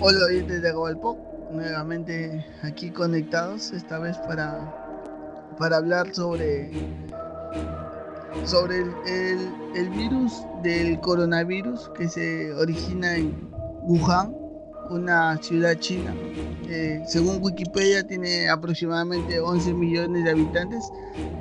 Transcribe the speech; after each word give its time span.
Hola 0.00 0.26
oyentes 0.26 0.62
de 0.62 0.72
Pop, 1.02 1.18
nuevamente 1.50 2.46
aquí 2.62 2.90
conectados, 2.90 3.72
esta 3.72 3.98
vez 3.98 4.16
para, 4.18 4.72
para 5.58 5.78
hablar 5.78 6.14
sobre, 6.14 6.70
sobre 8.44 8.82
el, 8.82 9.52
el, 9.74 9.90
virus 9.90 10.44
del 10.62 11.00
coronavirus 11.00 11.90
que 11.96 12.08
se 12.08 12.52
origina 12.54 13.16
en 13.16 13.50
Wuhan, 13.82 14.37
una 14.90 15.36
ciudad 15.42 15.78
china. 15.78 16.14
Eh, 16.68 17.02
según 17.06 17.42
Wikipedia 17.42 18.06
tiene 18.06 18.48
aproximadamente 18.48 19.40
11 19.40 19.74
millones 19.74 20.24
de 20.24 20.30
habitantes. 20.30 20.84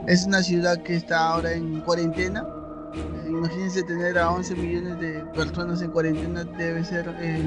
Es 0.08 0.26
una 0.26 0.42
ciudad 0.44 0.82
que 0.84 0.96
está 0.96 1.30
ahora 1.30 1.54
en 1.54 1.82
cuarentena. 1.82 2.46
Eh, 2.94 3.30
imagínense 3.30 3.84
tener 3.84 4.18
a 4.18 4.32
11 4.32 4.56
millones 4.56 5.00
de 5.00 5.20
personas 5.36 5.82
en 5.82 5.92
cuarentena 5.92 6.44
debe 6.44 6.84
ser... 6.84 7.14
Eh, 7.20 7.42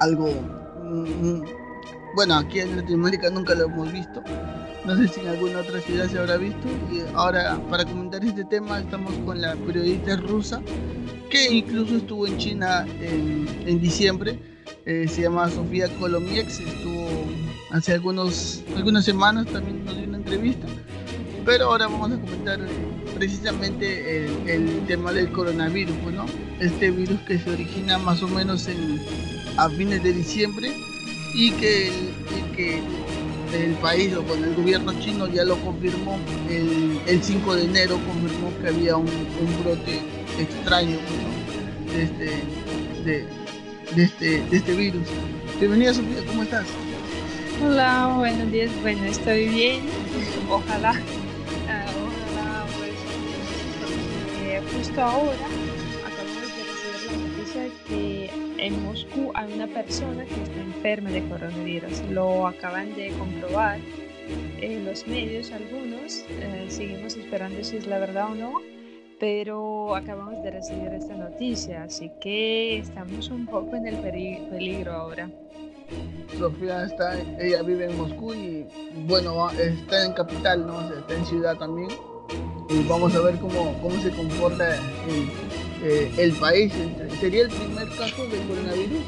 algo... 0.00 0.28
Mm, 0.82 1.26
mm, 1.26 1.44
bueno, 2.14 2.34
aquí 2.36 2.60
en 2.60 2.76
Latinoamérica 2.76 3.30
nunca 3.30 3.54
lo 3.54 3.66
hemos 3.66 3.92
visto. 3.92 4.22
No 4.84 4.96
sé 4.96 5.06
si 5.08 5.20
en 5.20 5.28
alguna 5.28 5.60
otra 5.60 5.80
ciudad 5.80 6.08
se 6.08 6.18
habrá 6.18 6.36
visto. 6.36 6.66
Y 6.90 7.02
ahora, 7.14 7.60
para 7.68 7.84
comentar 7.84 8.24
este 8.24 8.44
tema, 8.44 8.78
estamos 8.78 9.12
con 9.26 9.40
la 9.40 9.54
periodista 9.54 10.16
rusa, 10.16 10.62
que 11.30 11.52
incluso 11.52 11.96
estuvo 11.96 12.26
en 12.26 12.38
China 12.38 12.86
en, 13.00 13.80
diciembre. 13.80 14.38
Eh, 14.88 15.06
se 15.06 15.20
llama 15.20 15.50
Sofía 15.50 15.86
Kolomiex. 16.00 16.60
Estuvo 16.60 17.08
hace 17.70 17.92
algunos, 17.92 18.62
algunas 18.74 19.04
semanas, 19.04 19.46
también 19.46 19.84
nos 19.84 19.94
dio 19.94 20.06
una 20.06 20.16
entrevista. 20.16 20.66
Pero 21.44 21.66
ahora 21.66 21.88
vamos 21.88 22.12
a 22.12 22.18
comentar 22.18 22.58
precisamente 23.14 24.24
el, 24.24 24.48
el 24.48 24.86
tema 24.86 25.12
del 25.12 25.30
coronavirus, 25.30 25.94
¿no? 26.14 26.24
Este 26.58 26.90
virus 26.90 27.20
que 27.26 27.38
se 27.38 27.50
origina 27.50 27.98
más 27.98 28.22
o 28.22 28.28
menos 28.28 28.66
en 28.66 28.98
a 29.58 29.68
fines 29.68 30.02
de 30.02 30.12
diciembre 30.14 30.72
y 31.34 31.50
que 31.52 31.88
el, 31.88 32.82
el 33.54 33.72
país 33.74 34.14
o 34.14 34.22
con 34.22 34.42
el 34.42 34.54
gobierno 34.54 34.92
chino 35.00 35.26
ya 35.26 35.44
lo 35.44 35.56
confirmó 35.58 36.18
el, 36.48 37.22
5 37.22 37.56
de 37.56 37.64
enero 37.64 37.98
confirmó 38.06 38.52
que 38.60 38.68
había 38.68 38.96
un, 38.96 39.06
brote 39.62 40.00
extraño 40.38 40.96
de, 41.92 42.02
este, 42.02 43.26
este, 43.96 44.42
de 44.42 44.56
este 44.56 44.74
virus. 44.74 45.08
Bienvenida 45.58 45.94
Sofía, 45.94 46.24
¿cómo 46.26 46.42
estás? 46.42 46.66
Hola, 47.64 48.14
buenos 48.18 48.50
días. 48.52 48.70
Bueno, 48.82 49.04
estoy 49.04 49.48
bien. 49.48 49.80
Ojalá, 50.48 50.92
ah, 51.68 51.86
ojalá, 52.06 52.66
pues, 52.78 52.92
eh, 54.42 54.62
justo 54.76 55.02
ahora 55.02 55.34
que 57.88 58.30
en 58.58 58.82
Moscú 58.84 59.32
hay 59.34 59.52
una 59.52 59.66
persona 59.66 60.24
que 60.24 60.42
está 60.42 60.60
enferma 60.60 61.10
de 61.10 61.26
coronavirus. 61.28 62.02
Lo 62.10 62.46
acaban 62.46 62.94
de 62.94 63.10
comprobar 63.18 63.78
en 64.60 64.84
los 64.84 65.06
medios 65.06 65.50
algunos. 65.52 66.24
Eh, 66.40 66.66
seguimos 66.68 67.16
esperando 67.16 67.62
si 67.64 67.76
es 67.76 67.86
la 67.86 67.98
verdad 67.98 68.32
o 68.32 68.34
no. 68.34 68.77
Pero 69.18 69.96
acabamos 69.96 70.42
de 70.42 70.50
recibir 70.50 70.88
esta 70.94 71.14
noticia, 71.14 71.82
así 71.82 72.10
que 72.20 72.78
estamos 72.78 73.28
un 73.30 73.46
poco 73.46 73.74
en 73.74 73.86
el 73.86 73.96
peligro 73.96 74.92
ahora. 74.92 75.28
Sofía 76.38 76.84
está, 76.84 77.18
ella 77.40 77.62
vive 77.62 77.86
en 77.86 77.96
Moscú 77.96 78.34
y 78.34 78.66
bueno, 79.06 79.50
está 79.50 80.04
en 80.04 80.12
capital, 80.12 80.66
¿no? 80.66 80.80
está 80.92 81.14
en 81.14 81.24
ciudad 81.24 81.56
también. 81.56 81.88
Y 82.68 82.86
vamos 82.86 83.14
a 83.16 83.20
ver 83.20 83.36
cómo, 83.36 83.72
cómo 83.80 83.96
se 84.02 84.10
comporta 84.10 84.76
eh, 85.82 86.12
el 86.18 86.32
país. 86.34 86.72
¿Sería 87.18 87.44
el 87.44 87.48
primer 87.48 87.88
caso 87.96 88.26
de 88.26 88.38
coronavirus? 88.46 89.02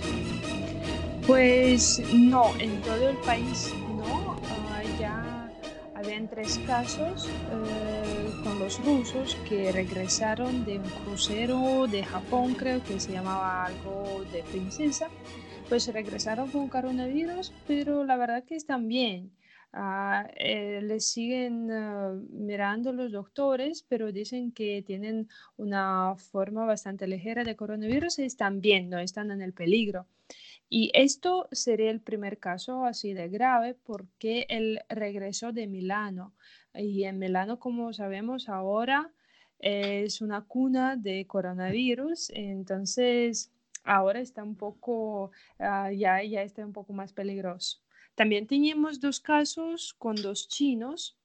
Pues 1.26 2.02
no, 2.12 2.50
en 2.58 2.80
todo 2.80 3.10
el 3.10 3.16
país 3.18 3.72
no. 3.96 4.36
Ah, 4.70 4.82
ya 4.98 5.52
habían 5.94 6.26
tres 6.28 6.58
casos 6.66 7.28
eh, 7.28 8.19
con 8.42 8.58
los 8.58 8.84
rusos 8.84 9.36
que 9.48 9.72
regresaron 9.72 10.64
de 10.64 10.78
un 10.78 10.88
crucero 11.04 11.86
de 11.86 12.02
Japón, 12.02 12.54
creo 12.54 12.82
que 12.82 13.00
se 13.00 13.12
llamaba 13.12 13.64
algo 13.66 14.24
de 14.32 14.42
princesa. 14.42 15.08
Pues 15.68 15.92
regresaron 15.92 16.50
con 16.50 16.68
coronavirus, 16.68 17.52
pero 17.66 18.04
la 18.04 18.16
verdad 18.16 18.44
que 18.44 18.56
están 18.56 18.88
bien. 18.88 19.32
Uh, 19.72 20.26
les 20.82 21.06
siguen 21.06 21.70
ah, 21.70 22.12
mirando 22.30 22.92
los 22.92 23.12
doctores, 23.12 23.84
pero 23.88 24.10
dicen 24.10 24.50
que 24.50 24.82
tienen 24.84 25.28
una 25.56 26.16
forma 26.16 26.64
bastante 26.64 27.06
ligera 27.06 27.44
de 27.44 27.54
coronavirus 27.54 28.18
y 28.18 28.24
están 28.24 28.60
bien, 28.60 28.90
no 28.90 28.98
están 28.98 29.30
en 29.30 29.42
el 29.42 29.52
peligro. 29.52 30.06
Y 30.72 30.92
esto 30.94 31.48
sería 31.50 31.90
el 31.90 32.00
primer 32.00 32.38
caso 32.38 32.84
así 32.84 33.12
de 33.12 33.28
grave 33.28 33.74
porque 33.74 34.46
él 34.48 34.80
regresó 34.88 35.52
de 35.52 35.66
Milano. 35.66 36.32
Y 36.72 37.04
en 37.04 37.18
Milano, 37.18 37.58
como 37.58 37.92
sabemos 37.92 38.48
ahora, 38.48 39.12
es 39.58 40.20
una 40.20 40.46
cuna 40.46 40.96
de 40.96 41.26
coronavirus. 41.26 42.30
Entonces, 42.30 43.52
ahora 43.82 44.20
está 44.20 44.44
un 44.44 44.54
poco, 44.54 45.32
ah, 45.58 45.90
ya, 45.92 46.22
ya 46.22 46.42
está 46.42 46.64
un 46.64 46.72
poco 46.72 46.92
más 46.92 47.12
peligroso. 47.12 47.80
También 48.14 48.46
teníamos 48.46 49.00
dos 49.00 49.18
casos 49.20 49.94
con 49.98 50.14
dos 50.14 50.46
chinos 50.48 51.19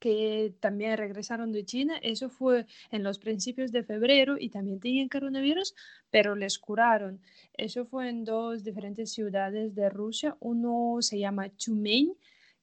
que 0.00 0.54
también 0.58 0.96
regresaron 0.96 1.52
de 1.52 1.64
China. 1.64 1.98
Eso 2.02 2.28
fue 2.28 2.66
en 2.90 3.04
los 3.04 3.18
principios 3.18 3.70
de 3.70 3.84
febrero 3.84 4.36
y 4.38 4.48
también 4.48 4.80
tenían 4.80 5.08
coronavirus, 5.08 5.74
pero 6.10 6.34
les 6.34 6.58
curaron. 6.58 7.20
Eso 7.52 7.84
fue 7.84 8.08
en 8.08 8.24
dos 8.24 8.64
diferentes 8.64 9.12
ciudades 9.12 9.74
de 9.76 9.90
Rusia. 9.90 10.36
Uno 10.40 10.96
se 11.02 11.18
llama 11.18 11.54
Chumen, 11.54 12.14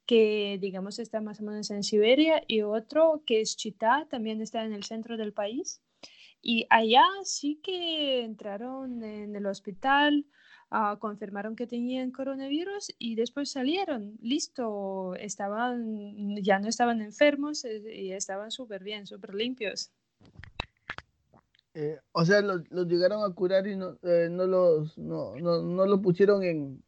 que 0.06 0.58
digamos 0.60 1.00
está 1.00 1.22
más 1.22 1.40
o 1.40 1.44
menos 1.44 1.70
en 1.70 1.84
Siberia, 1.84 2.44
y 2.48 2.64
otro 2.64 3.22
que 3.26 3.42
es 3.42 3.56
Chita, 3.56 4.08
también 4.10 4.42
está 4.42 4.66
en 4.66 4.74
el 4.74 4.84
centro 4.84 5.16
del 5.16 5.32
país. 5.32 5.82
Y 6.42 6.66
allá 6.70 7.06
sí 7.24 7.60
que 7.62 8.24
entraron 8.24 9.04
en 9.04 9.36
el 9.36 9.46
hospital 9.46 10.26
Ah, 10.70 10.98
confirmaron 11.00 11.56
que 11.56 11.66
tenían 11.66 12.12
coronavirus 12.12 12.94
y 13.00 13.16
después 13.16 13.50
salieron, 13.50 14.18
listo, 14.22 15.16
estaban, 15.16 16.36
ya 16.44 16.60
no 16.60 16.68
estaban 16.68 17.02
enfermos 17.02 17.64
eh, 17.64 17.82
y 17.96 18.12
estaban 18.12 18.52
súper 18.52 18.84
bien, 18.84 19.08
súper 19.08 19.34
limpios. 19.34 19.92
Eh, 21.74 22.00
o 22.12 22.26
sea, 22.26 22.42
los, 22.42 22.64
llegaron 22.88 23.24
a 23.24 23.34
curar 23.34 23.66
y 23.68 23.78
no, 23.78 23.98
eh, 24.02 24.28
no 24.30 24.46
los 24.46 24.98
no, 24.98 25.36
no, 25.36 25.62
no 25.62 25.86
lo 25.86 26.02
pusieron 26.02 26.44
en, 26.44 26.84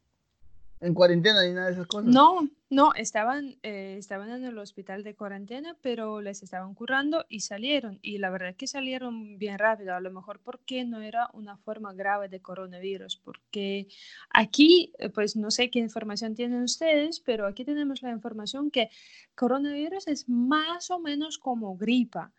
en 0.81 0.94
cuarentena 0.94 1.44
ni 1.44 1.53
nada 1.53 1.67
de 1.67 1.73
esas 1.73 1.88
cosas. 1.88 2.06
No, 2.06 2.47
no, 2.69 2.94
estaban, 2.94 3.57
eh, 3.63 3.95
estaban 3.97 4.29
en 4.29 4.45
el 4.45 4.57
hospital 4.57 5.03
de 5.03 5.16
cuarentena, 5.16 5.75
pero 5.81 6.22
les 6.22 6.41
estaban 6.41 6.73
curando 6.73 7.25
y 7.28 7.41
salieron. 7.41 8.00
Y 8.01 8.19
la 8.19 8.29
verdad 8.29 8.50
es 8.50 8.56
que 8.56 8.67
salieron 8.67 9.38
bien 9.38 9.59
rápido, 9.59 9.94
a 9.94 10.00
lo 10.00 10.12
mejor 10.12 10.39
porque 10.39 10.85
no 10.85 11.01
era 11.01 11.29
una 11.34 11.57
forma 11.57 11.94
grave 11.94 12.29
de 12.29 12.41
coronavirus, 12.41 13.18
porque 13.18 13.88
aquí, 14.29 14.94
eh, 15.00 15.09
pues 15.09 15.35
no 15.35 15.51
sé 15.51 15.69
qué 15.69 15.79
información 15.79 16.35
tienen 16.35 16.63
ustedes, 16.63 17.19
pero 17.19 17.45
aquí 17.45 17.66
tenemos 17.66 18.01
la 18.01 18.12
información 18.12 18.72
que 18.72 18.89
coronavirus 19.35 20.07
es 20.07 20.29
más 20.29 20.91
o 20.91 21.00
menos 21.00 21.38
como 21.38 21.75
gripa. 21.75 22.31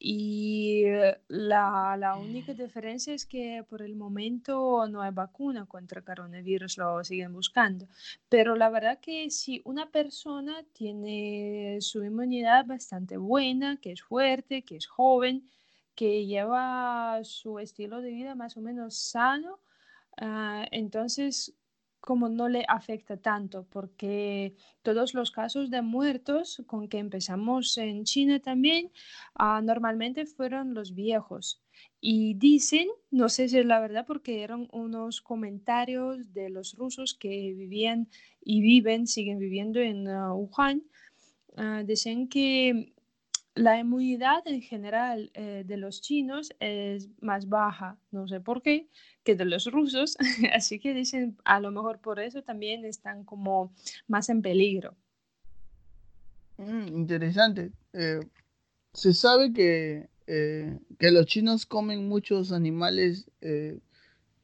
Y 0.00 0.84
eh, 0.84 1.18
la, 1.28 1.96
la, 1.98 2.16
única 2.16 2.54
diferencia 2.54 3.12
es 3.14 3.26
que 3.26 3.64
por 3.68 3.82
el 3.82 3.96
momento 3.96 4.86
no 4.88 5.02
hay 5.02 5.10
vacuna 5.12 5.66
contra 5.66 6.02
coronavirus, 6.02 6.78
lo 6.78 7.02
siguen 7.02 7.32
buscando. 7.32 7.88
Pero 8.28 8.54
la 8.54 8.70
verdad 8.70 9.00
que 9.00 9.30
si 9.30 9.60
una 9.64 9.90
persona 9.90 10.64
tiene 10.72 11.78
su 11.80 12.04
inmunidad 12.04 12.66
bastante 12.66 13.16
buena, 13.16 13.78
que 13.78 13.92
es 13.92 14.02
fuerte, 14.02 14.62
que 14.62 14.76
es 14.76 14.86
joven, 14.86 15.48
que 15.96 16.26
lleva 16.26 17.20
su 17.24 17.58
estilo 17.58 18.00
de 18.00 18.10
vida 18.12 18.36
más 18.36 18.56
o 18.56 18.60
menos 18.60 18.96
sano, 18.96 19.58
ah, 20.16 20.64
entonces 20.70 21.57
como 22.08 22.30
no 22.30 22.48
le 22.48 22.64
afecta 22.68 23.18
tanto, 23.18 23.66
porque 23.68 24.54
todos 24.80 25.12
los 25.12 25.30
casos 25.30 25.68
de 25.68 25.82
muertos 25.82 26.62
con 26.66 26.88
que 26.88 26.96
empezamos 26.96 27.76
en 27.76 28.04
China 28.04 28.40
también, 28.40 28.90
ah, 29.34 29.60
normalmente 29.62 30.24
fueron 30.24 30.72
los 30.72 30.94
viejos. 30.94 31.60
Y 32.00 32.32
dicen, 32.32 32.88
no 33.10 33.28
sé 33.28 33.50
si 33.50 33.58
es 33.58 33.66
la 33.66 33.78
verdad, 33.78 34.06
porque 34.06 34.42
eran 34.42 34.68
unos 34.72 35.20
comentarios 35.20 36.32
de 36.32 36.48
los 36.48 36.76
rusos 36.76 37.12
que 37.12 37.52
vivían 37.52 38.08
y 38.40 38.62
viven, 38.62 39.06
siguen 39.06 39.38
viviendo 39.38 39.78
en 39.78 40.08
ah, 40.08 40.32
Wuhan, 40.32 40.84
uh, 41.58 42.28
que 42.30 42.94
la 43.58 43.76
inmunidad 43.78 44.46
en 44.46 44.62
general 44.62 45.30
eh, 45.34 45.64
de 45.66 45.76
los 45.76 46.00
chinos 46.00 46.54
es 46.60 47.08
más 47.20 47.48
baja, 47.48 47.98
no 48.12 48.28
sé 48.28 48.40
por 48.40 48.62
qué, 48.62 48.88
que 49.24 49.34
de 49.34 49.44
los 49.44 49.66
rusos, 49.66 50.16
así 50.54 50.78
que 50.78 50.94
dicen, 50.94 51.36
a 51.44 51.58
lo 51.58 51.72
mejor 51.72 52.00
por 52.00 52.20
eso 52.20 52.42
también 52.42 52.84
están 52.84 53.24
como 53.24 53.72
más 54.06 54.28
en 54.28 54.42
peligro. 54.42 54.96
Mm, 56.56 56.86
interesante. 56.96 57.72
Eh, 57.92 58.20
se 58.92 59.12
sabe 59.12 59.52
que, 59.52 60.08
eh, 60.28 60.78
que 60.98 61.10
los 61.10 61.26
chinos 61.26 61.66
comen 61.66 62.08
muchos 62.08 62.52
animales, 62.52 63.28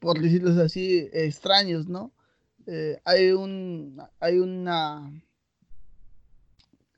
por 0.00 0.20
decirlo 0.20 0.60
así, 0.60 1.08
extraños, 1.12 1.86
¿no? 1.88 2.12
hay, 3.04 3.30
un, 3.30 4.02
hay 4.20 4.38
una 4.38 5.12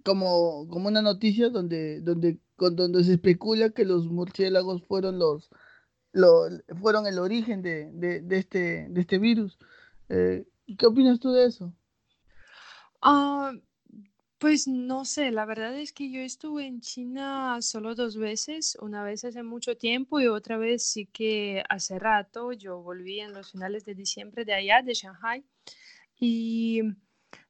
como, 0.06 0.69
como 0.69 0.87
una 0.87 1.03
noticia 1.03 1.50
donde, 1.50 2.00
donde, 2.00 2.38
donde 2.56 3.03
se 3.03 3.14
especula 3.14 3.70
que 3.70 3.85
los 3.85 4.06
murciélagos 4.06 4.85
fueron 4.85 5.19
los, 5.19 5.50
fueron 6.81 7.08
el 7.08 7.19
origen 7.19 7.61
de, 7.61 8.23
este, 8.31 8.87
de 8.88 9.00
este 9.00 9.19
virus. 9.19 9.58
Eh, 10.08 10.47
¿Qué 10.79 10.87
opinas 10.87 11.19
tú 11.19 11.32
de 11.32 11.47
eso? 11.47 11.75
Ah, 13.03 13.53
pues 14.38 14.69
no 14.69 15.05
sé, 15.05 15.32
la 15.32 15.44
verdad 15.44 15.76
es 15.76 15.93
que 15.93 16.09
yo 16.09 16.20
estuve 16.20 16.67
en 16.67 16.81
China 16.81 17.61
solo 17.61 17.97
dos 17.97 18.17
veces, 18.17 18.79
una 18.81 19.02
vez 19.02 19.25
hace 19.25 19.43
mucho 19.43 19.76
tiempo 19.76 20.20
y 20.20 20.29
otra 20.29 20.56
vez 20.56 20.85
sí 20.85 21.06
que 21.06 21.64
hace 21.69 21.99
rato. 21.99 22.52
Yo 22.52 22.81
volví 22.81 23.19
en 23.19 23.32
los 23.32 23.50
finales 23.50 23.85
de 23.85 23.97
diciembre 23.97 24.44
de 24.44 24.55
allá, 24.55 24.82
de 24.82 24.94
Shanghai. 24.94 25.44
Y 26.20 26.82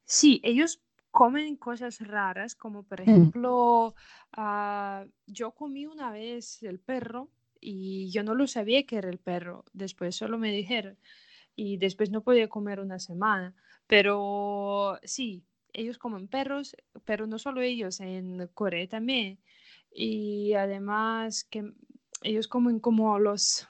sí, 0.06 0.40
ellos 0.42 0.80
comen 1.16 1.56
cosas 1.56 2.06
raras, 2.06 2.54
como 2.54 2.82
por 2.82 3.00
mm. 3.00 3.02
ejemplo, 3.02 3.94
ah, 4.32 5.06
yo 5.26 5.52
comí 5.52 5.86
una 5.86 6.10
vez 6.10 6.62
el 6.62 6.78
perro 6.78 7.30
y 7.58 8.10
yo 8.10 8.22
no 8.22 8.34
lo 8.34 8.46
sabía 8.46 8.84
que 8.84 8.96
era 8.96 9.08
el 9.08 9.16
perro, 9.16 9.64
después 9.72 10.14
solo 10.14 10.36
me 10.36 10.52
dijeron 10.52 10.98
y 11.54 11.78
después 11.78 12.10
no 12.10 12.20
podía 12.20 12.50
comer 12.50 12.80
una 12.80 12.98
semana, 12.98 13.54
pero 13.86 14.98
sí, 15.04 15.42
ellos 15.72 15.96
comen 15.96 16.28
perros, 16.28 16.76
pero 17.06 17.26
no 17.26 17.38
solo 17.38 17.62
ellos, 17.62 18.00
en 18.00 18.46
Corea 18.52 18.86
también. 18.86 19.38
Y 19.90 20.52
además 20.52 21.44
que 21.44 21.72
ellos 22.22 22.46
comen 22.46 22.78
como 22.78 23.18
los, 23.18 23.68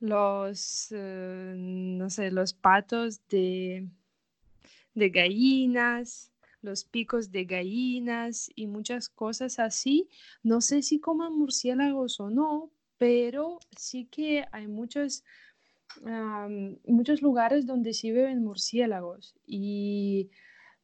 los, 0.00 0.88
eh, 0.90 1.54
no 1.56 2.10
sé, 2.10 2.32
los 2.32 2.52
patos 2.52 3.20
de, 3.28 3.86
de 4.94 5.10
gallinas 5.10 6.31
los 6.62 6.84
picos 6.84 7.30
de 7.30 7.44
gallinas 7.44 8.50
y 8.54 8.66
muchas 8.66 9.08
cosas 9.08 9.58
así. 9.58 10.08
No 10.42 10.60
sé 10.60 10.82
si 10.82 11.00
coman 11.00 11.36
murciélagos 11.36 12.20
o 12.20 12.30
no, 12.30 12.70
pero 12.98 13.58
sí 13.76 14.06
que 14.06 14.44
hay 14.52 14.68
muchos, 14.68 15.24
muchos 16.86 17.20
lugares 17.20 17.66
donde 17.66 17.92
sí 17.92 18.12
beben 18.12 18.42
murciélagos 18.44 19.34
y 19.46 20.30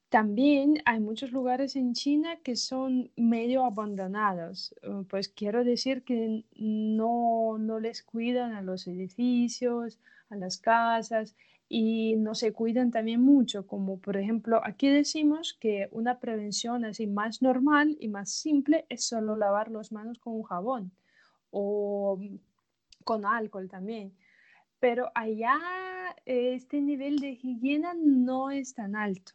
también 0.09 0.81
hay 0.87 1.01
muchos 1.01 1.33
lugares 1.33 1.77
en 1.77 1.93
China 1.93 2.39
que 2.43 2.57
son 2.57 3.11
medio 3.17 3.65
abandonados. 3.65 4.75
Uh, 4.83 5.05
pues 5.05 5.29
quiero 5.29 5.65
decir 5.65 6.03
que 6.03 6.45
no, 6.57 7.59
no 7.59 7.79
les 7.79 8.03
cuidan 8.03 8.53
a 8.53 8.63
los 8.63 8.87
edificios, 8.87 9.99
a 10.31 10.37
las 10.37 10.57
casas 10.59 11.37
y 11.69 12.17
no 12.17 12.35
se 12.35 12.53
cuidan 12.53 12.91
también 12.91 13.21
mucho, 13.21 13.67
como 13.67 13.99
por 13.99 14.17
ejemplo 14.17 14.61
aquí 14.65 14.89
decimos 14.89 15.57
que 15.61 15.89
una 15.93 16.19
prevención 16.19 16.85
así 16.85 17.07
más 17.07 17.43
normal 17.43 17.97
y 18.01 18.09
más 18.09 18.31
simple 18.31 18.87
es 18.89 19.05
solo 19.05 19.37
lavar 19.37 19.71
las 19.71 19.93
manos 19.93 20.19
con 20.19 20.35
un 20.35 20.43
jabón 20.45 20.93
o 21.51 22.19
con 23.05 23.27
alcohol 23.27 23.69
también. 23.69 24.15
Pero 24.81 25.11
allá 25.15 25.59
este 26.25 26.81
nivel 26.81 27.19
de 27.19 27.31
higiene 27.31 27.89
no 27.97 28.51
es 28.51 28.75
tan 28.75 28.97
alto. 28.97 29.33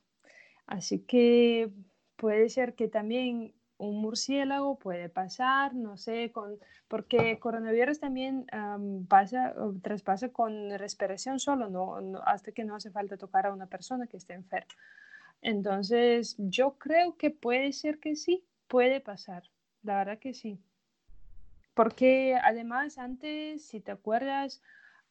Así 0.65 0.99
que 0.99 1.69
puede 2.15 2.49
ser 2.49 2.73
que 2.73 2.87
también 2.87 3.53
un 3.77 4.01
murciélago 4.01 4.77
puede 4.77 5.09
pasar, 5.09 5.73
no 5.73 5.97
sé, 5.97 6.31
con, 6.31 6.57
porque 6.87 7.39
coronavirus 7.39 7.99
también 7.99 8.45
pasa, 9.07 9.53
traspasa 9.81 10.29
con 10.29 10.77
respiración 10.77 11.39
solo, 11.39 11.69
no, 11.69 12.21
hasta 12.25 12.51
que 12.51 12.63
no 12.63 12.75
hace 12.75 12.91
falta 12.91 13.17
tocar 13.17 13.47
a 13.47 13.53
una 13.53 13.67
persona 13.67 14.07
que 14.07 14.17
esté 14.17 14.33
enferma. 14.33 14.73
Entonces, 15.41 16.35
yo 16.37 16.77
creo 16.77 17.17
que 17.17 17.29
puede 17.29 17.73
ser 17.73 17.99
que 17.99 18.15
sí, 18.15 18.45
puede 18.67 19.01
pasar, 19.01 19.43
la 19.81 19.97
verdad 19.97 20.19
que 20.19 20.33
sí. 20.33 20.59
Porque 21.73 22.37
además 22.41 22.97
antes, 22.97 23.65
si 23.65 23.81
te 23.81 23.91
acuerdas, 23.91 24.61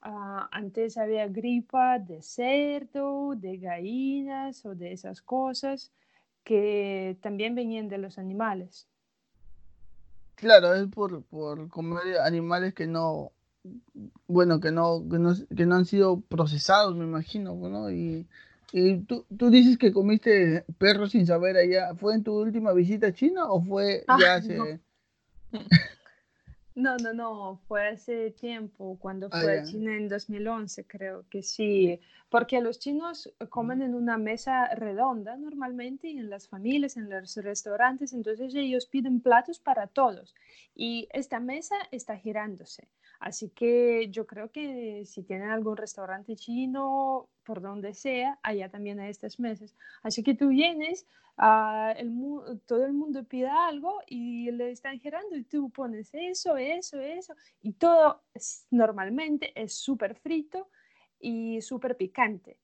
ah, 0.00 0.48
antes 0.52 0.96
había 0.96 1.26
gripa 1.26 1.98
de 1.98 2.22
cerdo, 2.22 3.34
de 3.34 3.58
gallinas 3.58 4.64
o 4.64 4.74
de 4.74 4.92
esas 4.92 5.20
cosas 5.20 5.92
que 6.44 7.16
también 7.20 7.54
venían 7.54 7.88
de 7.88 7.98
los 7.98 8.18
animales. 8.18 8.88
Claro, 10.34 10.74
es 10.74 10.88
por, 10.88 11.22
por 11.24 11.68
comer 11.68 12.18
animales 12.24 12.74
que 12.74 12.86
no, 12.86 13.32
bueno, 14.26 14.60
que 14.60 14.72
no, 14.72 15.04
que 15.08 15.18
no, 15.18 15.34
que 15.56 15.66
no 15.66 15.76
han 15.76 15.84
sido 15.84 16.20
procesados, 16.20 16.96
me 16.96 17.04
imagino, 17.04 17.54
¿no? 17.54 17.90
Y, 17.90 18.26
y 18.72 18.98
tú, 19.00 19.24
tú, 19.36 19.50
dices 19.50 19.78
que 19.78 19.92
comiste 19.92 20.64
perro 20.78 21.06
sin 21.06 21.26
saber 21.26 21.56
allá, 21.56 21.94
¿fue 21.94 22.14
en 22.14 22.24
tu 22.24 22.40
última 22.40 22.72
visita 22.72 23.08
a 23.08 23.12
China 23.12 23.46
o 23.46 23.62
fue 23.62 24.04
ya 24.18 24.34
hace... 24.34 24.56
No, 24.56 24.64
no, 26.96 27.12
no, 27.12 27.60
fue 27.68 27.88
hace 27.88 28.30
tiempo, 28.30 28.96
cuando 29.00 29.28
ah, 29.30 29.40
fue 29.40 29.60
a 29.60 29.64
China 29.64 29.96
en 29.96 30.08
2011, 30.08 30.86
creo 30.86 31.24
que 31.28 31.42
sí, 31.42 32.00
porque 32.28 32.60
los 32.60 32.78
chinos 32.78 33.32
comen 33.50 33.82
en 33.82 33.94
una 33.94 34.16
mesa 34.16 34.74
redonda 34.74 35.36
normalmente 35.36 36.10
en 36.10 36.30
las 36.30 36.48
familias, 36.48 36.96
en 36.96 37.10
los 37.10 37.36
restaurantes, 37.36 38.12
entonces 38.12 38.54
ellos 38.54 38.86
piden 38.86 39.20
platos 39.20 39.58
para 39.58 39.86
todos 39.86 40.34
y 40.74 41.08
esta 41.12 41.40
mesa 41.40 41.76
está 41.90 42.16
girándose. 42.16 42.88
Así 43.20 43.50
que 43.50 44.08
yo 44.10 44.26
creo 44.26 44.50
que 44.50 45.04
si 45.06 45.22
tienen 45.22 45.50
algún 45.50 45.76
restaurante 45.76 46.34
chino, 46.34 47.28
por 47.44 47.60
donde 47.60 47.94
sea, 47.94 48.38
allá 48.42 48.68
también 48.68 49.00
hay 49.00 49.10
estas 49.10 49.38
mesas. 49.38 49.74
Así 50.02 50.22
que 50.22 50.34
tú 50.34 50.48
vienes, 50.48 51.06
uh, 51.38 52.56
todo 52.66 52.84
el 52.84 52.92
mundo 52.92 53.24
pide 53.24 53.48
algo 53.48 54.00
y 54.06 54.50
le 54.50 54.70
están 54.70 55.00
girando 55.00 55.36
y 55.36 55.44
tú 55.44 55.70
pones 55.70 56.10
eso, 56.12 56.56
eso, 56.56 57.00
eso, 57.00 57.34
y 57.62 57.72
todo 57.72 58.22
normalmente 58.70 59.52
es 59.60 59.74
súper 59.74 60.14
frito 60.16 60.68
y 61.18 61.60
súper 61.62 61.96
picante. 61.96 62.58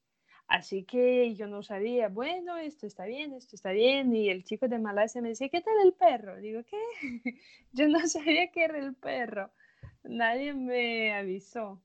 Así 0.49 0.85
que 0.85 1.35
yo 1.35 1.47
no 1.47 1.63
sabía, 1.63 2.09
bueno, 2.09 2.57
esto 2.57 2.87
está 2.87 3.05
bien, 3.05 3.35
esto 3.35 3.55
está 3.55 3.71
bien. 3.73 4.15
Y 4.17 4.31
el 4.31 4.45
chico 4.45 4.67
de 4.67 4.79
Malasia 4.79 5.21
me 5.21 5.29
decía, 5.29 5.51
¿qué 5.51 5.61
tal 5.61 5.75
el 5.85 5.93
perro? 5.93 6.39
Digo, 6.41 6.63
¿qué? 6.65 6.79
yo 7.73 7.87
no 7.87 8.01
sabía 8.09 8.51
que 8.51 8.65
era 8.65 8.79
el 8.79 8.95
perro. 8.95 9.51
Nadie 10.05 10.55
me 10.55 11.13
avisó. 11.13 11.83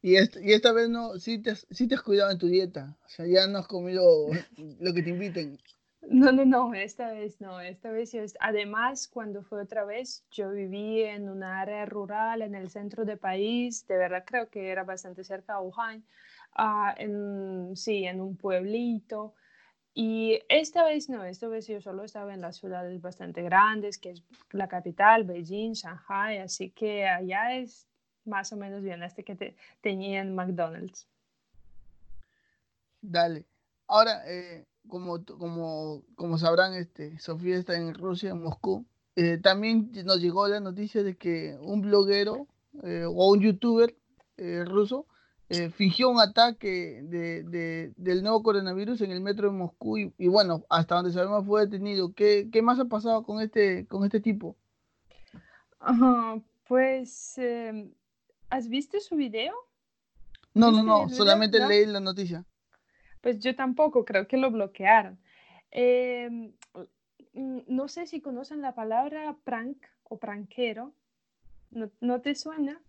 Y, 0.00 0.16
y 0.16 0.52
esta 0.52 0.72
vez 0.72 0.88
no, 0.88 1.18
sí 1.18 1.42
te, 1.42 1.54
sí 1.56 1.88
te 1.88 1.96
has 1.96 2.02
cuidado 2.02 2.30
en 2.30 2.38
tu 2.38 2.46
dieta. 2.46 2.96
O 3.04 3.08
sea, 3.08 3.26
ya 3.26 3.46
no 3.46 3.58
has 3.58 3.66
comido 3.66 4.28
lo 4.56 4.94
que 4.94 5.02
te 5.02 5.10
inviten. 5.10 5.58
No, 6.00 6.30
no, 6.32 6.44
no, 6.44 6.72
esta 6.74 7.10
vez 7.12 7.40
no, 7.40 7.60
esta 7.60 7.90
vez 7.90 8.12
yo, 8.12 8.22
además 8.40 9.08
cuando 9.08 9.42
fue 9.42 9.60
otra 9.60 9.84
vez, 9.84 10.24
yo 10.30 10.52
viví 10.52 11.02
en 11.02 11.28
una 11.28 11.60
área 11.60 11.84
rural 11.86 12.40
en 12.42 12.54
el 12.54 12.70
centro 12.70 13.04
del 13.04 13.18
país, 13.18 13.86
de 13.88 13.96
verdad 13.96 14.22
creo 14.24 14.48
que 14.48 14.68
era 14.70 14.84
bastante 14.84 15.24
cerca 15.24 15.54
de 15.54 15.66
Wuhan, 15.66 16.04
uh, 16.56 16.94
en, 16.96 17.76
sí, 17.76 18.04
en 18.04 18.20
un 18.20 18.36
pueblito, 18.36 19.34
y 19.92 20.38
esta 20.48 20.84
vez 20.84 21.10
no, 21.10 21.24
esta 21.24 21.48
vez 21.48 21.66
yo 21.66 21.80
solo 21.80 22.04
estaba 22.04 22.32
en 22.32 22.40
las 22.40 22.56
ciudades 22.58 23.02
bastante 23.02 23.42
grandes, 23.42 23.98
que 23.98 24.10
es 24.10 24.22
la 24.52 24.68
capital, 24.68 25.24
Beijing, 25.24 25.72
Shanghai, 25.72 26.38
así 26.38 26.70
que 26.70 27.06
allá 27.06 27.56
es 27.56 27.87
más 28.28 28.52
o 28.52 28.56
menos 28.56 28.82
bien 28.82 29.02
este 29.02 29.24
que 29.24 29.34
te, 29.34 29.56
tenían 29.80 30.34
McDonald's. 30.34 31.08
Dale. 33.00 33.46
Ahora, 33.86 34.22
eh, 34.26 34.66
como, 34.86 35.24
como, 35.24 36.02
como 36.14 36.38
sabrán, 36.38 36.74
este, 36.74 37.18
Sofía 37.18 37.56
está 37.56 37.76
en 37.76 37.94
Rusia, 37.94 38.30
en 38.30 38.42
Moscú. 38.42 38.86
Eh, 39.16 39.38
también 39.38 39.90
nos 40.04 40.20
llegó 40.20 40.46
la 40.46 40.60
noticia 40.60 41.02
de 41.02 41.16
que 41.16 41.56
un 41.60 41.80
bloguero 41.80 42.46
eh, 42.82 43.04
o 43.06 43.30
un 43.30 43.40
youtuber 43.40 43.96
ruso 44.66 45.06
fingió 45.72 46.10
un 46.10 46.20
ataque 46.20 47.00
de, 47.02 47.92
del 47.96 48.22
nuevo 48.22 48.42
coronavirus 48.42 49.00
en 49.00 49.10
el 49.10 49.20
metro 49.20 49.50
de 49.50 49.56
Moscú 49.56 49.96
y, 49.96 50.28
bueno, 50.28 50.64
hasta 50.68 50.96
donde 50.96 51.10
sabemos 51.10 51.44
fue 51.46 51.64
detenido. 51.64 52.12
¿Qué, 52.12 52.48
¿Qué, 52.52 52.62
más 52.62 52.78
ha 52.78 52.84
pasado 52.84 53.24
con 53.24 53.40
este, 53.40 53.86
con 53.86 54.04
este 54.04 54.20
tipo? 54.20 54.56
pues, 56.68 57.38
em, 57.38 57.90
¿has 58.50 58.68
visto 58.68 59.00
su 59.00 59.16
video? 59.16 59.54
No, 60.54 60.70
no, 60.70 60.82
no, 60.82 61.08
solamente 61.08 61.64
leí 61.66 61.86
la 61.86 62.00
noticia. 62.00 62.44
Pues 63.20 63.38
yo 63.40 63.54
tampoco, 63.54 64.04
creo 64.04 64.26
que 64.26 64.36
lo 64.36 64.50
bloquearon. 64.50 65.18
Em, 65.70 66.52
mm, 67.34 67.58
no 67.66 67.88
sé 67.88 68.06
si 68.06 68.20
conocen 68.20 68.62
la 68.62 68.74
palabra 68.74 69.36
prank 69.44 69.84
o 70.04 70.18
pranquero. 70.18 70.94
¿No, 72.00 72.20
te 72.20 72.34
suena? 72.34 72.80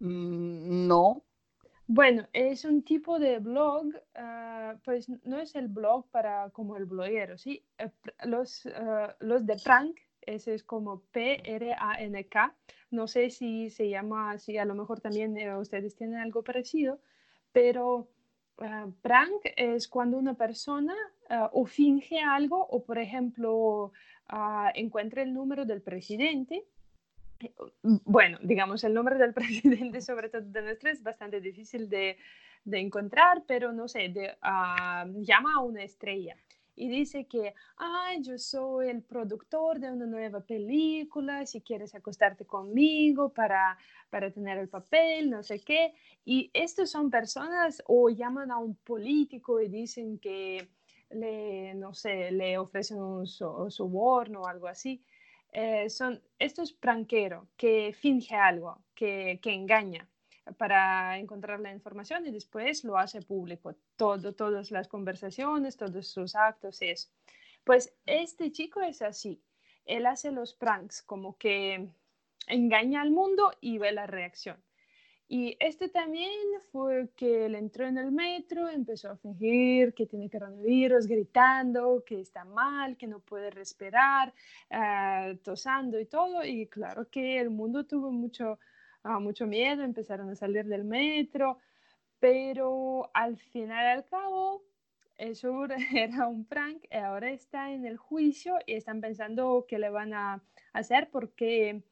Mm, 0.00 0.86
no. 0.86 1.22
Bueno, 1.86 2.28
es 2.32 2.64
un 2.64 2.82
tipo 2.82 3.18
de 3.18 3.38
blog, 3.38 3.86
ah, 4.14 4.76
pues 4.84 5.08
no 5.24 5.38
es 5.38 5.54
el 5.54 5.68
blog 5.68 6.08
para 6.10 6.50
como 6.50 6.76
el 6.76 6.84
bloguero, 6.84 7.38
¿sí? 7.38 7.64
Eh, 7.78 7.90
los, 8.24 8.66
ah, 8.66 9.16
los 9.20 9.46
de 9.46 9.56
prank, 9.56 9.98
ese 10.20 10.54
es 10.54 10.62
como 10.62 11.00
P-R-A-N-K. 11.12 12.54
No 12.92 13.08
sé 13.08 13.30
si 13.30 13.70
se 13.70 13.88
llama 13.88 14.32
así, 14.32 14.58
a 14.58 14.64
lo 14.64 14.74
mejor 14.74 15.00
también 15.00 15.36
eh, 15.36 15.56
ustedes 15.56 15.94
tienen 15.96 16.16
algo 16.16 16.42
parecido, 16.42 17.00
pero 17.52 18.08
ah, 18.58 18.88
prank 19.02 19.42
es 19.56 19.88
cuando 19.88 20.18
una 20.18 20.34
persona 20.34 20.94
o 21.52 21.64
finge 21.64 22.20
algo 22.20 22.66
o, 22.66 22.84
por 22.84 22.98
ejemplo, 22.98 23.92
encuentra 24.74 25.22
el 25.22 25.32
número 25.32 25.64
del 25.64 25.80
presidente 25.80 26.66
bueno, 27.82 28.38
digamos, 28.42 28.84
el 28.84 28.94
nombre 28.94 29.16
del 29.16 29.34
presidente, 29.34 30.00
sobre 30.00 30.28
todo 30.28 30.42
de 30.42 30.62
nuestro, 30.62 30.90
es 30.90 31.02
bastante 31.02 31.40
difícil 31.40 31.88
de, 31.88 32.16
de 32.64 32.78
encontrar, 32.78 33.42
pero 33.46 33.72
no 33.72 33.88
sé, 33.88 34.08
de, 34.08 34.36
uh, 34.42 35.22
llama 35.22 35.54
a 35.56 35.60
una 35.60 35.82
estrella 35.82 36.36
y 36.74 36.88
dice 36.88 37.26
que, 37.26 37.54
ay, 37.76 38.22
yo 38.22 38.38
soy 38.38 38.88
el 38.88 39.02
productor 39.02 39.78
de 39.78 39.90
una 39.90 40.06
nueva 40.06 40.40
película, 40.40 41.44
si 41.46 41.60
quieres 41.60 41.94
acostarte 41.94 42.46
conmigo 42.46 43.28
para, 43.32 43.76
para 44.10 44.30
tener 44.30 44.58
el 44.58 44.68
papel, 44.68 45.30
no 45.30 45.42
sé 45.42 45.60
qué. 45.60 45.94
Y 46.24 46.50
estos 46.54 46.90
son 46.90 47.10
personas 47.10 47.82
o 47.86 48.08
llaman 48.08 48.50
a 48.50 48.58
un 48.58 48.74
político 48.76 49.60
y 49.60 49.68
dicen 49.68 50.18
que 50.18 50.68
le, 51.10 51.74
no 51.74 51.92
sé, 51.94 52.30
le 52.32 52.58
ofrecen 52.58 53.00
un, 53.00 53.26
soborno 53.26 54.42
o 54.42 54.46
algo 54.46 54.68
así. 54.68 55.04
Eh, 55.52 55.90
son, 55.90 56.22
esto 56.38 56.62
es 56.62 56.72
pranquero, 56.72 57.48
que 57.56 57.94
finge 57.98 58.34
algo, 58.34 58.78
que, 58.94 59.38
que, 59.42 59.52
engaña 59.52 60.08
para 60.56 61.18
encontrar 61.18 61.60
la 61.60 61.72
información 61.72 62.26
y 62.26 62.30
después 62.30 62.84
lo 62.84 62.96
hace 62.96 63.20
público, 63.20 63.74
todo, 64.02 64.32
todas 64.32 64.72
las 64.72 64.88
conversaciones, 64.88 65.76
todos 65.76 66.08
sus 66.08 66.34
actos, 66.34 66.82
eso. 66.82 67.08
Pues 67.62 67.94
este 68.04 68.50
chico 68.50 68.80
es 68.80 69.00
así, 69.00 69.40
él 69.84 70.06
hace 70.06 70.32
los 70.32 70.54
pranks 70.54 71.02
como 71.02 71.38
que 71.38 71.88
engaña 72.48 73.00
al 73.00 73.12
mundo 73.12 73.52
y 73.60 73.78
ve 73.78 73.92
la 73.92 74.08
reacción. 74.08 74.56
Y 75.28 75.56
este 75.60 75.88
también 75.88 76.32
fue 76.72 77.10
que 77.14 77.46
él 77.46 77.54
entró 77.54 77.86
en 77.86 77.96
el 77.96 78.10
metro, 78.10 78.68
empezó 78.68 79.08
a 79.08 79.16
fingir 79.16 79.94
que 79.94 80.06
tiene 80.06 80.28
coronavirus, 80.28 81.06
gritando 81.06 82.02
que 82.04 82.20
está 82.20 82.44
mal, 82.44 82.96
que 82.96 83.06
no 83.06 83.20
puede 83.20 83.52
respirar, 83.52 84.34
uh, 84.70 85.36
tosando 85.44 86.00
y 86.00 86.06
todo. 86.06 86.44
Y 86.44 86.66
claro 86.66 87.08
que 87.08 87.38
el 87.38 87.50
mundo 87.50 87.86
tuvo 87.86 88.10
mucho, 88.10 88.58
uh, 89.04 89.20
mucho 89.20 89.46
miedo, 89.46 89.84
empezaron 89.84 90.28
a 90.28 90.34
salir 90.34 90.66
del 90.66 90.82
metro, 90.82 91.60
pero 92.22 93.10
al 93.14 93.36
final 93.36 93.84
al 93.84 94.06
cabo 94.06 94.62
eso 95.18 95.66
era 95.92 96.28
un 96.28 96.44
prank 96.44 96.84
ahora 96.92 97.32
está 97.32 97.72
en 97.72 97.84
el 97.84 97.96
juicio 97.96 98.58
y 98.64 98.74
están 98.74 99.00
pensando 99.00 99.66
qué 99.66 99.80
le 99.80 99.90
van 99.90 100.14
a 100.14 100.40
hacer 100.72 101.10
porque 101.10 101.82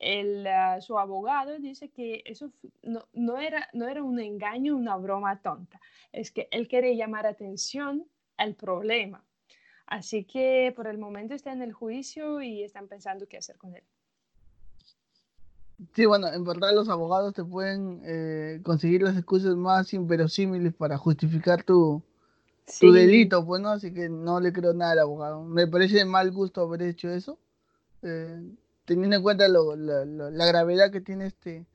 el, 0.00 0.44
ah, 0.48 0.80
su 0.80 0.98
abogado 0.98 1.60
dice 1.60 1.90
que 1.90 2.22
eso 2.24 2.50
no, 2.82 3.08
no, 3.12 3.38
era, 3.38 3.68
no 3.72 3.86
era 3.86 4.02
un 4.02 4.18
engaño, 4.18 4.76
una 4.76 4.96
broma 4.96 5.42
tonta. 5.42 5.80
Es 6.12 6.30
que 6.30 6.48
él 6.52 6.68
quiere 6.68 6.96
llamar 6.96 7.26
atención 7.26 8.06
al 8.36 8.54
problema. 8.54 9.24
Así 9.86 10.24
que 10.24 10.72
por 10.76 10.86
el 10.86 10.98
momento 10.98 11.34
está 11.34 11.52
en 11.52 11.62
el 11.62 11.72
juicio 11.72 12.40
y 12.42 12.62
están 12.62 12.88
pensando 12.88 13.26
qué 13.28 13.38
hacer 13.38 13.58
con 13.58 13.74
él. 13.74 13.84
Sí, 15.94 16.06
bueno, 16.06 16.26
en 16.32 16.44
verdad 16.44 16.74
los 16.74 16.88
abogados 16.88 17.34
te 17.34 17.44
pueden 17.44 18.00
eh, 18.04 18.60
conseguir 18.64 19.02
las 19.02 19.16
excusas 19.16 19.54
más 19.54 19.92
inverosímiles 19.94 20.74
para 20.74 20.98
justificar 20.98 21.62
tu, 21.62 22.02
tu 22.80 22.92
delito, 22.92 23.46
pues 23.46 23.62
no, 23.62 23.70
así 23.70 23.92
que 23.94 24.08
no 24.08 24.40
le 24.40 24.52
creo 24.52 24.74
nada 24.74 24.92
al 24.92 24.98
abogado. 25.00 25.44
Me 25.44 25.68
parece 25.68 26.04
mal 26.04 26.32
gusto 26.32 26.62
haber 26.62 26.82
hecho 26.82 27.08
eso. 27.10 27.38
Eh, 28.02 28.42
teniendo 28.84 29.16
en 29.16 29.22
cuenta 29.22 29.46
la, 29.48 30.46
gravedad 30.46 30.90
que 30.90 31.00
tiene 31.00 31.26
este 31.26 31.66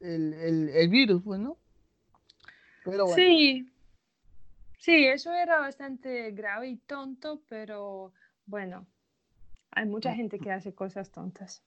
el, 0.00 0.88
virus, 0.88 1.22
pues, 1.22 1.38
¿no? 1.38 1.56
Sí, 3.14 3.70
sí, 4.78 5.06
eso 5.06 5.32
era 5.32 5.60
bastante 5.60 6.32
grave 6.32 6.68
y 6.68 6.76
tonto, 6.78 7.42
pero 7.48 8.12
bueno, 8.46 8.86
hay 9.70 9.86
mucha 9.86 10.14
gente 10.14 10.38
que 10.38 10.50
hace 10.50 10.74
cosas 10.74 11.10
tontas. 11.10 11.62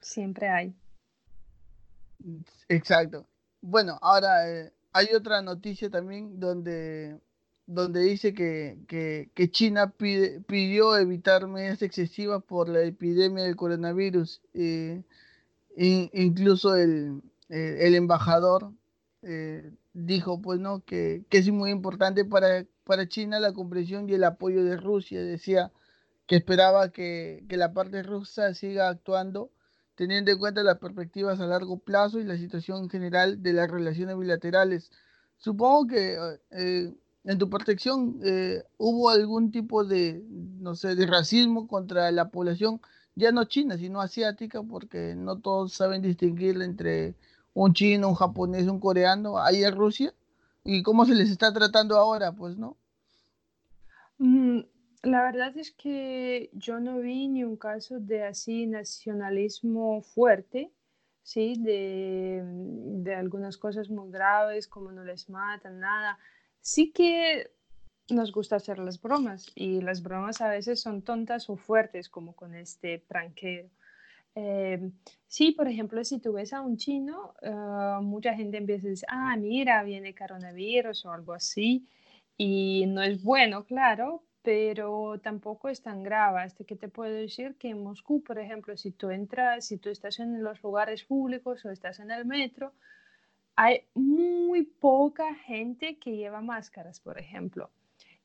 Siempre 0.00 0.48
hay. 0.48 0.74
Exacto. 2.68 3.26
Bueno, 3.60 3.98
ahora 4.02 4.50
eh, 4.50 4.72
hay 4.92 5.08
otra 5.14 5.42
noticia 5.42 5.90
también 5.90 6.38
donde 6.40 7.18
donde 7.66 8.00
dice 8.02 8.34
que, 8.34 8.78
que, 8.86 9.50
China 9.50 9.90
pidió 9.96 10.98
evitar 10.98 11.46
medidas 11.48 11.80
excesivas 11.82 12.42
por 12.44 12.68
la 12.68 12.82
epidemia 12.82 13.44
del 13.44 13.56
coronavirus. 13.56 14.42
Eh, 14.52 15.02
incluso 15.76 16.76
el, 16.76 17.22
el 17.48 17.94
embajador 17.94 18.72
eh, 19.22 19.72
dijo 19.94 20.40
pues 20.42 20.60
no 20.60 20.84
que, 20.84 21.24
que, 21.30 21.38
es 21.38 21.48
muy 21.50 21.70
importante 21.70 22.24
para, 22.24 22.66
para 22.84 23.08
China 23.08 23.40
la 23.40 23.54
comprensión 23.54 24.08
y 24.08 24.14
el 24.14 24.24
apoyo 24.24 24.64
de 24.64 24.76
Rusia. 24.76 25.22
Decía 25.22 25.72
que 26.26 26.36
esperaba 26.36 26.90
que, 26.90 27.44
que 27.48 27.56
la 27.56 27.72
parte 27.72 28.02
rusa 28.02 28.54
siga 28.54 28.88
actuando 28.88 29.50
teniendo 29.94 30.30
en 30.30 30.38
cuenta 30.38 30.62
las 30.62 30.78
perspectivas 30.78 31.40
a 31.40 31.46
largo 31.46 31.78
plazo 31.78 32.18
y 32.18 32.24
la 32.24 32.36
situación 32.36 32.88
general 32.90 33.42
de 33.42 33.52
las 33.52 33.70
relaciones 33.70 34.18
bilaterales. 34.18 34.90
Supongo 35.38 35.86
que 35.88 36.18
en 37.24 37.38
tu 37.38 37.48
protección 37.48 38.20
eh, 38.22 38.62
hubo 38.76 39.08
algún 39.08 39.50
tipo 39.50 39.84
de, 39.84 40.22
no 40.28 40.74
sé, 40.74 40.94
de 40.94 41.06
racismo 41.06 41.66
contra 41.66 42.10
la 42.12 42.28
población, 42.28 42.80
ya 43.14 43.32
no 43.32 43.44
china, 43.44 43.78
sino 43.78 44.00
asiática, 44.00 44.62
porque 44.62 45.14
no 45.16 45.38
todos 45.38 45.72
saben 45.72 46.02
distinguir 46.02 46.60
entre 46.60 47.14
un 47.54 47.72
chino, 47.72 48.08
un 48.08 48.14
japonés, 48.14 48.66
un 48.66 48.80
coreano, 48.80 49.38
ahí 49.38 49.64
en 49.64 49.74
Rusia, 49.74 50.12
y 50.64 50.82
cómo 50.82 51.06
se 51.06 51.14
les 51.14 51.30
está 51.30 51.52
tratando 51.52 51.96
ahora, 51.96 52.32
pues, 52.32 52.56
¿no? 52.58 52.76
Mm, 54.18 54.60
la 55.04 55.22
verdad 55.22 55.56
es 55.56 55.72
que 55.72 56.50
yo 56.52 56.80
no 56.80 56.98
vi 56.98 57.28
ni 57.28 57.44
un 57.44 57.56
caso 57.56 58.00
de 58.00 58.24
así 58.24 58.66
nacionalismo 58.66 60.02
fuerte, 60.02 60.72
sí, 61.22 61.54
de, 61.58 62.42
de 62.44 63.14
algunas 63.14 63.56
cosas 63.56 63.88
muy 63.88 64.10
graves, 64.10 64.66
como 64.66 64.92
no 64.92 65.04
les 65.04 65.28
matan, 65.28 65.80
nada 65.80 66.18
sí 66.64 66.92
que 66.92 67.50
nos 68.08 68.32
gusta 68.32 68.56
hacer 68.56 68.78
las 68.78 69.00
bromas 69.00 69.52
y 69.54 69.80
las 69.82 70.02
bromas 70.02 70.40
a 70.40 70.48
veces 70.48 70.80
son 70.80 71.02
tontas 71.02 71.48
o 71.50 71.56
fuertes, 71.56 72.08
como 72.08 72.34
con 72.34 72.54
este 72.54 72.98
pranqueo. 72.98 73.68
Eh, 74.34 74.90
sí, 75.26 75.52
por 75.52 75.68
ejemplo, 75.68 76.02
si 76.04 76.18
tú 76.20 76.32
ves 76.32 76.52
a 76.52 76.62
un 76.62 76.76
chino, 76.76 77.34
eh, 77.42 77.98
mucha 78.02 78.34
gente 78.34 78.56
empieza 78.56 78.86
a 78.86 78.90
decir, 78.90 79.06
ah, 79.08 79.36
mira, 79.36 79.82
viene 79.84 80.14
coronavirus 80.14 81.04
o 81.04 81.12
algo 81.12 81.34
así, 81.34 81.86
y 82.36 82.86
no 82.88 83.02
es 83.02 83.22
bueno, 83.22 83.64
claro, 83.64 84.24
pero 84.44 85.18
tampoco 85.22 85.70
es 85.70 85.80
tan 85.80 86.02
grave. 86.02 86.42
Hasta 86.42 86.64
que 86.64 86.76
te 86.76 86.88
puedo 86.88 87.10
decir 87.12 87.56
que 87.56 87.70
en 87.70 87.82
Moscú, 87.82 88.22
por 88.22 88.38
ejemplo, 88.38 88.76
si 88.76 88.90
tú 88.92 89.08
entras, 89.08 89.66
si 89.66 89.78
tú 89.78 89.88
estás 89.88 90.20
en 90.20 90.44
los 90.44 90.62
lugares 90.62 91.02
públicos 91.04 91.64
o 91.64 91.70
estás 91.70 91.98
en 91.98 92.10
el 92.10 92.26
metro, 92.26 92.74
hay 93.56 93.86
muy 93.94 94.62
poca 94.64 95.34
gente 95.34 95.98
que 95.98 96.16
lleva 96.16 96.42
máscaras, 96.42 97.00
por 97.00 97.18
ejemplo, 97.18 97.70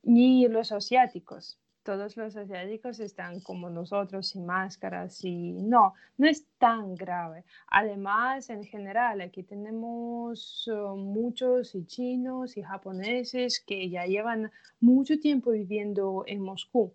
ni 0.04 0.46
los 0.50 0.74
asiáticos. 0.74 1.58
Todos 1.90 2.18
los 2.18 2.36
asiáticos 2.36 3.00
están 3.00 3.40
como 3.40 3.68
nosotros 3.68 4.28
sin 4.28 4.46
máscaras 4.46 5.26
y 5.26 5.54
no, 5.54 5.96
no 6.20 6.28
es 6.28 6.46
tan 6.60 6.94
grave. 6.94 7.46
Además, 7.66 8.52
en 8.52 8.64
general, 8.64 9.22
aquí 9.22 9.42
tenemos 9.42 10.68
uh, 10.68 10.96
muchos 10.96 11.74
y 11.74 11.88
chinos 11.88 12.58
y 12.58 12.62
japoneses 12.62 13.60
que 13.66 13.90
ya 13.90 14.06
llevan 14.06 14.52
mucho 14.80 15.20
tiempo 15.20 15.50
viviendo 15.50 16.26
en 16.28 16.42
Moscú. 16.42 16.94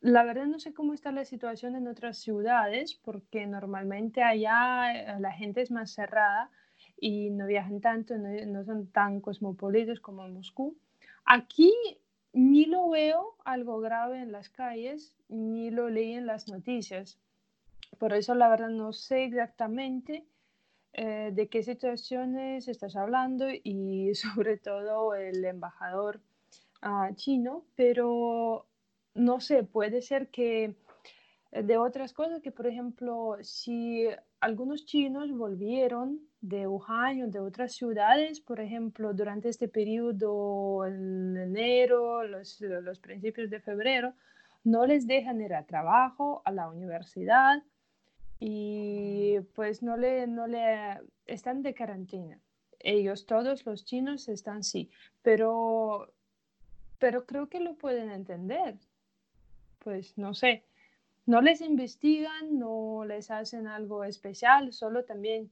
La 0.00 0.24
verdad 0.24 0.46
no 0.46 0.58
sé 0.58 0.74
cómo 0.74 0.94
está 0.94 1.12
la 1.12 1.24
situación 1.24 1.76
en 1.76 1.86
otras 1.86 2.18
ciudades 2.18 2.96
porque 2.96 3.46
normalmente 3.46 4.24
allá 4.24 4.94
eh, 4.96 5.20
la 5.20 5.30
gente 5.30 5.60
es 5.60 5.70
más 5.70 5.92
cerrada 5.92 6.50
y 7.00 7.30
no 7.30 7.46
viajan 7.46 7.80
tanto, 7.80 8.18
no, 8.18 8.64
son 8.64 8.88
tan 8.88 9.20
cosmopolitos 9.20 10.00
como 10.00 10.26
en 10.26 10.34
Moscú. 10.34 10.76
Aquí 11.24 11.72
ni 12.32 12.66
lo 12.66 12.88
veo 12.90 13.36
algo 13.44 13.80
grave 13.80 14.20
en 14.20 14.32
las 14.32 14.48
calles, 14.48 15.14
ni 15.28 15.70
lo 15.70 15.88
leí 15.88 16.12
en 16.12 16.26
las 16.26 16.48
noticias. 16.48 17.18
Por 17.98 18.12
eso 18.12 18.34
la 18.34 18.48
verdad 18.48 18.68
no 18.68 18.92
sé 18.92 19.24
exactamente 19.24 20.26
eh, 20.92 21.30
de 21.32 21.48
qué 21.48 21.62
situaciones 21.62 22.68
estás 22.68 22.96
hablando 22.96 23.46
y 23.50 24.14
sobre 24.14 24.56
todo 24.56 25.14
el 25.14 25.44
embajador 25.44 26.20
ah, 26.82 27.10
chino, 27.14 27.64
pero 27.76 28.66
no 29.14 29.40
sé, 29.40 29.64
puede 29.64 30.02
ser 30.02 30.28
que 30.28 30.76
eh, 31.52 31.62
de 31.62 31.78
otras 31.78 32.12
cosas 32.12 32.40
que, 32.42 32.52
por 32.52 32.66
ejemplo, 32.66 33.36
si 33.42 34.06
algunos 34.40 34.84
chinos 34.84 35.32
volvieron 35.32 36.27
de 36.40 36.66
Wuhan 36.66 37.22
o 37.22 37.26
de 37.28 37.40
otras 37.40 37.72
ciudades, 37.72 38.40
por 38.40 38.60
ejemplo, 38.60 39.12
durante 39.12 39.48
este 39.48 39.68
periodo 39.68 40.86
en 40.86 41.36
enero, 41.36 42.22
los, 42.24 42.60
los 42.60 43.00
principios 43.00 43.50
de 43.50 43.60
febrero, 43.60 44.14
no 44.64 44.86
les 44.86 45.06
dejan 45.06 45.40
ir 45.40 45.54
a 45.54 45.66
trabajo, 45.66 46.42
a 46.44 46.52
la 46.52 46.68
universidad 46.68 47.62
y 48.38 49.40
pues 49.54 49.82
no 49.82 49.96
le, 49.96 50.26
no 50.26 50.46
le 50.46 51.00
están 51.26 51.62
de 51.62 51.74
cuarentena. 51.74 52.40
Ellos, 52.78 53.26
todos 53.26 53.66
los 53.66 53.84
chinos 53.84 54.28
están 54.28 54.62
sí, 54.62 54.90
pero, 55.22 56.12
pero 56.98 57.26
creo 57.26 57.48
que 57.48 57.60
lo 57.60 57.74
pueden 57.74 58.10
entender. 58.10 58.76
Pues 59.80 60.16
no 60.16 60.34
sé, 60.34 60.64
no 61.26 61.40
les 61.40 61.60
investigan, 61.60 62.58
no 62.58 63.04
les 63.04 63.30
hacen 63.30 63.66
algo 63.66 64.04
especial, 64.04 64.72
solo 64.72 65.04
también 65.04 65.50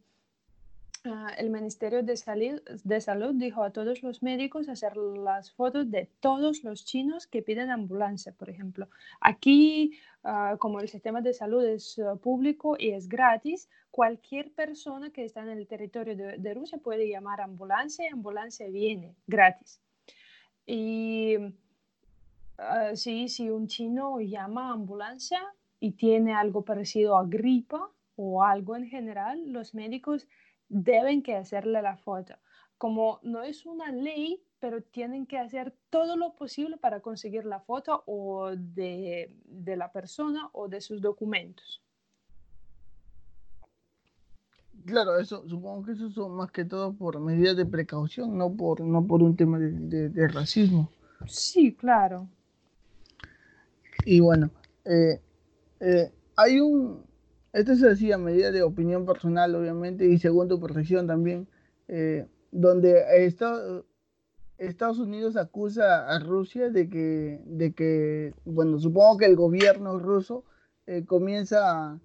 ah, 1.06 1.32
el 1.38 1.50
Ministerio 1.50 2.02
de 2.02 2.16
Salud, 2.16 2.60
de 2.84 3.00
Salud 3.00 3.34
dijo 3.34 3.62
a 3.62 3.70
todos 3.70 4.02
los 4.02 4.22
médicos 4.22 4.68
hacer 4.68 4.96
las 4.96 5.52
fotos 5.52 5.90
de 5.90 6.10
todos 6.20 6.64
los 6.64 6.84
chinos 6.84 7.26
que 7.26 7.42
piden 7.42 7.70
ambulancia, 7.70 8.32
por 8.32 8.50
ejemplo. 8.50 8.88
Aquí, 9.20 9.98
ah, 10.24 10.56
como 10.58 10.80
el 10.80 10.88
sistema 10.88 11.20
de 11.20 11.32
salud 11.32 11.64
es 11.64 11.98
ah, 11.98 12.16
público 12.16 12.76
y 12.78 12.90
es 12.90 13.08
gratis, 13.08 13.68
cualquier 13.90 14.52
persona 14.52 15.10
que 15.10 15.24
está 15.24 15.42
en 15.42 15.50
el 15.50 15.66
territorio 15.66 16.16
de, 16.16 16.38
de 16.38 16.54
Rusia 16.54 16.78
puede 16.78 17.08
llamar 17.08 17.40
ambulancia 17.40 18.04
y 18.04 18.12
ambulancia 18.12 18.68
viene 18.68 19.14
gratis. 19.26 19.80
Y 20.66 21.36
sí, 22.94 23.28
si 23.28 23.50
un 23.50 23.68
chino 23.68 24.18
llama 24.20 24.72
ambulancia, 24.72 25.40
y 25.80 25.92
tiene 25.92 26.34
algo 26.34 26.62
parecido 26.62 27.16
a 27.16 27.24
gripa 27.26 27.90
o 28.16 28.42
algo 28.42 28.76
en 28.76 28.86
general, 28.86 29.52
los 29.52 29.74
médicos 29.74 30.26
deben 30.68 31.22
que 31.22 31.36
hacerle 31.36 31.82
la 31.82 31.96
foto. 31.96 32.34
Como 32.78 33.20
no 33.22 33.42
es 33.42 33.66
una 33.66 33.90
ley, 33.92 34.42
pero 34.58 34.82
tienen 34.82 35.26
que 35.26 35.38
hacer 35.38 35.74
todo 35.90 36.16
lo 36.16 36.34
posible 36.34 36.76
para 36.76 37.00
conseguir 37.00 37.44
la 37.44 37.60
foto 37.60 38.02
o 38.06 38.50
de, 38.56 39.34
de 39.44 39.76
la 39.76 39.92
persona 39.92 40.50
o 40.52 40.68
de 40.68 40.80
sus 40.80 41.00
documentos. 41.00 41.82
Claro, 44.84 45.18
eso 45.18 45.46
supongo 45.48 45.84
que 45.84 45.92
eso 45.92 46.10
son 46.10 46.36
más 46.36 46.50
que 46.52 46.64
todo 46.64 46.92
por 46.92 47.18
medidas 47.18 47.56
de 47.56 47.66
precaución, 47.66 48.36
no 48.38 48.54
por, 48.54 48.80
no 48.80 49.04
por 49.04 49.22
un 49.22 49.36
tema 49.36 49.58
de, 49.58 50.08
de, 50.10 50.28
racismo. 50.28 50.90
Sí, 51.26 51.74
claro. 51.74 52.28
Y 54.04 54.20
bueno, 54.20 54.50
eh, 54.84 55.20
eh, 55.80 56.12
hay 56.36 56.60
un, 56.60 57.05
esto 57.56 57.74
se 57.74 57.88
decía 57.88 58.16
a 58.16 58.18
medida 58.18 58.52
de 58.52 58.62
opinión 58.62 59.06
personal, 59.06 59.54
obviamente, 59.54 60.04
y 60.06 60.18
según 60.18 60.46
tu 60.46 60.60
profesión 60.60 61.06
también, 61.06 61.48
eh, 61.88 62.26
donde 62.52 63.02
Estados 64.58 64.98
Unidos 64.98 65.38
acusa 65.38 66.06
a 66.06 66.18
Rusia 66.18 66.68
de 66.68 66.90
que, 66.90 67.40
de 67.46 67.72
que, 67.72 68.34
bueno, 68.44 68.78
supongo 68.78 69.16
que 69.16 69.24
el 69.24 69.36
gobierno 69.36 69.98
ruso 69.98 70.44
eh, 70.86 71.06
comienza 71.06 71.98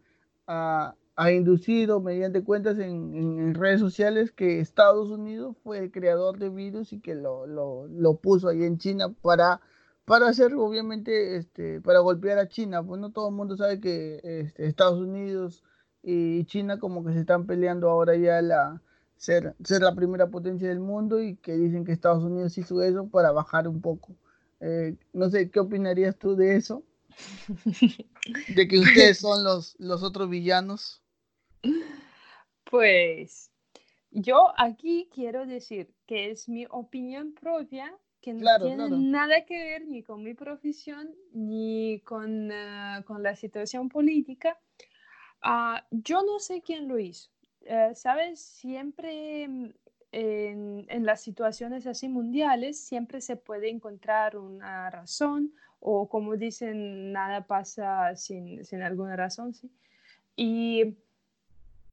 a, 0.48 0.96
a, 1.18 1.32
inducir 1.34 1.92
o 1.92 2.00
mediante 2.00 2.46
cuentas 2.46 2.80
en, 2.80 3.14
en, 3.14 3.54
redes 3.54 3.82
sociales 3.82 4.32
que 4.32 4.62
Estados 4.62 5.10
Unidos 5.10 5.58
fue 5.64 5.80
el 5.80 5.92
creador 5.92 6.40
de 6.40 6.48
virus 6.48 6.94
y 6.94 7.02
que 7.02 7.14
lo, 7.14 7.46
lo, 7.46 7.88
lo 7.88 8.16
puso 8.16 8.48
ahí 8.48 8.64
en 8.64 8.78
China 8.78 9.14
para 9.22 9.60
para 10.06 10.28
hacerlo, 10.28 10.64
obviamente, 10.64 11.38
este, 11.38 11.82
para 11.82 12.00
golpear 12.00 12.38
a 12.40 12.48
China. 12.48 12.84
Pues 12.84 13.00
no 13.00 13.12
todo 13.12 13.30
el 13.30 13.36
mundo 13.36 13.56
sabe 13.58 13.80
que 13.80 14.20
este, 14.24 14.68
Estados 14.68 15.00
Unidos 15.00 15.64
y 16.04 16.46
China 16.46 16.80
como 16.80 17.06
que 17.06 17.14
se 17.14 17.20
están 17.20 17.46
peleando 17.46 17.90
ahora 17.90 18.16
ya 18.16 18.42
la 18.42 18.82
ser, 19.18 19.56
ser 19.64 19.84
la 19.84 19.94
primera 19.94 20.32
potencia 20.32 20.68
del 20.68 20.80
mundo 20.80 21.22
y 21.22 21.36
que 21.36 21.54
dicen 21.54 21.86
que 21.86 21.92
Estados 21.92 22.24
Unidos 22.24 22.58
hizo 22.58 22.82
eso 22.82 23.08
para 23.08 23.32
bajar 23.32 23.68
un 23.68 23.80
poco. 23.80 24.16
Eh, 24.60 24.96
no 25.14 25.30
sé, 25.30 25.50
¿qué 25.52 25.60
opinarías 25.60 26.18
tú 26.18 26.36
de 26.36 26.56
eso? 26.56 26.84
De 28.56 28.68
que 28.68 28.80
ustedes 28.80 29.18
son 29.20 29.44
los, 29.44 29.76
los 29.80 30.02
otros 30.02 30.30
villanos. 30.30 31.02
Pues 32.64 33.52
yo 34.10 34.54
aquí 34.58 35.10
quiero 35.14 35.46
decir 35.46 35.94
que 36.08 36.32
es 36.32 36.50
mi 36.50 36.66
opinión 36.70 37.34
propia 37.34 37.96
que 38.22 38.34
no 38.34 38.60
tiene 38.60 38.90
nada 38.90 39.46
que 39.46 39.58
ver 39.58 39.88
ni 39.88 40.04
con 40.04 40.24
mi 40.24 40.34
profesión 40.34 41.14
ni 41.34 42.02
con, 42.06 42.52
ah, 42.52 43.04
con 43.06 43.24
la 43.24 43.36
situación 43.36 43.90
política. 43.90 44.60
Uh, 45.44 45.80
yo 45.90 46.22
no 46.24 46.40
sé 46.40 46.62
quién 46.62 46.88
lo 46.88 47.00
hizo. 47.00 47.30
Uh, 47.62 47.96
Sabes, 47.96 48.40
siempre 48.40 49.48
mm, 49.48 49.70
en, 50.12 50.86
en, 50.88 51.06
las 51.06 51.22
situaciones 51.22 51.88
así 51.88 52.08
mundiales, 52.08 52.80
siempre 52.80 53.22
se 53.22 53.38
puede 53.38 53.70
encontrar 53.70 54.38
una 54.38 54.90
razón 54.92 55.54
o 55.82 56.08
como 56.08 56.38
dicen, 56.38 57.12
nada 57.12 57.48
pasa 57.48 58.16
sin, 58.16 58.64
sin 58.64 58.84
alguna 58.84 59.16
razón. 59.16 59.54
¿sí? 59.54 59.72
Y 60.36 60.96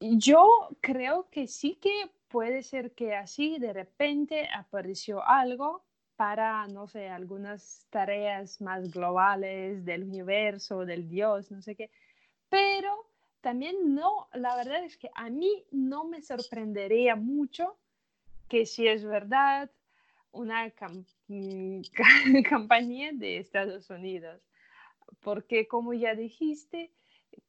yo 0.00 0.46
creo 0.80 1.28
que 1.30 1.46
sí 1.46 1.78
que 1.80 2.10
puede 2.28 2.62
ser 2.62 2.92
que 2.92 3.16
así 3.16 3.58
de 3.58 3.72
repente 3.72 4.46
apareció 4.54 5.26
algo 5.26 5.82
para, 6.18 6.66
no 6.66 6.88
sé, 6.88 7.08
algunas 7.08 7.86
tareas 7.90 8.60
más 8.60 8.90
globales 8.90 9.84
del 9.84 10.02
universo, 10.02 10.84
del 10.84 11.08
Dios, 11.08 11.52
no 11.52 11.62
sé 11.62 11.76
qué. 11.76 11.92
Pero 12.48 13.06
también 13.40 13.94
no, 13.94 14.26
la 14.32 14.56
verdad 14.56 14.82
es 14.82 14.96
que 14.96 15.10
a 15.14 15.30
mí 15.30 15.64
no 15.70 16.02
me 16.02 16.20
sorprendería 16.20 17.14
mucho 17.14 17.78
que 18.48 18.66
si 18.66 18.88
es 18.88 19.04
verdad 19.04 19.70
una 20.32 20.72
campaña 22.50 23.12
de 23.12 23.38
Estados 23.38 23.88
Unidos, 23.88 24.42
porque 25.20 25.68
como 25.68 25.94
ya 25.94 26.16
dijiste, 26.16 26.90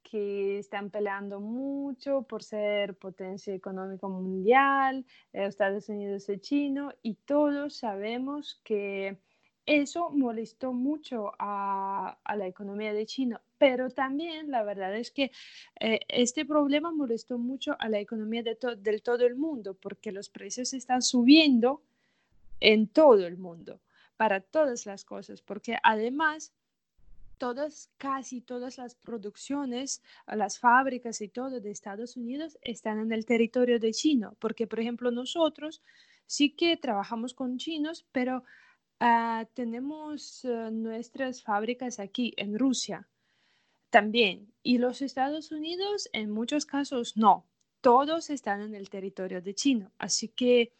que 0.02 0.58
están 0.58 0.90
peleando 0.90 1.40
mucho 1.40 2.22
por 2.22 2.42
ser 2.42 2.96
potencia 2.96 3.54
económica 3.54 4.08
mundial, 4.08 5.04
eh, 5.32 5.46
Estados 5.46 5.88
Unidos 5.88 6.28
y 6.28 6.38
China, 6.38 6.94
y 7.02 7.14
todos 7.14 7.76
sabemos 7.76 8.60
que 8.64 9.18
eso 9.66 10.10
molestó 10.10 10.72
mucho 10.72 11.32
a, 11.38 12.18
a, 12.24 12.36
la 12.36 12.46
economía 12.46 12.92
de 12.92 13.06
China, 13.06 13.40
pero 13.58 13.90
también 13.90 14.50
la 14.50 14.62
verdad 14.62 14.96
es 14.96 15.10
que 15.10 15.30
eh, 15.78 16.00
este 16.08 16.44
problema 16.44 16.90
molestó 16.90 17.38
mucho 17.38 17.76
a 17.78 17.88
la 17.88 18.00
economía 18.00 18.42
de 18.42 18.56
del 18.78 19.02
todo 19.02 19.26
el 19.26 19.36
mundo, 19.36 19.74
porque 19.74 20.12
los 20.12 20.28
precios 20.28 20.72
están 20.72 21.02
subiendo 21.02 21.82
en 22.58 22.88
todo 22.88 23.26
el 23.26 23.36
mundo, 23.38 23.80
para 24.16 24.40
todas 24.40 24.86
las 24.86 25.04
cosas, 25.04 25.40
porque 25.40 25.76
además 25.82 26.52
todas, 27.40 27.90
casi 27.96 28.42
todas 28.42 28.76
las 28.76 28.94
producciones, 28.94 30.02
las 30.26 30.58
fábricas 30.58 31.22
y 31.22 31.28
todo 31.28 31.58
de 31.58 31.70
Estados 31.70 32.18
Unidos 32.18 32.58
están 32.60 33.00
en 33.00 33.12
el 33.12 33.24
territorio 33.24 33.80
de 33.80 33.92
China, 33.92 34.34
porque 34.38 34.66
por 34.66 34.78
ejemplo 34.78 35.10
nosotros 35.10 35.82
sí 36.26 36.50
que 36.50 36.76
trabajamos 36.76 37.32
con 37.32 37.56
chinos, 37.56 38.06
pero 38.12 38.44
uh, 39.00 39.46
tenemos 39.54 40.44
uh, 40.44 40.70
nuestras 40.70 41.42
fábricas 41.42 41.98
aquí 41.98 42.34
en 42.36 42.58
Rusia 42.58 43.08
también. 43.88 44.52
Y 44.62 44.76
los 44.76 45.00
Estados 45.00 45.50
Unidos 45.50 46.10
en 46.12 46.30
muchos 46.30 46.66
casos 46.66 47.16
no, 47.16 47.46
todos 47.80 48.28
están 48.28 48.60
en 48.60 48.74
el 48.74 48.90
territorio 48.90 49.40
de 49.40 49.54
China. 49.54 49.90
Así 49.96 50.28
que, 50.28 50.74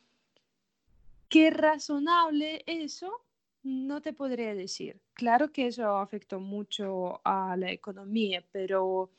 qué 1.31 1.51
razonable 1.51 2.63
eso 2.67 3.25
no 3.63 4.01
te 4.01 4.13
podría 4.13 4.55
decir. 4.55 5.01
Claro 5.15 5.53
que 5.53 5.67
eso 5.67 5.97
afectó 5.99 6.41
mucho 6.41 7.21
a 7.25 7.57
la 7.57 7.71
economía, 7.71 8.45
pero, 8.53 9.11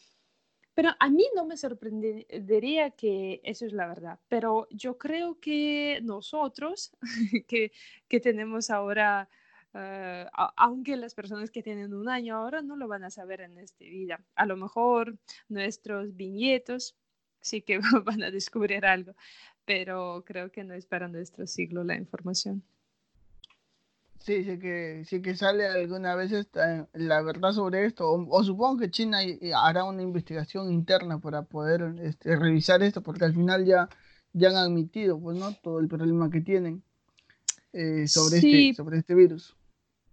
pero 0.74 0.90
a 1.00 1.10
mí 1.10 1.26
no 1.36 1.46
me 1.46 1.58
sorprendería 1.58 2.92
que 2.92 3.42
eso 3.44 3.66
es 3.66 3.74
la 3.74 3.88
verdad. 3.88 4.20
Pero 4.28 4.68
yo 4.72 4.98
creo 4.98 5.40
que 5.40 6.00
nosotros, 6.04 6.92
que, 7.48 7.72
que 8.08 8.20
tenemos 8.20 8.70
ahora, 8.70 9.30
uh, 9.74 10.28
aunque 10.58 10.98
las 10.98 11.14
personas 11.16 11.52
que 11.52 11.64
tienen 11.64 11.94
un 11.94 12.10
año 12.10 12.36
ahora 12.36 12.62
no 12.62 12.76
lo 12.76 12.88
van 12.88 13.04
a 13.04 13.12
saber 13.12 13.42
en 13.42 13.58
esta 13.60 13.86
vida, 13.86 14.26
a 14.36 14.46
lo 14.46 14.58
mejor 14.58 15.18
nuestros 15.50 16.16
viñetos 16.16 16.96
sí 17.42 17.62
que 17.62 17.80
van 18.06 18.24
a 18.24 18.32
descubrir 18.32 18.86
algo, 18.86 19.16
pero 19.66 20.24
creo 20.26 20.52
que 20.52 20.64
no 20.64 20.74
es 20.74 20.86
para 20.86 21.08
nuestro 21.08 21.48
siglo 21.48 21.84
la 21.84 21.96
información. 21.96 22.64
Sí, 24.24 24.44
sí 24.44 24.60
que, 24.60 25.04
sí 25.06 25.22
que 25.24 25.36
sale 25.36 25.66
alguna 25.66 26.14
vez 26.14 26.32
esta, 26.32 26.88
la 26.94 27.24
verdad 27.24 27.54
sobre 27.54 27.86
esto, 27.86 28.08
o, 28.08 28.44
supongo 28.44 28.78
que 28.78 28.92
China 28.92 29.18
hará 29.56 29.84
una 29.84 30.04
investigación 30.04 30.72
interna 30.72 31.20
para 31.20 31.42
poder 31.42 31.96
este, 32.04 32.36
revisar 32.36 32.84
esto, 32.84 33.02
porque 33.02 33.26
al 33.26 33.34
final 33.34 33.66
ya, 33.66 33.90
ya 34.34 34.50
han 34.50 34.58
admitido 34.58 35.20
pues, 35.20 35.40
¿no? 35.40 35.54
todo 35.56 35.80
el 35.80 35.88
problema 35.88 36.30
que 36.30 36.42
tienen 36.42 36.84
eh, 37.74 38.08
sobre, 38.08 38.38
este, 38.38 38.76
sobre 38.76 39.00
este 39.00 39.16
virus. 39.16 39.56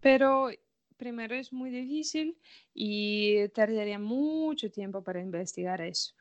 Pero 0.01 0.49
primero 0.97 1.35
es 1.35 1.53
muy 1.53 1.69
difícil 1.69 2.39
y 2.73 3.47
tardaría 3.49 3.99
mucho 3.99 4.71
tiempo 4.71 5.03
para 5.03 5.21
investigar 5.21 5.83
eso. 5.83 6.15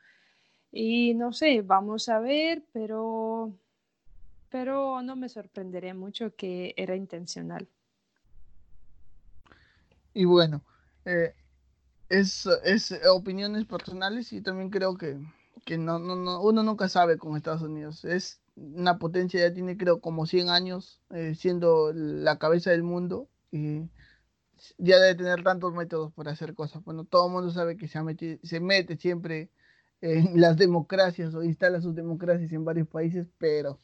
Y 0.70 1.14
no 1.14 1.32
sé, 1.32 1.62
vamos 1.62 2.10
a 2.10 2.20
ver, 2.20 2.62
pero, 2.70 3.50
pero 4.50 5.00
no 5.00 5.16
me 5.16 5.30
sorprendería 5.30 5.94
mucho 5.94 6.36
que 6.36 6.74
era 6.76 6.94
intencional. 6.94 7.66
Y 10.18 10.24
bueno, 10.24 10.64
eh, 11.04 11.32
es, 12.08 12.44
es, 12.64 12.92
opiniones 13.08 13.66
personales 13.66 14.32
y 14.32 14.40
también 14.40 14.68
creo 14.68 14.96
que, 14.96 15.16
que 15.64 15.78
no, 15.78 16.00
no, 16.00 16.16
no, 16.16 16.42
uno 16.42 16.64
nunca 16.64 16.88
sabe 16.88 17.18
con 17.18 17.36
Estados 17.36 17.62
Unidos. 17.62 18.04
Es 18.04 18.40
una 18.56 18.98
potencia, 18.98 19.38
ya 19.38 19.54
tiene 19.54 19.76
creo 19.76 20.00
como 20.00 20.26
100 20.26 20.50
años 20.50 21.00
eh, 21.10 21.36
siendo 21.36 21.92
la 21.94 22.36
cabeza 22.36 22.72
del 22.72 22.82
mundo 22.82 23.28
y 23.52 23.82
ya 24.76 24.98
debe 24.98 25.14
tener 25.14 25.44
tantos 25.44 25.72
métodos 25.72 26.12
para 26.14 26.32
hacer 26.32 26.52
cosas. 26.54 26.82
Bueno, 26.82 27.04
todo 27.04 27.26
el 27.28 27.32
mundo 27.32 27.52
sabe 27.52 27.76
que 27.76 27.86
se, 27.86 28.02
mete, 28.02 28.40
se 28.42 28.58
mete 28.58 28.96
siempre 28.96 29.50
en 30.00 30.32
las 30.40 30.56
democracias 30.56 31.32
o 31.32 31.44
instala 31.44 31.80
sus 31.80 31.94
democracias 31.94 32.50
en 32.50 32.64
varios 32.64 32.88
países, 32.88 33.28
pero 33.38 33.78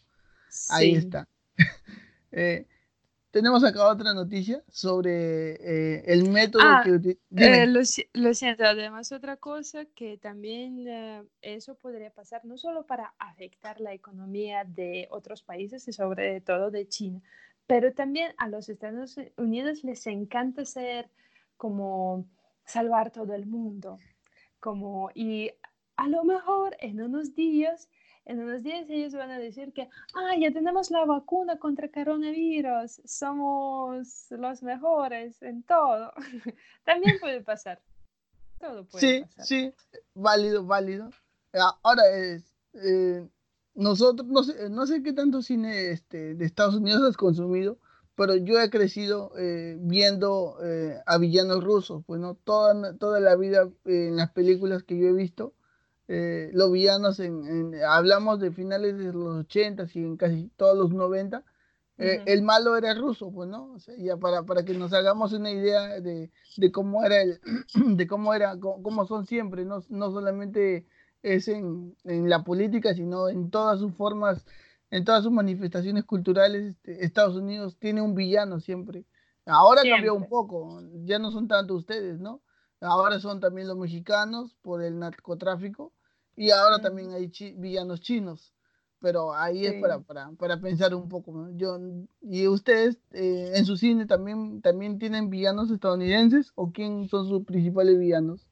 ahí 0.71 0.97
está. 0.97 1.29
eh, 2.33 2.67
tenemos 3.35 3.65
acá 3.65 3.89
otra 3.89 4.15
noticia 4.15 4.63
sobre 4.71 5.55
eh, 5.55 6.05
el 6.07 6.31
método 6.31 6.63
ah, 6.65 6.85
que 6.85 7.19
eh, 7.35 7.67
lo, 7.67 7.81
lo, 8.13 8.33
siento, 8.33 8.65
además 8.65 9.11
otra 9.11 9.37
cosa 9.39 9.87
que 9.87 10.19
también 10.19 10.87
eh, 10.87 11.25
eso 11.43 11.75
podría 11.75 12.11
pasar 12.11 12.45
no 12.45 12.57
solo 12.57 12.87
para 12.87 13.13
afectar 13.19 13.81
la 13.81 13.93
economía 13.93 14.63
de 14.65 15.09
otros 15.11 15.43
países 15.43 15.89
y 15.89 15.93
sobre 15.93 16.43
todo 16.43 16.71
de 16.71 16.87
China, 16.87 17.21
pero 17.67 17.93
también 17.93 18.33
a 18.39 18.49
los 18.49 18.69
Estados 18.69 19.17
Unidos 19.37 19.83
les 19.83 20.07
encanta 20.07 20.65
ser 20.65 21.11
como 21.57 22.29
salvar 22.65 23.11
todo 23.11 23.35
el 23.35 23.47
mundo, 23.47 23.99
como 24.61 25.11
y 25.13 25.51
a 25.97 26.07
lo 26.07 26.23
mejor 26.23 26.77
en 26.79 27.03
unos 27.03 27.35
días 27.35 27.89
en 28.27 28.41
unos 28.41 28.63
días 28.63 28.89
ellos 28.89 29.15
van 29.15 29.31
a 29.31 29.39
decir 29.39 29.73
que, 29.73 29.89
ah, 30.15 30.35
ya 30.41 30.53
tenemos 30.53 30.91
la 30.91 31.05
vacuna 31.05 31.59
contra 31.59 31.91
coronavirus, 31.91 33.03
somos 33.05 34.27
los 34.31 34.63
mejores 34.63 35.43
en 35.43 35.63
todo. 35.63 36.13
También 36.85 37.19
puede 37.21 37.43
pasar. 37.43 37.81
Todo 38.59 38.85
puede 38.87 39.01
sí, 39.01 39.25
pasar. 39.25 39.45
Sí, 39.47 39.75
válido, 40.15 40.65
válido. 40.65 41.11
Ah, 41.53 41.79
ahora 41.83 42.03
es, 42.11 42.55
eh, 42.75 43.29
nosotros, 43.75 44.27
no 44.29 44.43
sé, 44.43 44.71
no 44.71 44.87
sé 44.87 45.03
qué 45.03 45.13
tanto 45.13 45.43
cine 45.43 45.91
este, 45.91 46.35
de 46.35 46.45
Estados 46.45 46.77
Unidos 46.77 47.03
has 47.03 47.17
consumido, 47.17 47.79
pero 48.17 48.37
yo 48.37 48.61
he 48.61 48.71
crecido 48.71 49.33
eh, 49.37 49.77
viendo 49.81 50.57
eh, 50.63 51.01
a 51.05 51.19
villanos 51.19 51.63
rusos, 51.63 52.03
pues 52.07 52.21
no, 52.21 52.37
toda, 52.37 52.97
toda 52.97 53.21
la 53.21 53.37
vida 53.37 53.69
en 53.85 54.17
las 54.17 54.31
películas 54.31 54.83
que 54.83 54.99
yo 54.99 55.09
he 55.09 55.13
visto, 55.13 55.55
eh, 56.09 56.51
los 56.53 56.71
villanos, 56.71 57.19
en, 57.21 57.75
hablamos 57.87 58.41
de 58.41 58.53
finales 58.53 58.99
de 58.99 59.13
los 59.13 59.37
80 59.47 59.87
y 59.95 59.99
en 60.01 60.17
casi 60.17 60.51
todos 60.57 60.77
los 60.77 60.91
90, 60.91 61.43
eh, 61.97 62.23
el 62.27 62.43
malo 62.43 62.77
era 62.77 62.93
ruso, 62.95 63.31
pues, 63.33 63.49
¿no? 63.49 63.77
ya 63.99 64.17
para, 64.17 64.43
para 64.43 64.65
que 64.65 64.75
nos 64.75 64.93
hagamos 64.93 65.33
una 65.33 65.51
idea 65.51 66.01
de, 66.01 66.31
de 66.57 66.73
cómo 66.73 67.05
era 67.05 67.23
el, 67.23 67.41
de 67.97 68.07
cómo 68.07 68.35
era, 68.35 68.59
cómo, 68.59 69.07
son 69.07 69.27
siempre, 69.27 69.65
no, 69.65 69.83
no 69.89 70.11
solamente 70.11 70.87
es 71.23 71.47
en, 71.49 71.97
en, 72.05 72.29
la 72.29 72.43
política, 72.43 72.95
sino 72.95 73.29
en 73.29 73.49
todas 73.51 73.79
sus 73.79 73.95
formas, 73.95 74.45
en 74.91 75.05
todas 75.05 75.23
sus 75.23 75.33
manifestaciones 75.33 76.05
culturales, 76.05 76.71
este, 76.71 77.05
Estados 77.05 77.37
Unidos 77.37 77.79
tiene 77.79 78.03
un 78.03 78.15
villano 78.15 78.61
siempre. 78.61 79.05
Ahora 79.47 79.83
cambió 79.83 80.15
un 80.15 80.29
poco, 80.29 80.81
ya 81.05 81.19
no 81.19 81.31
son 81.31 81.49
tanto 81.49 81.75
ustedes, 81.75 82.19
¿no? 82.19 82.43
Ahora 82.81 83.19
son 83.19 83.41
también 83.41 83.69
los 83.69 83.77
mexicanos 83.77 84.55
por 84.63 84.83
el 84.83 84.99
narcotráfico 84.99 85.93
y 86.37 86.51
ahora 86.51 86.81
también 86.81 87.13
hay 87.13 87.31
villanos 87.57 88.01
chinos. 88.01 88.53
Pero 89.01 89.35
ahí 89.35 89.67
es 89.67 89.75
para, 89.83 90.01
para, 90.01 90.31
para, 90.33 90.61
pensar 90.61 90.95
un 90.95 91.09
poco. 91.11 91.51
Yo, 91.57 91.79
¿Y 92.23 92.47
ustedes 92.47 92.99
eh, 93.13 93.53
en 93.55 93.67
su 93.67 93.77
cine 93.77 94.07
también, 94.07 94.63
también 94.63 94.99
tienen 94.99 95.29
villanos 95.29 95.71
estadounidenses 95.71 96.53
o 96.55 96.73
quién 96.73 97.07
son 97.09 97.29
sus 97.29 97.45
principales 97.45 97.99
villanos? 97.99 98.49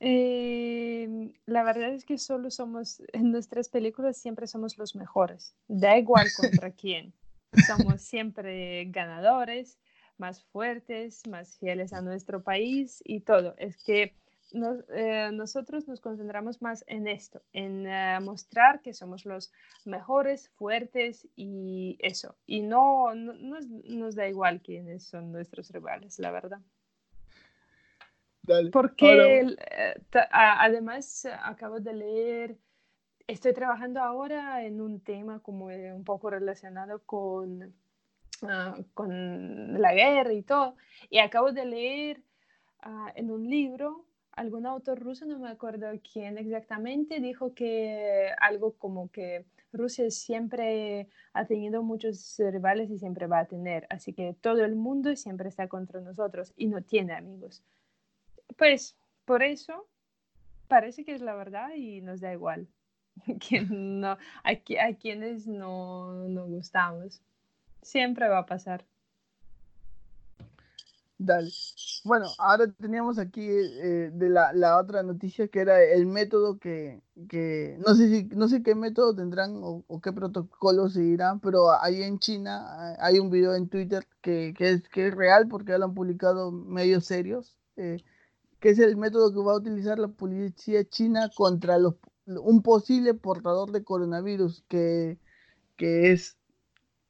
Eh, 0.00 1.34
la 1.46 1.64
verdad 1.64 1.92
es 1.92 2.04
que 2.04 2.18
solo 2.18 2.50
somos, 2.50 3.02
en 3.12 3.30
nuestras 3.30 3.68
películas 3.68 4.16
siempre 4.16 4.46
somos 4.46 4.78
los 4.78 4.94
mejores. 4.96 5.54
Da 5.68 5.98
igual 5.98 6.28
contra 6.34 6.70
quién. 6.72 7.12
Somos 7.66 8.02
siempre 8.02 8.86
ganadores 8.86 9.78
más 10.18 10.42
fuertes, 10.44 11.22
más 11.28 11.58
fieles 11.58 11.92
a 11.92 12.00
nuestro 12.00 12.42
país 12.42 13.02
y 13.04 13.20
todo. 13.20 13.54
Es 13.58 13.76
que 13.82 14.14
eh, 14.52 15.30
nosotros 15.32 15.88
nos 15.88 16.00
concentramos 16.00 16.62
más 16.62 16.84
en 16.86 17.08
esto, 17.08 17.42
en 17.52 17.86
eh, 17.86 18.18
mostrar 18.20 18.80
que 18.80 18.94
somos 18.94 19.26
los 19.26 19.52
mejores, 19.84 20.48
fuertes 20.50 21.28
y 21.34 21.98
eso. 22.00 22.36
Y 22.46 22.62
no, 22.62 23.14
no 23.14 23.34
nos, 23.34 24.14
da 24.14 24.28
igual 24.28 24.60
quiénes 24.62 25.04
son 25.04 25.32
nuestros 25.32 25.70
rivales, 25.70 26.18
la 26.18 26.30
verdad. 26.30 26.60
Porque 28.70 29.40
eh, 29.40 29.94
además 30.30 31.26
acabo 31.42 31.80
de 31.80 31.92
leer, 31.92 32.56
estoy 33.26 33.52
trabajando 33.52 34.00
ahora 34.00 34.64
en 34.64 34.80
un 34.80 35.00
tema 35.00 35.40
como 35.40 35.66
un 35.66 36.04
poco 36.04 36.30
relacionado 36.30 37.02
con 37.04 37.74
Ah, 38.42 38.76
con 38.94 39.80
la 39.80 39.94
guerra 39.94 40.32
y 40.32 40.42
todo. 40.42 40.76
Y 41.10 41.18
acabo 41.18 41.52
de 41.52 41.64
leer 41.64 42.22
ah, 42.80 43.12
en 43.14 43.30
un 43.30 43.48
libro, 43.48 44.04
algún 44.32 44.66
autor 44.66 45.00
ruso, 45.00 45.26
no 45.26 45.38
me 45.38 45.48
acuerdo 45.48 45.88
quién 46.12 46.38
exactamente, 46.38 47.20
dijo 47.20 47.54
que 47.54 48.30
algo 48.40 48.74
como 48.74 49.10
que 49.10 49.46
Rusia 49.72 50.10
siempre 50.10 51.08
ha 51.32 51.46
tenido 51.46 51.82
muchos 51.82 52.36
rivales 52.38 52.90
y 52.90 52.98
siempre 52.98 53.26
va 53.26 53.40
a 53.40 53.46
tener, 53.46 53.86
así 53.90 54.12
que 54.12 54.34
todo 54.40 54.64
el 54.64 54.76
mundo 54.76 55.14
siempre 55.16 55.48
está 55.48 55.68
contra 55.68 56.00
nosotros 56.00 56.52
y 56.56 56.66
no 56.66 56.82
tiene 56.82 57.14
amigos. 57.14 57.62
Pues 58.56 58.96
por 59.24 59.42
eso 59.42 59.86
parece 60.68 61.04
que 61.04 61.14
es 61.14 61.22
la 61.22 61.34
verdad 61.34 61.74
y 61.74 62.00
nos 62.00 62.20
da 62.20 62.32
igual. 62.32 62.68
no, 63.70 64.10
a, 64.10 64.18
a 64.44 64.94
quienes 64.94 65.46
no, 65.46 66.28
no 66.28 66.46
gustamos. 66.46 67.22
Siempre 67.86 68.28
va 68.28 68.38
a 68.38 68.46
pasar. 68.46 68.84
Dale. 71.18 71.48
Bueno, 72.04 72.26
ahora 72.38 72.66
teníamos 72.72 73.18
aquí 73.18 73.46
eh, 73.48 74.10
de 74.12 74.28
la, 74.28 74.78
otra 74.78 75.04
noticia 75.04 75.46
que 75.48 75.60
era 75.60 75.80
el 75.82 76.04
método 76.06 76.58
que, 76.58 77.00
no 77.86 77.94
sé 77.94 78.08
si 78.08 78.24
no 78.34 78.48
sé 78.48 78.62
qué 78.64 78.74
método 78.74 79.14
tendrán 79.14 79.60
o, 79.62 80.00
qué 80.02 80.12
protocolo 80.12 80.88
seguirán, 80.88 81.38
pero 81.40 81.70
ahí 81.80 82.02
en 82.02 82.18
China 82.18 82.92
eh, 82.92 82.96
hay 83.00 83.18
un 83.20 83.30
video 83.30 83.54
en 83.54 83.68
Twitter 83.68 84.04
que, 84.20 84.52
es, 84.58 84.82
que 84.88 85.06
es 85.06 85.14
real 85.14 85.46
porque 85.48 85.72
ya 85.72 85.78
lo 85.78 85.86
han 85.86 85.94
publicado 85.94 86.50
medios 86.50 87.06
serios, 87.06 87.56
eh, 87.76 88.02
que 88.58 88.70
es 88.70 88.80
el 88.80 88.96
método 88.96 89.32
que 89.32 89.38
va 89.38 89.52
a 89.52 89.58
utilizar 89.58 89.98
la 89.98 90.08
policía 90.08 90.84
china 90.88 91.30
contra 91.36 91.78
los, 91.78 91.94
un 92.26 92.62
posible 92.62 93.14
portador 93.14 93.70
de 93.70 93.84
coronavirus 93.84 94.64
que, 94.68 95.18
que 95.76 96.12
es 96.12 96.36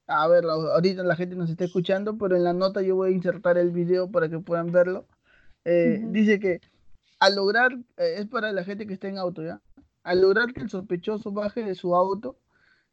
a 0.09 0.29
ver, 0.29 0.45
ahorita 0.45 1.03
la 1.03 1.16
gente 1.16 1.35
nos 1.35 1.51
está 1.51 1.64
escuchando, 1.64 2.16
pero 2.16 2.37
en 2.37 2.45
la 2.45 2.53
nota 2.53 2.83
yo 2.83 2.97
voy 2.97 3.11
a 3.11 3.14
insertar 3.14 3.59
el 3.59 3.71
video 3.71 4.11
para 4.11 4.29
que 4.29 4.38
puedan 4.38 4.71
verlo. 4.71 5.07
Eh, 5.64 6.01
dice 6.11 6.38
que 6.38 6.61
al 7.19 7.35
lograr, 7.35 7.73
eh, 7.97 8.16
es 8.19 8.27
para 8.27 8.53
la 8.53 8.64
gente 8.64 8.87
que 8.87 8.95
está 8.95 9.09
en 9.09 9.19
auto, 9.19 9.42
¿ya? 9.42 9.61
Al 10.05 10.21
lograr 10.21 10.53
que 10.53 10.61
el 10.61 10.71
sospechoso 10.71 11.33
baje 11.33 11.64
de 11.64 11.75
su 11.75 11.97
auto, 11.97 12.38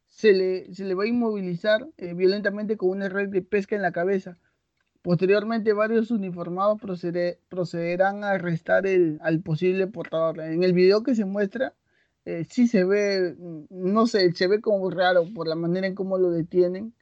se 0.08 0.32
le, 0.32 0.74
se 0.74 0.84
le 0.84 0.94
va 0.94 1.04
a 1.04 1.06
inmovilizar 1.06 1.88
eh, 1.98 2.14
violentamente 2.14 2.76
con 2.76 2.90
una 2.90 3.08
red 3.08 3.28
de 3.28 3.42
pesca 3.42 3.76
en 3.76 3.82
la 3.82 3.92
cabeza. 3.92 4.38
Posteriormente, 5.02 5.72
varios 5.72 6.10
uniformados 6.10 6.80
procederán 7.48 8.24
a 8.24 8.30
arrestar 8.30 8.86
el, 8.86 9.18
al 9.22 9.40
posible 9.40 9.86
portador. 9.86 10.40
En 10.40 10.64
el 10.64 10.72
video 10.72 11.02
que 11.02 11.14
se 11.14 11.26
muestra, 11.26 11.74
sí 12.48 12.68
se 12.68 12.84
ve, 12.84 13.36
mm, 13.38 13.66
no 13.70 14.06
sé, 14.06 14.32
se 14.32 14.48
ve 14.48 14.60
como 14.60 14.90
raro 14.90 15.26
por 15.34 15.46
la 15.46 15.56
manera 15.56 15.86
en 15.86 15.94
cómo 15.94 16.18
lo 16.18 16.30
detienen 16.30 16.94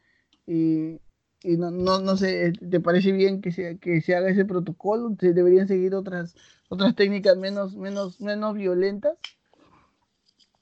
y, 0.47 1.01
y 1.43 1.57
no, 1.57 1.71
no, 1.71 2.01
no 2.01 2.17
sé, 2.17 2.53
¿te 2.53 2.81
parece 2.81 3.13
bien 3.13 3.41
que 3.41 3.53
se, 3.53 3.79
que 3.79 4.01
se 4.01 4.15
haga 4.15 4.31
ese 4.31 4.45
protocolo? 4.45 5.15
¿Se 5.19 5.33
deberían 5.33 5.69
seguir 5.69 5.95
otras, 5.95 6.35
otras 6.69 6.95
técnicas 6.95 7.37
menos, 7.37 7.77
menos, 7.77 8.21
menos 8.21 8.55
violentas? 8.55 9.17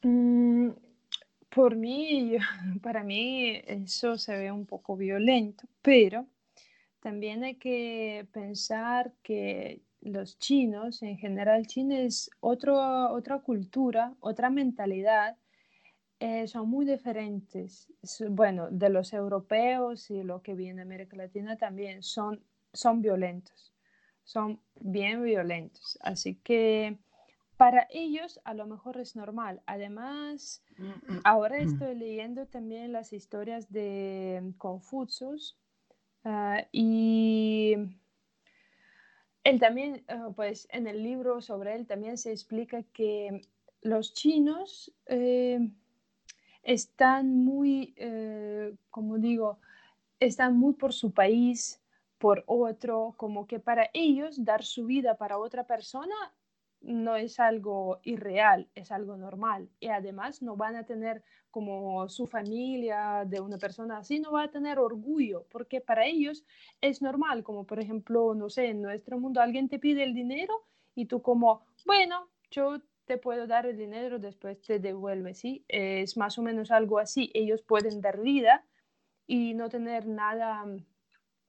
Mm, 0.03 0.71
por 1.51 1.77
mí, 1.77 2.37
para 2.83 3.05
mí 3.05 3.61
eso 3.67 4.17
se 4.19 4.37
ve 4.37 4.53
un 4.53 4.67
poco 4.67 4.97
violento, 4.97 5.65
pero 5.83 6.27
también 7.01 7.45
hay 7.45 7.57
que 7.57 8.27
pensar 8.33 9.13
que 9.23 9.83
los 10.03 10.39
chinos, 10.39 11.03
en 11.03 11.19
general, 11.19 11.67
China 11.67 12.01
es 12.01 12.31
otro, 12.41 13.13
otra 13.13 13.41
cultura, 13.41 14.15
otra 14.21 14.51
mentalidad 14.51 15.37
eh, 16.21 16.47
son 16.47 16.69
muy 16.69 16.87
diferentes. 16.87 17.93
Bueno, 18.31 18.69
de 18.71 18.89
los 18.91 19.13
europeos 19.13 20.11
y 20.11 20.23
lo 20.23 20.43
que 20.43 20.55
viene 20.55 20.77
de 20.77 20.83
América 20.83 21.17
Latina 21.17 21.57
también 21.57 22.03
son 22.03 22.45
son 22.73 23.01
violentos, 23.03 23.73
son 24.25 24.61
bien 24.81 25.23
violentos. 25.23 25.99
Así 26.03 26.37
que 26.37 26.99
para 27.57 27.87
ellos 27.91 28.41
a 28.45 28.55
lo 28.55 28.67
mejor 28.67 28.99
es 28.99 29.17
normal. 29.17 29.63
Además, 29.67 30.63
ahora 31.25 31.59
mm. 31.59 31.67
estoy 31.69 31.95
leyendo 31.95 32.47
también 32.47 32.93
las 32.93 33.13
historias 33.13 33.71
de 33.71 34.53
Confucio 34.57 35.35
ah, 36.25 36.65
y 36.73 37.75
él 39.45 39.61
también, 39.61 40.05
ah, 40.09 40.31
pues 40.35 40.69
en 40.71 40.87
el 40.87 41.03
libro 41.03 41.41
sobre 41.43 41.75
él 41.75 41.87
también 41.87 42.17
se 42.17 42.31
explica 42.31 42.83
que 42.95 43.43
los 43.83 44.13
chinos 44.15 44.93
eh, 45.07 45.71
están 46.63 47.45
muy, 47.45 47.95
eh, 47.97 48.75
como 48.91 49.19
digo, 49.19 49.59
están 50.21 50.57
muy 50.57 50.75
por 50.75 50.93
su 50.93 51.13
país, 51.13 51.81
por 52.19 52.45
otro, 52.47 53.15
como 53.17 53.47
que 53.47 53.61
para 53.61 53.89
ellos 53.95 54.45
dar 54.45 54.63
su 54.63 54.85
vida 54.87 55.17
para 55.17 55.39
otra 55.39 55.65
persona 55.65 56.15
no 56.83 57.17
es 57.17 57.41
algo 57.41 58.01
irreal, 58.05 58.69
es 58.75 58.91
algo 58.93 59.17
normal. 59.17 59.71
Y 59.81 59.89
además 59.89 60.43
no 60.43 60.57
van 60.57 60.77
a 60.77 60.85
tener 60.85 61.23
como 61.51 62.09
su 62.09 62.27
familia 62.27 63.25
de 63.27 63.41
una 63.41 63.59
persona 63.59 63.99
así, 63.99 64.21
no 64.21 64.33
va 64.33 64.45
a 64.45 64.51
tener 64.51 64.79
orgullo, 64.79 65.47
porque 65.51 65.81
para 65.81 66.07
ellos 66.07 66.45
es 66.81 67.03
normal, 67.03 67.43
como 67.43 67.65
por 67.65 67.81
ejemplo, 67.81 68.35
no 68.35 68.49
sé, 68.51 68.67
en 68.69 68.83
nuestro 68.83 69.19
mundo 69.19 69.41
alguien 69.41 69.69
te 69.69 69.79
pide 69.79 70.05
el 70.05 70.15
dinero 70.15 70.55
y 70.95 71.07
tú 71.07 71.23
como, 71.23 71.63
bueno, 71.87 72.29
yo 72.51 72.81
te 73.11 73.19
puedo 73.19 73.49
dar 73.49 73.67
el 73.67 73.77
dinero, 73.77 74.21
después 74.21 74.63
te 74.63 74.79
devuelve, 74.79 75.35
¿sí? 75.35 75.65
Es 75.67 76.17
más 76.17 76.39
o 76.39 76.43
menos 76.43 76.71
algo 76.71 77.01
así. 77.01 77.29
Ellos 77.35 77.61
pueden 77.61 78.01
dar 78.01 78.21
vida 78.21 78.65
y 79.27 79.53
no 79.55 79.69
tener 79.69 80.07
nada, 80.07 80.65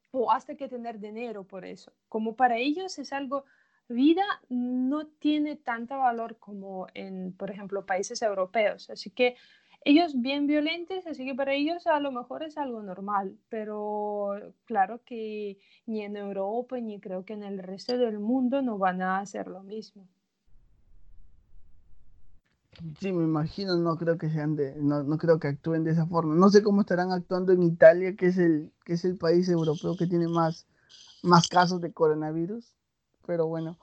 o 0.10 0.32
hasta 0.32 0.56
que 0.56 0.68
tener 0.68 1.00
dinero 1.00 1.44
por 1.44 1.64
eso. 1.64 1.94
Como 2.10 2.36
para 2.36 2.58
ellos 2.58 2.98
es 2.98 3.14
algo 3.14 3.46
vida 3.90 4.24
no 4.50 5.06
tiene 5.06 5.56
tanto 5.56 6.00
valor 6.00 6.40
como 6.40 6.88
en, 6.96 7.32
por 7.38 7.52
ejemplo, 7.52 7.86
países 7.86 8.24
europeos. 8.24 8.90
Así 8.90 9.12
que 9.12 9.36
ellos 9.86 10.20
bien 10.20 10.48
violentos, 10.48 11.06
así 11.06 11.26
que 11.26 11.36
para 11.36 11.54
ellos 11.54 11.86
a 11.86 12.00
lo 12.00 12.12
mejor 12.12 12.42
es 12.42 12.58
algo 12.58 12.82
normal, 12.82 13.38
pero 13.50 14.32
claro 14.66 15.04
que 15.06 15.60
ni 15.86 16.02
en 16.02 16.18
Europa 16.18 16.80
ni 16.80 17.00
creo 17.00 17.24
que 17.24 17.34
en 17.34 17.44
el 17.44 17.60
resto 17.60 18.00
del 18.00 18.18
mundo 18.18 18.64
no 18.64 18.80
van 18.80 19.04
a 19.04 19.20
hacer 19.20 19.46
lo 19.46 19.62
mismo. 19.62 20.08
Sí, 23.00 23.12
me 23.12 23.24
imagino, 23.24 23.76
no 23.78 23.98
creo 23.98 24.18
que 24.18 24.30
sean 24.30 24.56
de, 24.56 24.76
no, 24.78 25.04
no 25.04 25.18
creo 25.18 25.40
que 25.40 25.48
actúen 25.48 25.84
de 25.84 25.92
esa 25.92 26.06
forma. 26.08 26.36
No 26.36 26.50
sé 26.50 26.64
cómo 26.64 26.82
estarán 26.82 27.12
actuando 27.12 27.52
en 27.54 27.64
Italia, 27.64 28.16
que 28.16 28.28
es 28.28 28.38
el, 28.38 28.72
que 28.86 28.94
es 28.94 29.06
el 29.06 29.18
país 29.18 29.50
europeo 29.50 29.96
que 29.98 30.08
tiene 30.08 30.28
más, 30.28 30.68
más 31.24 31.48
casos 31.48 31.82
de 31.82 31.92
coronavirus 31.92 32.76
pero 33.26 33.48
bueno. 33.48 33.78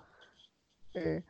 Eh, 0.94 1.22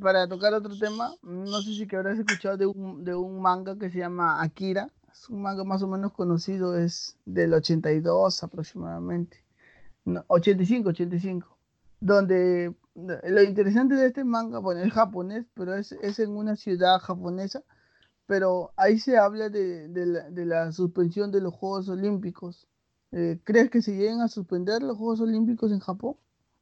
para 0.00 0.26
tocar 0.28 0.54
otro 0.54 0.76
tema, 0.76 1.14
no 1.22 1.60
sé 1.62 1.74
si 1.74 1.94
habrás 1.94 2.18
escuchado 2.18 2.56
de 2.56 2.66
un, 2.66 3.04
de 3.04 3.14
un 3.14 3.40
manga 3.40 3.78
que 3.78 3.90
se 3.90 3.98
llama 3.98 4.42
Akira. 4.42 4.90
Es 5.12 5.28
un 5.28 5.42
manga 5.42 5.64
más 5.64 5.82
o 5.82 5.86
menos 5.86 6.12
conocido, 6.12 6.76
es 6.76 7.16
del 7.24 7.54
82 7.54 8.42
aproximadamente. 8.42 9.44
85, 10.26 10.88
85. 10.88 11.56
Donde 12.00 12.74
lo 12.94 13.42
interesante 13.42 13.94
de 13.94 14.06
este 14.06 14.24
manga, 14.24 14.58
bueno, 14.58 14.82
es 14.82 14.92
japonés, 14.92 15.46
pero 15.54 15.74
es, 15.74 15.92
es 15.92 16.18
en 16.18 16.30
una 16.36 16.56
ciudad 16.56 16.98
japonesa. 17.00 17.62
Pero 18.26 18.72
ahí 18.76 18.98
se 18.98 19.18
habla 19.18 19.50
de, 19.50 19.88
de, 19.88 20.06
la, 20.06 20.30
de 20.30 20.46
la 20.46 20.72
suspensión 20.72 21.30
de 21.30 21.40
los 21.42 21.54
Juegos 21.54 21.88
Olímpicos. 21.88 22.66
Eh, 23.12 23.40
¿Crees 23.44 23.70
que 23.70 23.82
se 23.82 23.92
lleguen 23.92 24.20
a 24.22 24.28
suspender 24.28 24.82
los 24.82 24.96
Juegos 24.98 25.20
Olímpicos 25.20 25.72
en 25.72 25.80
Japón? 25.80 26.16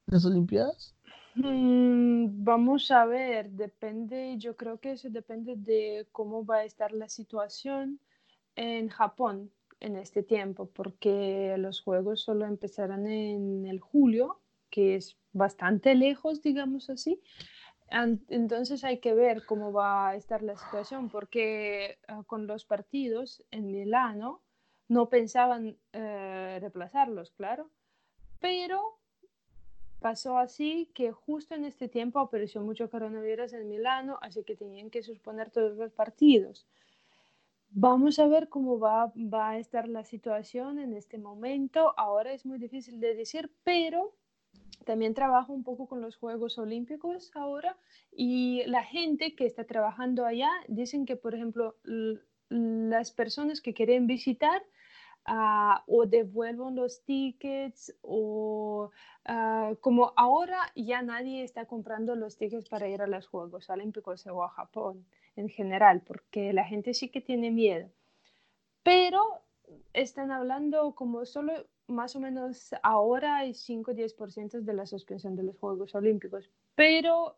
las 0.06 0.24
Olimpiadas? 0.24 0.94
Mm, 1.34 2.44
vamos 2.44 2.90
a 2.90 3.06
ver, 3.06 3.50
depende, 3.50 4.36
yo 4.38 4.56
creo 4.56 4.78
que 4.78 4.92
eso 4.92 5.08
depende 5.10 5.56
de 5.56 6.06
cómo 6.12 6.44
va 6.44 6.58
a 6.58 6.64
estar 6.64 6.92
la 6.92 7.08
situación 7.08 8.00
en 8.54 8.88
Japón 8.88 9.50
en 9.80 9.96
este 9.96 10.22
tiempo, 10.22 10.66
porque 10.66 11.56
los 11.58 11.80
juegos 11.80 12.20
solo 12.20 12.44
empezarán 12.46 13.06
en 13.06 13.66
el 13.66 13.80
julio, 13.80 14.40
que 14.72 14.96
es 14.96 15.16
bastante 15.32 15.94
lejos, 15.94 16.42
digamos 16.42 16.90
así. 16.90 17.22
Entonces 18.28 18.82
hay 18.82 18.98
que 18.98 19.14
ver 19.14 19.44
cómo 19.46 19.72
va 19.72 20.08
a 20.08 20.16
estar 20.16 20.42
la 20.42 20.56
situación, 20.56 21.10
porque 21.10 21.98
ah, 22.08 22.24
con 22.26 22.48
los 22.48 22.64
partidos 22.64 23.44
en 23.52 23.70
Milano 23.70 24.42
no 24.88 25.08
pensaban 25.08 25.76
eh, 25.92 26.58
reemplazarlos, 26.60 27.30
claro, 27.32 27.70
pero 28.40 28.98
Pasó 30.02 30.36
así 30.36 30.90
que 30.94 31.12
justo 31.12 31.54
en 31.54 31.64
este 31.64 31.88
tiempo 31.88 32.18
apareció 32.18 32.60
mucho 32.60 32.90
coronavirus 32.90 33.52
en 33.52 33.68
Milano, 33.68 34.18
así 34.20 34.42
que 34.42 34.56
tenían 34.56 34.90
que 34.90 35.04
suspender 35.04 35.50
todos 35.50 35.76
los 35.76 35.92
partidos. 35.92 36.66
Vamos 37.70 38.18
a 38.18 38.26
ver 38.26 38.48
cómo 38.48 38.80
va, 38.80 39.12
va 39.16 39.50
a 39.50 39.58
estar 39.58 39.88
la 39.88 40.02
situación 40.02 40.80
en 40.80 40.92
este 40.92 41.18
momento. 41.18 41.94
Ahora 41.96 42.32
es 42.32 42.44
muy 42.44 42.58
difícil 42.58 42.98
de 42.98 43.14
decir, 43.14 43.52
pero 43.62 44.12
también 44.84 45.14
trabajo 45.14 45.52
un 45.52 45.64
poco 45.64 45.86
con 45.86 46.00
los 46.00 46.16
Juegos 46.16 46.58
Olímpicos 46.58 47.30
ahora 47.34 47.76
y 48.10 48.62
la 48.66 48.84
gente 48.84 49.34
que 49.34 49.46
está 49.46 49.64
trabajando 49.64 50.26
allá 50.26 50.50
dicen 50.68 51.06
que, 51.06 51.16
por 51.16 51.34
ejemplo, 51.34 51.76
las 52.48 53.10
personas 53.12 53.60
que 53.60 53.74
quieren 53.74 54.06
visitar 54.06 54.62
Ah, 55.24 55.84
o 55.86 56.04
devuelvan 56.04 56.74
los 56.74 57.04
tickets 57.04 57.94
o 58.02 58.90
ah, 59.24 59.72
como 59.80 60.12
ahora 60.16 60.58
ya 60.74 61.00
nadie 61.02 61.44
está 61.44 61.66
comprando 61.66 62.16
los 62.16 62.36
tickets 62.36 62.68
para 62.68 62.88
ir 62.88 63.02
a 63.02 63.06
los 63.06 63.28
Juegos 63.28 63.70
Olímpicos 63.70 64.26
o 64.26 64.42
a 64.42 64.48
Japón 64.48 65.06
en 65.36 65.48
general, 65.48 66.02
porque 66.04 66.52
la 66.52 66.64
gente 66.64 66.92
sí 66.92 67.08
que 67.08 67.20
tiene 67.20 67.52
miedo. 67.52 67.88
Pero 68.82 69.22
están 69.92 70.32
hablando 70.32 70.94
como 70.96 71.24
solo 71.24 71.52
más 71.86 72.16
o 72.16 72.20
menos 72.20 72.74
ahora 72.82 73.36
hay 73.36 73.52
5-10% 73.52 74.60
de 74.60 74.74
la 74.74 74.86
suspensión 74.86 75.36
de 75.36 75.42
los 75.42 75.56
Juegos 75.58 75.94
Olímpicos, 75.94 76.50
pero 76.74 77.36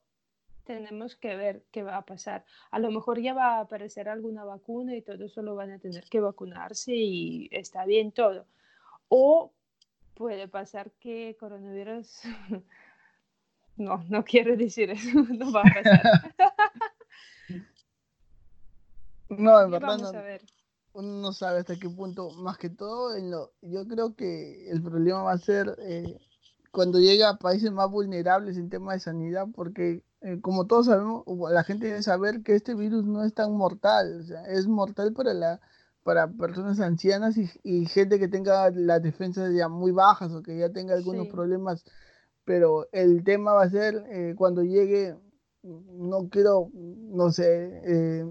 tenemos 0.64 1.16
que 1.16 1.36
ver 1.36 1.64
qué 1.70 1.82
va 1.82 1.96
a 1.96 2.04
pasar. 2.04 2.44
A 2.70 2.78
lo 2.78 2.90
mejor 2.90 3.20
ya 3.20 3.34
va 3.34 3.56
a 3.56 3.60
aparecer 3.60 4.08
alguna 4.08 4.44
vacuna 4.44 4.96
y 4.96 5.02
todos 5.02 5.32
solo 5.32 5.54
van 5.54 5.72
a 5.72 5.78
tener 5.78 6.04
que 6.04 6.20
vacunarse 6.20 6.92
y 6.94 7.48
está 7.52 7.84
bien 7.84 8.12
todo. 8.12 8.46
O 9.08 9.52
puede 10.14 10.48
pasar 10.48 10.90
que 10.92 11.36
coronavirus... 11.38 12.22
no, 13.76 14.04
no 14.08 14.24
quiero 14.24 14.56
decir 14.56 14.90
eso, 14.90 15.10
no 15.30 15.52
va 15.52 15.60
a 15.60 15.74
pasar. 15.74 16.34
no, 19.28 19.60
en 19.60 19.70
verdad 19.70 19.98
no, 19.98 20.12
uno 20.94 21.20
no 21.20 21.32
sabe 21.32 21.60
hasta 21.60 21.76
qué 21.76 21.90
punto, 21.90 22.30
más 22.30 22.56
que 22.58 22.70
todo, 22.70 23.16
en 23.16 23.30
lo, 23.30 23.52
yo 23.62 23.86
creo 23.86 24.14
que 24.14 24.70
el 24.70 24.82
problema 24.82 25.22
va 25.22 25.32
a 25.32 25.38
ser 25.38 25.76
eh, 25.80 26.16
cuando 26.70 27.00
llega 27.00 27.30
a 27.30 27.38
países 27.38 27.70
más 27.72 27.90
vulnerables 27.90 28.56
en 28.56 28.70
tema 28.70 28.94
de 28.94 29.00
sanidad, 29.00 29.46
porque 29.54 30.02
eh, 30.22 30.40
como 30.40 30.66
todos 30.66 30.86
sabemos, 30.86 31.24
la 31.50 31.64
gente 31.64 31.86
debe 31.88 32.02
saber 32.02 32.42
que 32.42 32.54
este 32.54 32.74
virus 32.74 33.04
no 33.04 33.24
es 33.24 33.34
tan 33.34 33.52
mortal, 33.52 34.20
o 34.22 34.24
sea, 34.24 34.44
es 34.46 34.66
mortal 34.66 35.12
para 35.12 35.34
la 35.34 35.60
para 36.04 36.28
personas 36.28 36.80
ancianas 36.80 37.36
y, 37.38 37.86
gente 37.86 38.18
que 38.18 38.28
tenga 38.28 38.70
las 38.70 39.02
defensas 39.02 39.52
ya 39.54 39.68
muy 39.68 39.90
bajas 39.90 40.32
o 40.32 40.42
que 40.42 40.58
ya 40.58 40.70
tenga 40.70 40.94
algunos 40.94 41.28
problemas, 41.28 41.84
pero 42.44 42.88
el 42.92 43.24
tema 43.24 43.54
va 43.54 43.62
a 43.64 43.70
ser 43.70 44.04
eh, 44.10 44.34
cuando 44.36 44.62
llegue, 44.62 45.16
no 45.62 46.28
quiero, 46.28 46.68
no 46.74 47.32
sé, 47.32 47.80
eh, 47.84 48.30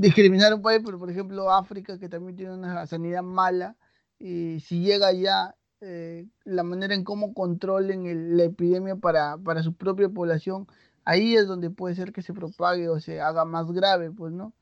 discriminar 0.00 0.54
un 0.54 0.62
país, 0.62 0.80
pero 0.84 0.98
por 0.98 1.10
ejemplo 1.10 1.50
África, 1.50 1.98
que 1.98 2.08
también 2.08 2.36
tiene 2.36 2.54
una 2.54 2.86
sanidad 2.86 3.22
mala, 3.22 3.76
y 4.18 4.60
si 4.60 4.80
llega 4.80 5.12
ya 5.12 5.54
eh, 5.82 6.26
la 6.44 6.62
manera 6.62 6.94
en 6.94 7.04
cómo 7.04 7.34
controlen 7.34 8.36
la 8.36 8.44
epidemia 8.44 8.96
para, 8.96 9.36
para 9.38 9.62
su 9.62 9.74
propia 9.74 10.08
población, 10.08 10.66
ahí 11.04 11.36
es 11.36 11.46
donde 11.46 11.70
puede 11.70 11.94
ser 11.94 12.12
que 12.12 12.22
se 12.22 12.32
propague 12.32 12.88
o 12.88 13.00
se 13.00 13.20
haga 13.20 13.44
más 13.44 13.70
grave, 13.72 14.10
pues, 14.10 14.32
¿no? 14.32 14.54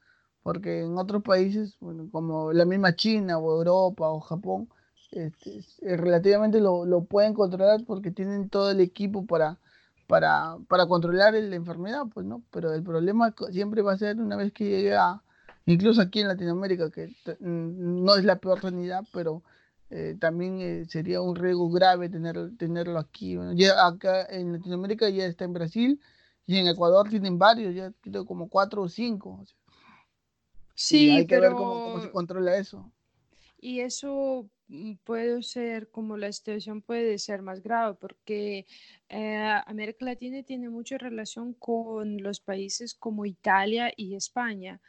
Porque 0.42 0.83
en 0.83 0.98
otros 0.98 1.22
países, 1.22 1.77
bueno, 1.81 2.09
como 2.11 2.53
la 2.53 2.64
misma 2.64 2.94
China 2.96 3.38
o 3.38 3.59
Europa 3.59 4.09
o 4.09 4.20
Japón, 4.20 4.68
este, 5.12 5.61
relativamente 5.83 6.61
lo, 6.61 6.85
lo, 6.85 7.05
pueden 7.05 7.35
controlar 7.35 7.85
porque 7.87 8.11
tienen 8.11 8.48
todo 8.51 8.70
el 8.70 8.81
equipo 8.81 9.27
para, 9.27 9.59
para, 10.07 10.59
para 10.68 10.87
controlar 10.87 11.35
la 11.35 11.57
enfermedad, 11.57 12.03
pues, 12.12 12.27
¿no? 12.27 12.42
Pero 12.51 12.72
el 12.72 12.83
problema 12.83 13.35
siempre 13.53 13.83
va 13.83 13.92
a 13.92 13.98
ser 13.98 14.20
una 14.20 14.37
vez 14.37 14.53
que 14.53 14.64
llegue 14.64 14.94
a, 14.96 15.22
incluso 15.68 16.00
aquí 16.00 16.20
en 16.20 16.28
Latinoamérica, 16.28 16.90
que 16.90 17.11
no 17.40 18.16
es 18.16 18.24
la 18.24 18.37
peor 18.37 18.61
sanidad, 18.61 19.04
pero 19.12 19.42
eh, 19.90 20.16
también 20.18 20.61
eh, 20.61 20.85
sería 20.87 21.20
un 21.20 21.37
riesgo 21.37 21.70
grave 21.70 22.09
tener, 22.09 22.57
tenerlo 22.57 22.98
aquí. 22.98 23.37
ya 23.54 23.87
acá 23.87 24.26
en 24.31 24.52
Latinoamérica 24.52 25.09
ya 25.09 25.26
está 25.26 25.44
en 25.44 25.52
Brasil 25.52 26.00
y 26.46 26.59
en 26.59 26.68
Ecuador 26.68 27.09
tienen 27.09 27.38
varios, 27.38 27.74
ya 27.74 27.92
creo 28.00 28.24
como 28.24 28.48
cuatro 28.48 28.83
o 28.83 28.88
cinco. 28.88 29.44
sí, 30.74 31.11
hay 31.11 31.26
que 31.26 31.40
ver 31.40 31.52
cómo, 31.52 32.00
se 32.00 32.11
controla 32.11 32.57
eso. 32.57 32.90
y 33.61 33.81
eso 33.81 34.48
mm, 34.68 34.94
puede 35.04 35.42
ser 35.42 35.90
como 35.90 36.16
la 36.16 36.33
situación 36.33 36.83
puede 36.83 37.18
ser 37.18 37.42
más 37.42 37.62
grave 37.62 37.96
porque 38.00 38.66
eh, 39.09 39.61
América 39.66 40.04
Latina 40.04 40.42
tiene 40.42 40.70
mucha 40.70 40.96
relación 40.98 41.52
con 41.54 42.22
los 42.22 42.40
países 42.40 42.94
como 42.94 43.26
Italia 43.26 43.92
y 43.96 44.14
España. 44.14 44.81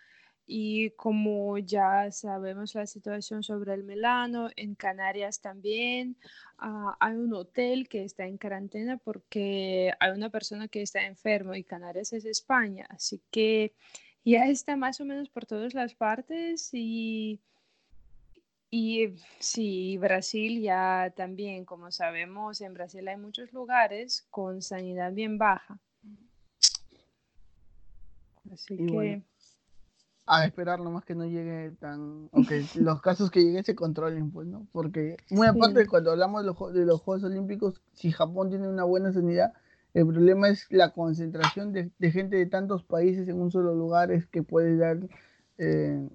Y 0.52 0.90
como 0.92 1.60
ya 1.60 2.10
sabemos 2.10 2.74
la 2.74 2.88
situación 2.88 3.44
sobre 3.44 3.76
el 3.76 3.84
melano, 3.84 4.50
en 4.56 4.74
Canarias 4.74 5.42
también 5.42 6.18
ah, 6.58 6.98
hay 7.00 7.18
un 7.18 7.36
hotel 7.36 7.88
que 7.88 8.04
está 8.04 8.26
en 8.26 8.40
cuarentena 8.40 8.98
porque 8.98 9.94
hay 10.00 10.12
una 10.12 10.32
persona 10.32 10.68
que 10.68 10.82
está 10.82 11.06
enfermo 11.06 11.54
y 11.54 11.64
Canarias 11.64 12.14
es 12.14 12.26
España. 12.26 12.88
Así 12.90 13.22
que 13.30 13.76
ya 14.26 14.48
está 14.48 14.76
más 14.76 15.00
o 15.00 15.06
menos 15.06 15.30
por 15.30 15.46
todas 15.46 15.76
las 15.76 15.94
partes 15.94 16.72
y, 16.74 17.40
y 18.72 19.10
sí, 19.38 20.00
Brasil 20.00 20.62
ya 20.64 21.14
también, 21.16 21.64
como 21.64 21.92
sabemos, 21.92 22.60
en 22.62 22.74
Brasil 22.74 23.08
hay 23.08 23.18
muchos 23.18 23.54
lugares 23.54 24.26
con 24.32 24.64
sanidad 24.64 25.14
bien 25.14 25.38
baja. 25.38 25.80
Así 28.52 28.78
que 28.78 29.22
a 30.30 30.46
esperar 30.46 30.80
nomás 30.80 31.04
que 31.04 31.16
no 31.16 31.26
llegue 31.26 31.72
tan. 31.80 32.30
Aunque 32.32 32.64
los 32.76 33.02
casos 33.02 33.32
que 33.32 33.42
lleguen 33.42 33.66
se 33.66 33.76
controlen, 33.76 34.32
pues, 34.32 34.48
¿no? 34.48 34.68
Porque, 34.72 35.18
muy 35.32 35.48
aparte, 35.48 35.80
de 35.80 35.88
cuando 35.88 36.12
hablamos 36.12 36.44
de 36.44 36.48
los, 36.48 36.74
de 36.74 36.86
los, 36.86 37.02
Juegos 37.02 37.24
Olímpicos, 37.24 37.82
si 37.94 38.12
Japón 38.12 38.50
tiene 38.50 38.68
una 38.68 38.84
buena 38.84 39.12
sanidad, 39.12 39.54
el 39.96 40.06
problema 40.06 40.50
es 40.50 40.68
la 40.70 40.92
concentración 40.92 41.74
de, 41.74 41.92
gente 42.12 42.38
de 42.38 42.46
tantos 42.46 42.84
países 42.84 43.28
en 43.28 43.42
un 43.42 43.52
solo 43.52 43.74
lugar, 43.74 44.12
es 44.12 44.28
que 44.28 44.44
puede 44.44 44.78
dar. 44.78 45.00
Eh, 45.58 46.08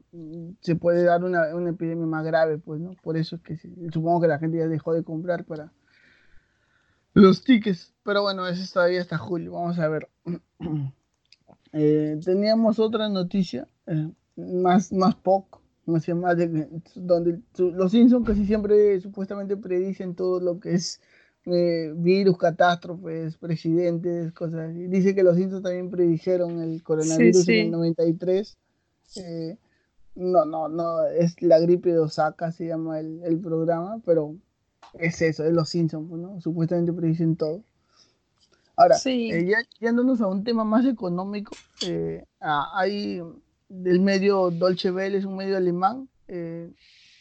se 0.61 0.74
puede 0.77 1.03
dar 1.03 1.22
una, 1.22 1.55
una, 1.55 1.70
epidemia 1.70 2.07
más 2.07 2.24
grave, 2.24 2.59
pues, 2.59 2.81
¿no? 2.81 2.92
Por 3.03 3.16
eso 3.16 3.37
es 3.37 3.42
que 3.42 3.59
supongo 3.92 4.22
que 4.22 4.29
la 4.29 4.38
gente 4.38 4.59
ya 4.59 4.68
dejó 4.68 4.94
de 4.94 5.03
comprar 5.03 5.44
para 5.44 5.72
los 7.14 7.42
tickets. 7.42 7.92
Pero 8.05 8.22
bueno, 8.22 8.46
eso 8.46 8.72
todavía 8.72 9.00
hasta 9.00 9.18
julio. 9.18 9.53
Vamos 9.53 9.79
a 9.81 9.88
ver. 9.88 10.09
Eh, 11.77 12.21
teníamos 12.25 12.79
otra 12.79 13.09
noticia 13.09 13.67
eh, 13.87 14.09
más, 14.37 14.93
más 14.93 15.17
poco, 15.17 15.61
más, 15.87 16.09
más 16.09 16.37
de, 16.37 16.69
donde 16.95 17.41
los 17.59 17.91
Simpsons 17.91 18.25
casi 18.25 18.47
siempre 18.47 19.01
supuestamente 19.01 19.57
predicen 19.57 20.15
todo 20.15 20.39
lo 20.39 20.61
que 20.61 20.75
es 20.75 21.01
eh, 21.47 21.93
virus, 21.97 22.39
catástrofes, 22.39 23.37
presidentes, 23.37 24.33
cosas 24.33 24.73
Dice 24.73 25.17
que 25.17 25.25
los 25.25 25.37
Simpsons 25.37 25.65
también 25.65 25.91
predijeron 25.91 26.63
el 26.63 26.83
coronavirus 26.83 27.49
en 27.49 27.67
el 27.67 27.71
93. 27.73 28.57
Eh, 29.17 29.57
no, 30.15 30.45
no, 30.45 30.69
no, 30.69 31.05
es 31.07 31.43
la 31.43 31.59
gripe 31.59 31.91
de 31.91 31.99
Osaka, 31.99 32.53
se 32.53 32.69
llama 32.69 33.01
el, 33.01 33.21
el 33.25 33.41
programa, 33.41 34.01
pero 34.07 34.37
es 34.95 35.21
eso, 35.23 35.45
es 35.45 35.53
los 35.53 35.69
Simpsons, 35.69 36.09
¿no? 36.09 36.41
Supuestamente 36.41 36.93
predicen 36.93 37.35
todo. 37.35 37.65
Ahora, 38.77 38.97
ya 39.47 39.59
yéndonos 39.79 40.21
a 40.21 40.27
un 40.27 40.43
tema 40.43 40.65
más 40.65 40.85
económico, 40.85 41.55
hay 42.41 43.23
del 43.69 44.01
medio 44.01 44.51
Dolce 44.51 44.91
Welle, 44.91 45.19
es 45.19 45.25
un 45.25 45.37
medio 45.37 45.57
alemán, 45.57 46.09
eh, 46.29 46.73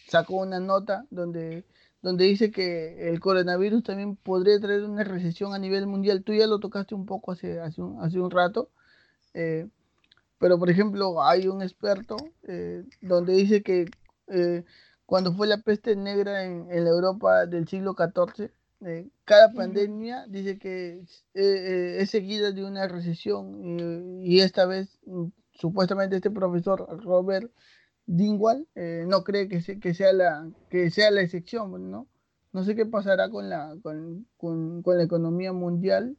sacó 0.08 0.38
una 0.38 0.60
nota 0.60 1.06
donde, 1.12 1.66
donde 2.02 2.26
dice 2.26 2.52
que 2.52 3.10
el 3.10 3.20
coronavirus 3.20 3.84
también 3.84 4.16
podría 4.16 4.60
traer 4.60 4.84
una 4.84 5.04
recesión 5.04 5.54
a 5.54 5.60
nivel 5.60 5.88
mundial. 5.88 6.24
Tú 6.24 6.34
ya 6.34 6.48
lo 6.48 6.60
tocaste 6.60 6.96
un 6.96 7.06
poco 7.06 7.32
hace, 7.32 7.60
hace, 7.60 7.82
un, 7.82 8.02
hace 8.02 8.20
un 8.20 8.32
rato, 8.32 8.70
eh, 9.34 9.68
pero 10.40 10.58
por 10.58 10.70
ejemplo 10.70 11.24
hay 11.24 11.48
un 11.48 11.62
experto 11.62 12.18
eh, 12.44 12.84
donde 13.02 13.34
dice 13.34 13.64
que 13.64 13.86
cuando 15.06 15.34
fue 15.34 15.46
la 15.48 15.58
peste 15.58 15.96
negra 15.96 16.46
en, 16.46 16.72
en 16.72 16.84
la 16.86 16.90
Europa 16.90 17.46
del 17.46 17.68
siglo 17.68 17.96
XIV, 17.96 18.50
cada 19.26 19.52
pandemia 19.54 20.26
dice 20.28 20.58
que 20.58 21.04
es 21.34 22.10
seguida 22.10 22.52
de 22.52 22.66
una 22.66 22.88
recesión 22.88 24.22
y 24.24 24.40
esta 24.40 24.66
vez 24.66 25.00
supuestamente 25.54 26.16
este 26.18 26.32
profesor 26.32 26.86
Robert 27.04 27.52
Dingwall 28.06 28.68
eh, 28.76 29.06
no 29.08 29.24
cree 29.24 29.48
que, 29.48 29.80
que, 29.80 29.94
sea 29.94 30.14
la, 30.14 30.50
que 30.70 30.90
sea 30.90 31.12
la 31.12 31.22
excepción, 31.22 31.90
¿no? 31.90 32.08
No 32.52 32.64
sé 32.64 32.76
qué 32.76 32.86
pasará 32.86 33.30
con 33.30 33.50
la, 33.50 33.76
con, 33.82 34.28
la 34.86 35.04
economía 35.04 35.54
mundial, 35.54 36.18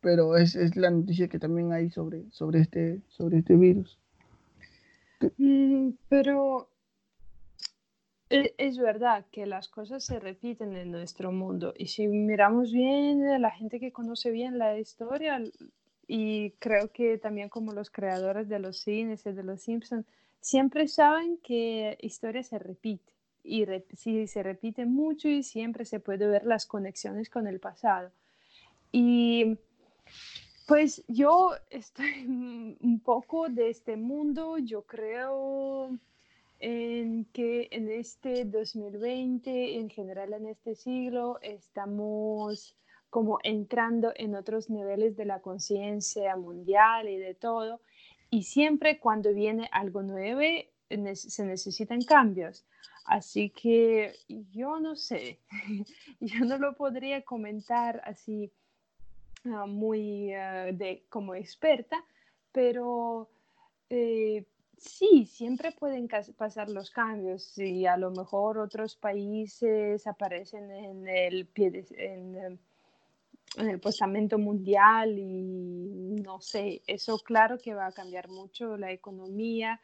pero 0.00 0.36
es, 0.36 0.54
la 0.76 0.90
noticia 0.90 1.28
que 1.28 1.38
también 1.38 1.72
hay 1.72 1.90
sobre, 1.90 2.24
sobre, 2.30 2.60
este, 2.60 3.02
sobre 3.08 3.38
este 3.38 3.54
virus. 3.54 3.98
Mm, 5.38 5.90
pero 6.08 6.68
es 8.58 8.78
verdad 8.78 9.24
que 9.30 9.46
las 9.46 9.68
cosas 9.68 10.04
se 10.04 10.18
repiten 10.18 10.76
en 10.76 10.90
nuestro 10.90 11.32
mundo 11.32 11.74
y 11.76 11.86
si 11.86 12.06
miramos 12.08 12.72
bien, 12.72 13.40
la 13.40 13.50
gente 13.50 13.80
que 13.80 13.92
conoce 13.92 14.30
bien 14.30 14.58
la 14.58 14.78
historia 14.78 15.40
y 16.06 16.50
creo 16.52 16.90
que 16.92 17.18
también 17.18 17.48
como 17.48 17.72
los 17.72 17.90
creadores 17.90 18.48
de 18.48 18.58
los 18.58 18.78
cines 18.78 19.24
y 19.26 19.32
de 19.32 19.42
los 19.42 19.62
Simpsons 19.62 20.06
siempre 20.40 20.88
saben 20.88 21.38
que 21.38 21.96
historia 22.00 22.42
se 22.42 22.58
repite 22.58 23.12
y 23.42 23.66
si 23.96 24.26
se 24.26 24.42
repite 24.42 24.86
mucho 24.86 25.28
y 25.28 25.42
siempre 25.42 25.84
se 25.84 26.00
puede 26.00 26.26
ver 26.26 26.44
las 26.46 26.66
conexiones 26.66 27.28
con 27.28 27.46
el 27.46 27.60
pasado. 27.60 28.10
Y 28.90 29.58
pues 30.66 31.04
yo 31.08 31.52
estoy 31.70 32.24
un 32.26 33.00
poco 33.04 33.48
de 33.48 33.68
este 33.68 33.96
mundo, 33.96 34.58
yo 34.58 34.82
creo 34.82 35.90
en 36.60 37.26
que 37.26 37.68
en 37.70 37.90
este 37.90 38.44
2020, 38.44 39.76
en 39.78 39.90
general 39.90 40.32
en 40.32 40.46
este 40.46 40.74
siglo, 40.74 41.38
estamos 41.42 42.76
como 43.10 43.38
entrando 43.42 44.12
en 44.16 44.34
otros 44.34 44.70
niveles 44.70 45.16
de 45.16 45.24
la 45.24 45.40
conciencia 45.40 46.36
mundial 46.36 47.08
y 47.08 47.16
de 47.16 47.34
todo. 47.34 47.80
Y 48.30 48.42
siempre 48.42 48.98
cuando 48.98 49.32
viene 49.32 49.68
algo 49.70 50.02
nuevo 50.02 50.40
se 51.14 51.46
necesitan 51.46 52.02
cambios. 52.02 52.64
Así 53.04 53.50
que 53.50 54.14
yo 54.28 54.80
no 54.80 54.96
sé, 54.96 55.38
yo 56.20 56.44
no 56.44 56.58
lo 56.58 56.74
podría 56.74 57.22
comentar 57.22 58.00
así 58.04 58.50
ah, 59.44 59.66
muy 59.66 60.32
ah, 60.32 60.72
de, 60.72 61.04
como 61.10 61.34
experta, 61.34 62.02
pero 62.50 63.28
eh, 63.90 64.44
sí, 64.78 65.26
siempre 65.26 65.72
pueden 65.72 66.08
pasar 66.36 66.68
los 66.68 66.90
cambios 66.90 67.56
y 67.58 67.86
a 67.86 67.96
lo 67.96 68.10
mejor 68.10 68.58
otros 68.58 68.96
países 68.96 70.06
aparecen 70.06 70.70
en 70.70 71.08
el 71.08 71.46
pie 71.46 71.84
en, 71.96 72.58
en 73.56 73.68
el 73.68 73.80
postamento 73.80 74.38
mundial 74.38 75.18
y 75.18 76.16
no 76.22 76.40
sé, 76.40 76.82
eso 76.86 77.18
claro 77.18 77.58
que 77.58 77.74
va 77.74 77.86
a 77.86 77.92
cambiar 77.92 78.28
mucho 78.28 78.76
la 78.76 78.92
economía 78.92 79.80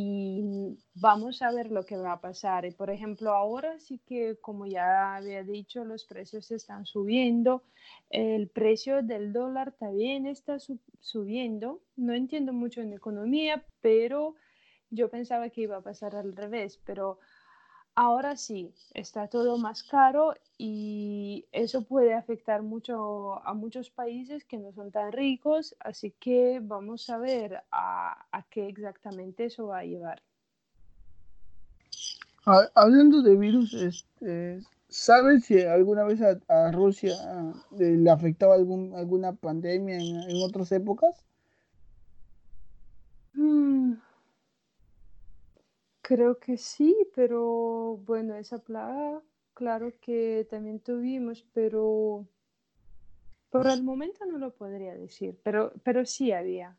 y 0.00 0.78
vamos 0.94 1.42
a 1.42 1.50
ver 1.50 1.72
lo 1.72 1.84
que 1.84 1.96
va 1.96 2.12
a 2.12 2.20
pasar. 2.20 2.72
Por 2.76 2.88
ejemplo, 2.88 3.32
ahora 3.32 3.80
sí 3.80 3.98
que, 4.06 4.36
como 4.40 4.64
ya 4.64 5.16
había 5.16 5.42
dicho, 5.42 5.84
los 5.84 6.04
precios 6.04 6.52
están 6.52 6.86
subiendo, 6.86 7.64
el 8.08 8.48
precio 8.48 9.02
del 9.02 9.32
dólar 9.32 9.72
también 9.72 10.26
está 10.26 10.58
subiendo. 11.00 11.82
No 11.96 12.14
entiendo 12.14 12.52
mucho 12.52 12.80
en 12.80 12.92
economía, 12.92 13.66
pero 13.80 14.36
yo 14.88 15.10
pensaba 15.10 15.50
que 15.50 15.62
iba 15.62 15.78
a 15.78 15.82
pasar 15.82 16.14
al 16.14 16.36
revés, 16.36 16.80
pero 16.86 17.18
Ahora 18.00 18.36
sí, 18.36 18.72
está 18.94 19.26
todo 19.26 19.58
más 19.58 19.82
caro 19.82 20.32
y 20.56 21.46
eso 21.50 21.82
puede 21.82 22.14
afectar 22.14 22.62
mucho 22.62 23.44
a 23.44 23.54
muchos 23.54 23.90
países 23.90 24.44
que 24.44 24.56
no 24.56 24.72
son 24.72 24.92
tan 24.92 25.10
ricos, 25.10 25.74
así 25.80 26.12
que 26.12 26.60
vamos 26.62 27.10
a 27.10 27.18
ver 27.18 27.60
a, 27.72 28.24
qué 28.50 28.68
exactamente 28.68 29.46
eso 29.46 29.66
va 29.66 29.80
a 29.80 29.84
llevar. 29.84 30.22
Hablando 32.76 33.20
de 33.20 33.34
virus, 33.34 33.74
este, 33.74 34.60
¿sabes 34.88 35.46
si 35.46 35.60
alguna 35.60 36.04
vez 36.04 36.20
a, 36.22 36.70
Rusia 36.70 37.16
eh, 37.80 37.96
le 37.98 38.10
afectaba 38.12 38.54
algún, 38.54 38.94
alguna 38.94 39.32
pandemia 39.32 39.96
en, 39.96 40.40
otras 40.44 40.70
épocas? 40.70 41.16
Mm, 43.34 43.94
Creo 46.08 46.38
que 46.38 46.56
sí, 46.56 46.96
pero 47.14 47.98
bueno, 48.06 48.34
esa 48.36 48.60
plaga, 48.60 49.20
claro 49.52 49.92
que 50.00 50.46
también 50.50 50.80
tuvimos, 50.80 51.44
pero 51.52 52.26
por 53.50 53.66
el 53.66 53.82
momento 53.82 54.24
no 54.24 54.38
lo 54.38 54.54
podría 54.54 54.94
decir, 54.94 55.38
pero, 55.42 55.70
pero 55.82 56.06
sí 56.06 56.32
había. 56.32 56.78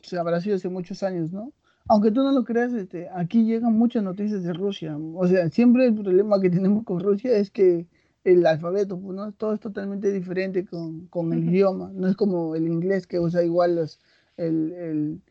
O 0.00 0.02
sea, 0.02 0.20
habrá 0.20 0.40
sido 0.40 0.56
hace 0.56 0.70
muchos 0.70 1.02
años, 1.02 1.30
¿no? 1.30 1.52
Aunque 1.88 2.10
tú 2.10 2.22
no 2.22 2.32
lo 2.32 2.42
creas, 2.44 2.72
este, 2.72 3.10
aquí 3.10 3.44
llegan 3.44 3.74
muchas 3.74 4.02
noticias 4.02 4.42
de 4.44 4.54
Rusia. 4.54 4.96
O 4.96 5.26
sea, 5.26 5.50
siempre 5.50 5.84
el 5.84 5.94
problema 5.94 6.40
que 6.40 6.48
tenemos 6.58 6.84
con 6.84 7.00
Rusia 7.00 7.36
es 7.36 7.50
que 7.50 7.86
el 8.24 8.46
alfabeto, 8.46 8.98
pues, 8.98 9.14
¿no? 9.14 9.30
Todo 9.32 9.52
es 9.52 9.60
totalmente 9.60 10.10
diferente 10.10 10.64
con, 10.64 11.32
el 11.34 11.44
idioma. 11.44 11.90
No 11.92 12.08
es 12.08 12.16
como 12.16 12.56
el 12.56 12.66
inglés 12.66 13.06
que 13.06 13.20
usa 13.20 13.44
igual 13.44 13.76
los, 13.76 14.00
el, 14.38 14.72
el, 14.72 15.22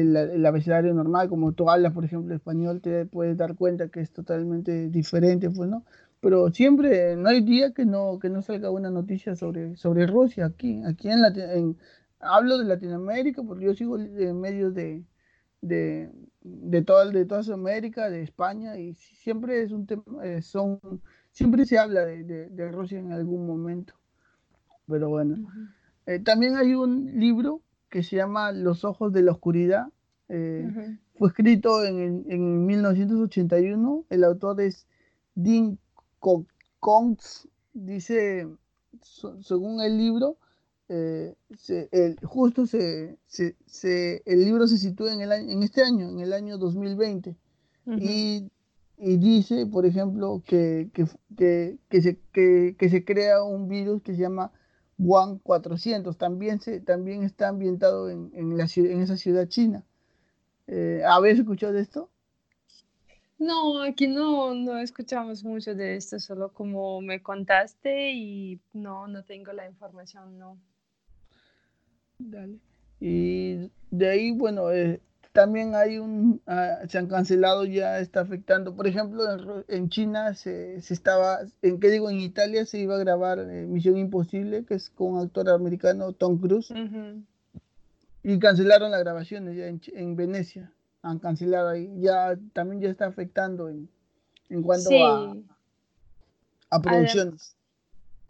el, 0.00 0.46
abecedario 0.46 0.92
normal, 0.94 1.28
como 1.28 1.52
tú 1.52 1.70
hablas, 1.70 1.92
por 1.92 2.04
ejemplo, 2.04 2.34
español, 2.34 2.80
te 2.82 3.06
puedes 3.06 3.36
dar 3.36 3.56
cuenta 3.56 3.88
que 3.88 4.00
es 4.00 4.12
totalmente 4.12 4.90
diferente, 4.90 5.48
pues, 5.50 5.70
¿no? 5.70 5.84
Pero 6.20 6.50
siempre, 6.50 7.16
no 7.16 7.28
hay 7.28 7.40
día 7.42 7.72
que 7.72 7.84
no, 7.86 8.18
que 8.18 8.28
no 8.28 8.42
salga 8.42 8.70
una 8.70 8.90
noticia 8.90 9.36
sobre, 9.36 9.76
sobre 9.76 10.06
Rusia 10.06 10.46
aquí, 10.46 10.82
aquí 10.86 11.08
en, 11.08 11.20
en 11.36 11.76
hablo 12.20 12.58
de 12.58 12.64
Latinoamérica, 12.64 13.42
porque 13.42 13.64
yo 13.66 13.74
sigo 13.74 13.98
en 13.98 14.40
medios 14.40 14.74
de, 14.74 15.04
de, 15.62 16.10
de, 16.42 16.82
toda, 16.82 17.06
de 17.06 17.24
toda 17.24 17.42
Sudamérica, 17.42 18.10
de 18.10 18.22
España, 18.22 18.78
y 18.78 18.94
siempre 18.94 19.62
es 19.62 19.72
un 19.72 19.86
tema, 19.86 20.04
eh, 20.24 20.42
son, 20.42 20.80
siempre 21.32 21.64
se 21.64 21.78
habla 21.78 22.04
de, 22.04 22.24
de, 22.50 22.72
Rusia 22.72 22.98
en 22.98 23.12
algún 23.12 23.46
momento. 23.46 23.94
Pero 24.86 25.08
bueno, 25.08 25.36
eh, 26.06 26.20
también 26.20 26.56
hay 26.56 26.74
un 26.74 27.18
libro 27.18 27.62
que 27.96 28.02
se 28.02 28.16
llama 28.16 28.52
Los 28.52 28.84
Ojos 28.84 29.10
de 29.10 29.22
la 29.22 29.32
Oscuridad. 29.32 29.86
Eh, 30.28 30.98
fue 31.14 31.28
escrito 31.28 31.82
en, 31.82 32.26
en, 32.28 32.66
1981. 32.66 34.04
El 34.10 34.24
autor 34.24 34.60
es 34.60 34.86
Dean 35.34 35.78
Koontz. 36.78 37.48
Dice, 37.72 38.46
según 39.00 39.80
el 39.80 39.96
libro, 39.96 40.36
eh, 40.90 41.34
el, 41.90 42.18
justo 42.22 42.66
se, 42.66 43.16
se, 43.24 44.22
el 44.26 44.44
libro 44.44 44.66
se 44.66 44.76
sitúa 44.76 45.14
en, 45.14 45.22
el 45.22 45.32
en 45.32 45.62
este 45.62 45.82
año, 45.82 46.10
en 46.10 46.20
el 46.20 46.34
año 46.34 46.58
2020. 46.58 47.34
y, 47.86 48.50
y, 48.98 49.16
dice, 49.16 49.64
por 49.64 49.86
ejemplo, 49.86 50.42
que, 50.46 50.90
que, 50.92 51.06
que, 51.34 51.78
que 51.88 52.02
se, 52.02 52.18
que, 52.30 52.88
se 52.90 53.04
crea 53.06 53.42
un 53.42 53.70
virus 53.70 54.02
que 54.02 54.12
se 54.14 54.20
llama 54.20 54.52
One 54.98 55.40
400. 55.42 56.16
También, 56.16 56.60
se, 56.60 56.80
también 56.80 57.22
está 57.22 57.48
ambientado 57.48 58.10
en, 58.10 58.30
en, 58.34 58.56
la, 58.56 58.66
en 58.76 59.00
esa 59.02 59.16
ciudad 59.16 59.48
china. 59.48 59.84
Eh, 60.66 61.02
¿Habéis 61.06 61.38
escuchado 61.38 61.72
de 61.72 61.80
esto? 61.80 62.10
No, 63.38 63.82
aquí 63.82 64.06
no, 64.06 64.54
no 64.54 64.78
escuchamos 64.78 65.44
mucho 65.44 65.74
de 65.74 65.96
esto, 65.96 66.18
solo 66.18 66.52
como 66.54 67.02
me 67.02 67.22
contaste 67.22 68.12
y 68.12 68.58
no, 68.72 69.06
no 69.08 69.24
tengo 69.24 69.52
la 69.52 69.66
información, 69.66 70.38
no. 70.38 70.58
Dale. 72.18 72.58
Y 72.98 73.70
de 73.90 74.08
ahí, 74.08 74.32
bueno, 74.32 74.72
eh, 74.72 75.02
también 75.36 75.74
hay 75.74 75.98
un, 75.98 76.40
ah, 76.46 76.78
se 76.88 76.96
han 76.96 77.08
cancelado, 77.08 77.66
ya 77.66 78.00
está 78.00 78.20
afectando. 78.22 78.74
Por 78.74 78.86
ejemplo, 78.86 79.22
en, 79.68 79.90
China 79.90 80.34
se, 80.34 80.80
se, 80.80 80.94
estaba, 80.94 81.40
en 81.60 81.78
qué 81.78 81.90
digo, 81.90 82.08
en 82.08 82.20
Italia 82.20 82.64
se 82.64 82.78
iba 82.78 82.96
a 82.96 82.98
grabar 82.98 83.38
eh, 83.38 83.66
Misión 83.66 83.98
Imposible, 83.98 84.64
que 84.64 84.74
es 84.74 84.88
con 84.88 85.12
un 85.12 85.20
actor 85.20 85.50
americano, 85.50 86.12
Tom 86.12 86.38
Cruise. 86.38 86.72
Y 88.22 88.38
cancelaron 88.38 88.90
las 88.90 89.00
grabaciones 89.00 89.56
ya 89.56 89.66
en, 89.66 89.82
en, 89.92 90.16
Venecia. 90.16 90.72
Han 91.02 91.18
cancelado 91.18 91.68
ahí. 91.68 91.92
Ya 92.00 92.38
también 92.54 92.80
ya 92.80 92.88
está 92.88 93.04
afectando 93.06 93.68
en, 93.68 93.90
en 94.48 94.62
cuanto 94.62 94.88
a, 95.06 95.36
a 96.70 96.80
producciones. 96.80 97.56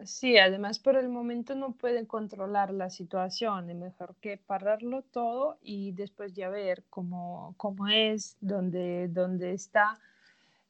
Sí, 0.05 0.37
además 0.37 0.77
por 0.77 0.95
el 0.95 1.09
momento 1.09 1.55
no 1.55 1.71
pueden 1.71 2.05
controlar 2.05 2.71
la 2.71 2.89
situación, 2.91 3.69
es 3.71 3.75
mejor 3.75 4.15
que 4.21 4.37
pararlo 4.37 5.01
todo 5.01 5.57
y 5.61 5.91
después 5.93 6.33
ya 6.33 6.49
ver 6.49 6.83
cómo, 6.89 7.55
cómo 7.57 7.87
es, 7.87 8.37
dónde, 8.39 9.07
dónde 9.07 9.53
está 9.53 9.99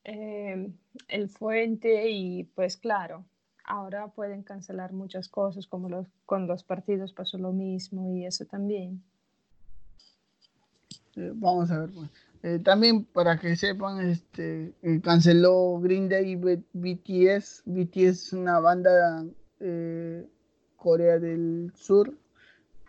eh, 0.05 0.71
el 1.09 1.29
fuente 1.29 2.09
y 2.09 2.45
pues 2.45 2.77
claro, 2.77 3.25
ahora 3.65 4.07
pueden 4.07 4.43
cancelar 4.43 4.93
muchas 4.93 5.27
cosas, 5.27 5.67
como 5.67 5.89
los, 5.89 6.07
con 6.25 6.47
los 6.47 6.63
partidos 6.63 7.11
pasó 7.11 7.37
lo 7.37 7.51
mismo 7.51 8.15
y 8.15 8.25
eso 8.25 8.45
también. 8.45 9.03
Eh, 11.17 11.31
vamos 11.35 11.69
a 11.69 11.79
ver. 11.79 11.89
Eh, 12.43 12.59
también 12.63 13.05
para 13.05 13.39
que 13.39 13.55
sepan, 13.55 14.09
este 14.09 14.73
eh, 14.81 15.01
canceló 15.01 15.79
Green 15.79 16.09
Day 16.09 16.31
y 16.31 16.35
BTS. 16.35 17.63
BTS 17.65 17.97
es 17.97 18.33
una 18.33 18.59
banda 18.59 19.25
eh, 19.59 20.25
Corea 20.75 21.19
del 21.19 21.71
Sur, 21.75 22.15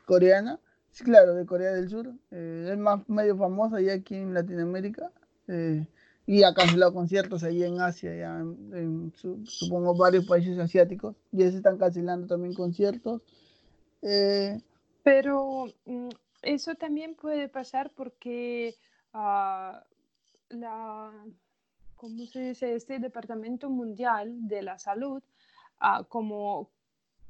coreana. 0.04 0.60
Sí, 0.90 1.04
claro, 1.04 1.34
de 1.34 1.46
Corea 1.46 1.72
del 1.72 1.88
Sur. 1.88 2.12
es 2.30 2.78
más 2.78 3.08
medio 3.08 3.36
famosa 3.36 3.80
ya 3.80 3.94
aquí 3.94 4.16
en 4.16 4.34
Latinoamérica. 4.34 5.10
y 6.26 6.42
ha 6.42 6.52
cancelado 6.52 6.92
conciertos 6.92 7.42
allí 7.42 7.64
en 7.64 7.80
Asia, 7.80 8.14
ya 8.14 8.44
supongo 9.44 9.96
varios 9.96 10.26
países 10.26 10.58
asiáticos. 10.58 11.16
Ya 11.32 11.50
se 11.50 11.58
están 11.58 11.78
cancelando 11.78 12.26
también 12.26 12.54
conciertos. 12.54 13.22
Pero 15.02 15.66
mm, 15.86 16.08
eso 16.42 16.74
también 16.74 17.14
puede 17.14 17.48
pasar 17.48 17.90
porque 17.94 18.74
la, 19.12 19.84
¿cómo 21.96 22.26
se 22.26 22.40
dice? 22.40 22.74
Este 22.74 22.98
Departamento 22.98 23.70
Mundial 23.70 24.48
de 24.48 24.62
la 24.62 24.78
Salud 24.78 25.22
como, 26.08 26.70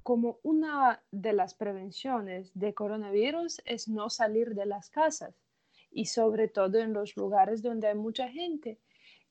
como 0.03 0.39
una 0.43 1.03
de 1.11 1.33
las 1.33 1.55
prevenciones 1.55 2.51
de 2.55 2.75
coronavirus 2.75 3.61
es 3.65 3.89
no 3.89 4.11
salir 4.11 4.55
de 4.55 4.67
las 4.67 4.91
casas 4.91 5.35
y 5.91 6.07
sobre 6.07 6.49
todo 6.49 6.79
en 6.79 6.93
los 6.93 7.17
lugares 7.17 7.63
donde 7.63 7.89
hay 7.89 7.95
mucha 7.95 8.29
gente. 8.29 8.79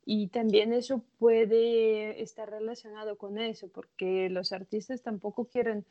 Y 0.10 0.28
también 0.28 0.72
eso 0.72 1.04
puede 1.20 2.22
estar 2.22 2.50
relacionado 2.50 3.18
con 3.18 3.38
eso, 3.38 3.68
porque 3.68 4.30
los 4.30 4.54
artistas 4.54 5.02
tampoco 5.02 5.46
quieren 5.46 5.86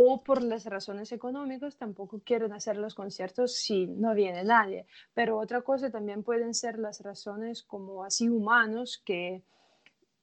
o 0.00 0.22
por 0.22 0.44
las 0.44 0.64
razones 0.64 1.10
económicas 1.10 1.76
tampoco 1.76 2.20
quieren 2.20 2.52
hacer 2.52 2.76
los 2.76 2.94
conciertos 2.94 3.56
si 3.56 3.88
no 3.88 4.14
viene 4.14 4.44
nadie. 4.44 4.86
Pero 5.12 5.36
otra 5.36 5.62
cosa 5.62 5.90
también 5.90 6.22
pueden 6.22 6.54
ser 6.54 6.78
las 6.78 7.00
razones 7.00 7.64
como 7.64 8.04
así 8.04 8.28
humanos 8.28 9.02
que 9.04 9.42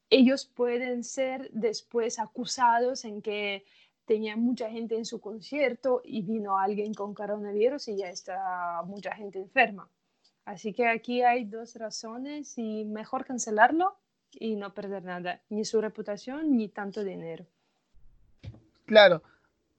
ellos 0.09 0.45
pueden 0.45 1.03
ser 1.03 1.49
después 1.51 2.19
acusados 2.19 3.03
en 3.03 3.21
que 3.21 3.65
tenía 4.05 4.37
mucha 4.37 4.69
gente 4.69 4.95
en 4.95 5.03
su 5.03 5.19
concierto 5.19 6.01
y 6.05 6.21
vino 6.21 6.57
alguien 6.57 6.93
con 6.93 7.13
coronavirus 7.13 7.89
y 7.89 7.97
ya 7.97 8.09
está 8.09 8.81
mucha 8.85 9.13
gente 9.13 9.39
enferma. 9.39 9.89
Así 10.45 10.71
que 10.71 10.87
aquí 10.87 11.21
hay 11.21 11.43
dos 11.43 11.75
razones 11.75 12.57
y 12.57 12.85
mejor 12.85 13.25
cancelarlo 13.25 13.97
y 14.31 14.55
no 14.55 14.73
perder 14.73 15.03
nada, 15.03 15.41
ni 15.49 15.65
su 15.65 15.81
reputación 15.81 16.55
ni 16.55 16.69
tanto 16.69 17.03
dinero. 17.03 17.45
Claro, 18.85 19.23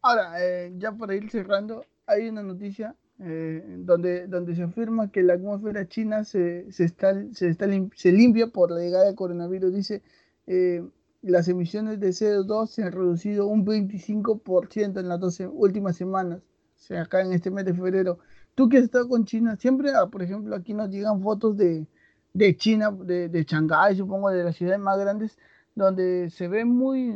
Ahora, 0.09 0.35
eh, 0.41 0.73
ya 0.79 0.93
para 0.93 1.17
ir 1.17 1.29
cerrando, 1.31 1.85
hay 2.07 2.29
una 2.29 2.45
noticia 2.45 2.95
eh, 3.19 3.65
donde, 3.81 4.29
donde 4.29 4.55
se 4.55 4.63
afirma 4.63 5.11
que 5.11 5.25
la 5.25 5.35
atmósfera 5.35 5.89
china 5.89 6.23
se, 6.23 6.71
se, 6.71 6.85
está, 6.85 7.13
se, 7.33 7.49
está 7.49 7.67
se 7.97 8.13
limpia 8.13 8.47
por 8.47 8.71
la 8.71 8.79
llegada 8.79 9.07
del 9.07 9.17
coronavirus. 9.17 9.75
Dice, 9.75 10.03
eh, 10.47 10.89
las 11.23 11.49
emisiones 11.49 11.99
de 11.99 12.11
CO2 12.11 12.69
se 12.69 12.85
han 12.85 12.93
reducido 12.93 13.49
un 13.49 13.67
25% 13.67 15.01
en 15.01 15.09
las 15.09 15.19
dos 15.19 15.41
últimas 15.41 15.97
semanas, 15.97 16.39
o 16.39 16.79
sea, 16.79 17.03
acá 17.03 17.23
en 17.23 17.33
este 17.33 17.51
mes 17.51 17.65
de 17.65 17.75
febrero. 17.75 18.21
Tú 18.55 18.69
que 18.69 18.77
has 18.79 18.85
estado 18.85 19.09
con 19.09 19.25
China, 19.25 19.57
siempre, 19.57 19.91
ah, 19.91 20.07
por 20.07 20.23
ejemplo, 20.23 20.55
aquí 20.55 20.73
nos 20.73 20.89
llegan 20.89 21.21
fotos 21.21 21.57
de, 21.57 21.85
de 22.33 22.57
China, 22.57 22.93
de, 22.93 23.29
de 23.29 23.43
Shanghái, 23.43 23.97
supongo, 23.97 24.31
de 24.31 24.45
las 24.45 24.55
ciudades 24.55 24.79
más 24.79 25.01
grandes, 25.01 25.37
donde 25.75 26.31
se 26.31 26.47
ve 26.47 26.65
muy, 26.65 27.13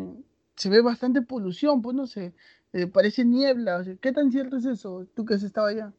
se 0.57 0.69
ve 0.69 0.83
bastante 0.83 1.23
polución, 1.23 1.81
pues 1.83 1.97
no 1.97 2.07
sé, 2.07 2.35
eh, 2.73 2.87
parece 2.87 3.25
niebla. 3.25 3.85
¿Qué 4.01 4.13
tan 4.13 4.31
cierto 4.31 4.57
es 4.57 4.65
eso? 4.67 5.07
Tú 5.15 5.25
que 5.25 5.35
has 5.35 5.43
estado 5.43 5.67
allá. 5.69 5.93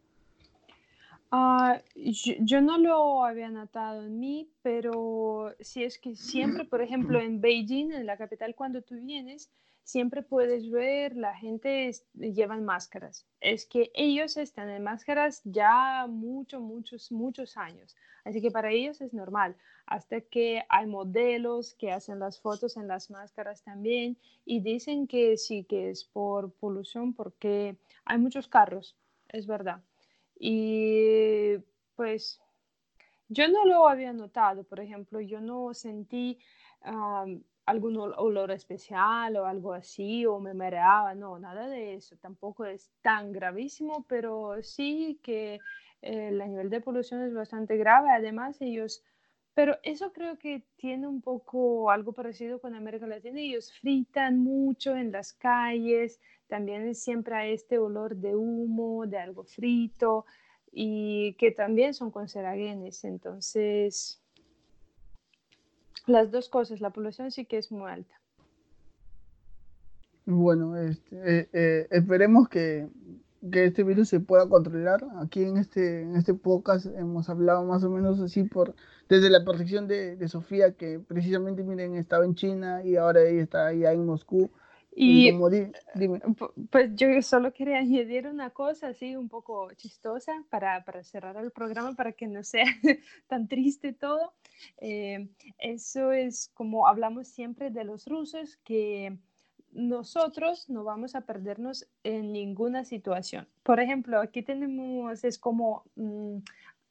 Ah, 1.34 1.82
yo, 1.95 2.59
no 2.61 2.77
lo 2.77 3.23
había 3.23 3.49
notado 3.49 4.03
en 4.03 4.19
mí, 4.19 4.51
pero 4.61 5.55
si 5.61 5.84
es 5.86 5.97
que 5.97 6.15
siempre, 6.15 6.65
por 6.65 6.82
ejemplo, 6.82 7.19
en 7.21 7.39
Beijing, 7.39 7.93
en 7.93 8.05
la 8.05 8.17
capital, 8.17 8.53
cuando 8.53 8.82
tú 8.82 8.95
vienes, 8.95 9.49
siempre 9.84 10.23
puedes 10.23 10.69
ver 10.69 11.15
la 11.15 11.34
gente 11.36 11.91
llevan 12.13 12.65
máscaras. 12.65 13.25
Es 13.39 13.65
que 13.65 13.91
ellos 13.93 14.36
están 14.36 14.69
en 14.69 14.84
máscaras 14.84 15.41
ya 15.45 16.05
muchos, 16.09 16.61
muchos, 16.61 17.11
muchos 17.11 17.55
años. 17.55 17.95
Así 18.25 18.41
que 18.41 18.51
para 18.51 18.71
ellos 18.71 18.99
es 18.99 19.13
normal. 19.13 19.55
Hasta 19.86 20.19
que 20.21 20.63
hay 20.67 20.86
modelos 20.86 21.75
que 21.75 21.91
hacen 21.91 22.19
las 22.19 22.39
fotos 22.41 22.75
en 22.75 22.88
las 22.89 23.09
máscaras 23.09 23.63
también 23.63 24.17
y 24.45 24.59
dicen 24.59 25.07
que 25.07 25.38
sí, 25.38 25.63
que 25.63 25.89
es 25.89 26.03
por 26.03 26.51
polución 26.53 27.13
porque 27.13 27.77
hay 28.05 28.17
muchos 28.17 28.47
carros, 28.47 28.97
es 29.29 29.47
verdad. 29.47 29.82
Y 30.44 31.58
pues 31.96 32.42
yo 33.30 33.48
no 33.48 33.64
lo 33.64 33.88
había 33.88 34.12
notado, 34.12 34.64
por 34.64 34.80
ejemplo, 34.80 35.22
yo 35.22 35.39
no 35.39 35.72
sentí 35.76 36.39
algún 37.68 37.96
olor 37.98 38.50
especial 38.50 39.38
o 39.38 39.46
algo 39.46 39.72
así, 39.74 40.26
o 40.26 40.39
me 40.39 40.56
mareaba, 40.56 41.14
no, 41.14 41.38
nada 41.38 41.68
de 41.70 41.94
eso, 41.94 42.18
tampoco 42.18 42.66
es 42.66 42.92
tan 43.04 43.32
gravísimo, 43.32 44.04
pero 44.10 44.64
sí 44.64 45.20
que 45.22 45.60
el 46.02 46.39
nivel 46.39 46.72
de 46.72 46.82
polución 46.82 47.22
es 47.22 47.36
bastante 47.36 47.78
grave, 47.78 48.10
además 48.10 48.60
ellos, 48.62 49.04
pero 49.54 49.78
eso 49.84 50.14
creo 50.14 50.38
que 50.38 50.64
tiene 50.78 51.08
un 51.08 51.22
poco 51.22 51.91
algo 51.91 52.14
parecido 52.14 52.60
con 52.60 52.76
América 52.76 53.08
Latina, 53.08 53.39
ellos 53.39 53.74
fritan 53.74 54.39
mucho 54.39 54.95
en 54.95 55.12
las 55.12 55.34
calles, 55.34 56.20
también 56.47 56.95
siempre 56.95 57.36
hay 57.36 57.54
este 57.54 57.78
olor 57.78 58.16
de 58.16 58.36
humo, 58.36 59.06
de 59.08 59.18
algo 59.18 59.43
frito, 59.43 60.26
y 60.72 61.34
que 61.34 61.52
también 61.52 61.93
son 61.93 62.12
cancerígenos. 62.12 63.04
Entonces, 63.04 64.22
las 66.08 66.32
dos 66.32 66.49
cosas, 66.49 66.82
la 66.82 66.91
población 66.91 67.32
sí 67.32 67.45
que 67.45 67.58
es 67.58 67.72
muy 67.72 67.89
alta. 67.89 68.16
Bueno, 70.26 70.78
este, 70.78 71.39
eh, 71.39 71.49
eh, 71.52 71.88
esperemos 71.91 72.47
que, 72.47 72.88
este 73.52 73.84
virus 73.84 74.10
se 74.10 74.20
pueda 74.20 74.47
controlar. 74.47 75.04
Aquí 75.20 75.43
en 75.43 75.58
este, 75.58 76.04
en 76.04 76.16
este 76.16 76.34
podcast 76.34 76.86
hemos 76.86 77.28
hablado 77.28 77.66
más 77.66 77.84
o 77.84 77.89
menos 77.89 78.20
así 78.20 78.43
por 78.43 78.76
desde 79.12 79.30
la 79.30 79.43
percepción 79.43 79.89
de, 79.89 80.26
Sofía, 80.30 80.72
que 80.72 81.01
precisamente, 81.05 81.64
miren, 81.64 81.97
estaba 81.97 82.24
en 82.24 82.34
China 82.34 82.82
y 82.82 82.95
ahora 82.95 83.28
ella 83.28 83.43
está 83.43 83.68
allá 83.68 83.91
en 83.91 84.05
Moscú. 84.05 84.49
Y, 84.95 85.34
pues 86.70 86.95
yo 86.95 87.22
solo 87.22 87.51
quería 87.51 87.78
añadir 87.80 88.28
una 88.28 88.51
cosa 88.51 88.88
así 88.88 89.18
un 89.18 89.28
poco 89.28 89.70
chistosa 89.74 90.32
para, 90.49 90.86
para 90.86 91.03
cerrar 91.03 91.36
el 91.43 91.51
programa, 91.51 91.93
para 91.93 92.14
que 92.14 92.26
no 92.28 92.41
sea 92.41 92.64
tan 93.28 93.49
triste 93.49 93.91
todo. 93.91 94.32
Eh, 94.78 95.28
eso 95.59 96.14
es 96.14 96.49
como 96.53 96.88
hablamos 96.88 97.28
siempre 97.28 97.70
de 97.70 97.84
los 97.84 98.07
rusos, 98.07 98.59
que 98.64 99.18
nosotros 99.74 100.70
no 100.70 100.86
vamos 100.86 101.16
a 101.16 101.22
perdernos 101.22 101.86
en 102.03 102.32
ninguna 102.32 102.86
situación. 102.86 103.45
Por 103.64 103.82
ejemplo, 103.82 104.22
aquí 104.22 104.41
tenemos, 104.41 105.24
es 105.26 105.38
como 105.38 105.84
mm, 105.95 106.38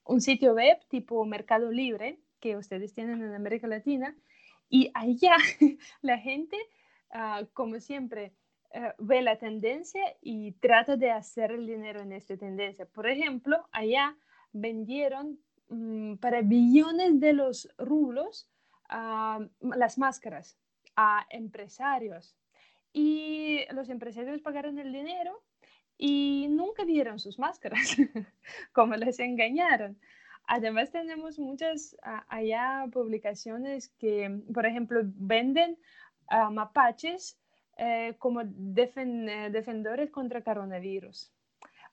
un 0.04 0.20
sitio 0.20 0.54
web 0.54 0.78
tipo 0.88 1.24
Mercado 1.24 1.70
Libre 1.70 2.18
que 2.40 2.56
ustedes 2.56 2.92
tienen 2.92 3.22
en 3.22 3.34
América 3.34 3.66
Latina 3.66 4.16
y 4.68 4.90
allá 4.94 5.36
la 6.02 6.18
gente, 6.18 6.56
ah, 7.10 7.42
como 7.52 7.80
siempre, 7.80 8.32
eh, 8.72 8.92
ve 8.98 9.20
la 9.20 9.36
tendencia 9.36 10.02
y 10.22 10.52
trata 10.52 10.96
de 10.96 11.10
hacer 11.10 11.50
el 11.50 11.66
dinero 11.66 12.00
en 12.00 12.12
esta 12.12 12.36
tendencia. 12.36 12.86
Por 12.86 13.08
ejemplo, 13.08 13.68
allá 13.72 14.16
vendieron 14.52 15.40
mm, 15.68 16.16
para 16.16 16.42
billones 16.42 17.20
de 17.20 17.32
los 17.32 17.68
rublos 17.78 18.48
ah, 18.88 19.40
las 19.60 19.98
máscaras 19.98 20.56
a 20.96 21.26
empresarios 21.30 22.36
y 22.92 23.60
los 23.72 23.88
empresarios 23.88 24.40
pagaron 24.40 24.78
el 24.78 24.92
dinero 24.92 25.42
y 26.02 26.48
nunca 26.48 26.86
dieron 26.86 27.18
sus 27.18 27.38
máscaras, 27.38 27.94
como 28.72 28.96
les 28.96 29.20
engañaron. 29.20 30.00
Además 30.46 30.90
tenemos 30.90 31.38
muchas 31.38 31.94
allá 32.28 32.86
publicaciones 32.90 33.90
que, 33.98 34.40
por 34.52 34.64
ejemplo, 34.64 35.02
venden 35.04 35.78
mapaches 36.50 37.38
eh, 37.76 38.14
como 38.18 38.40
eh, 38.40 38.46
defensores 39.52 40.10
contra 40.10 40.42
coronavirus. 40.42 41.30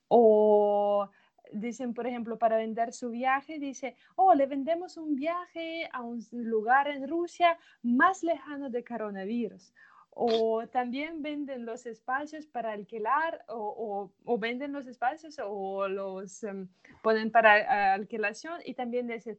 O 0.07 1.09
dicen, 1.51 1.93
por 1.93 2.07
ejemplo, 2.07 2.39
para 2.39 2.55
vender 2.55 2.93
su 2.93 3.09
viaje, 3.09 3.59
dice, 3.59 3.97
oh, 4.15 4.33
le 4.33 4.45
vendemos 4.45 4.95
un 4.95 5.15
viaje 5.15 5.89
a 5.91 6.01
un 6.01 6.25
lugar 6.31 6.87
en 6.87 7.09
Rusia 7.09 7.59
más 7.83 8.23
lejano 8.23 8.69
de 8.69 8.85
coronavirus 8.85 9.73
o 10.19 10.67
también 10.67 11.21
venden 11.21 11.65
los 11.65 11.85
espacios 11.85 12.47
para 12.47 12.71
alquilar 12.71 13.45
o, 13.47 14.09
venden 14.39 14.73
los 14.73 14.87
espacios 14.87 15.39
o 15.43 15.87
los 15.87 16.43
em, 16.43 16.67
ponen 17.03 17.29
para 17.29 17.93
alquilación 17.93 18.59
y 18.65 18.73
también 18.73 19.07
dicen, 19.07 19.37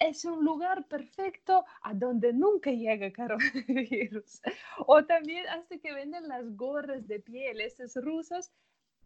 es 0.00 0.24
un 0.24 0.44
lugar 0.44 0.88
perfecto 0.88 1.64
a 1.80 1.94
donde 1.94 2.32
nunca 2.32 2.70
llega 2.70 3.12
coronavirus. 3.12 4.42
O 4.86 5.04
también 5.04 5.46
hasta 5.46 5.78
que 5.78 5.94
venden 5.94 6.26
las 6.26 6.56
gorras 6.56 7.06
de 7.06 7.20
piel, 7.20 7.60
estos 7.60 7.94
rusos, 7.94 8.50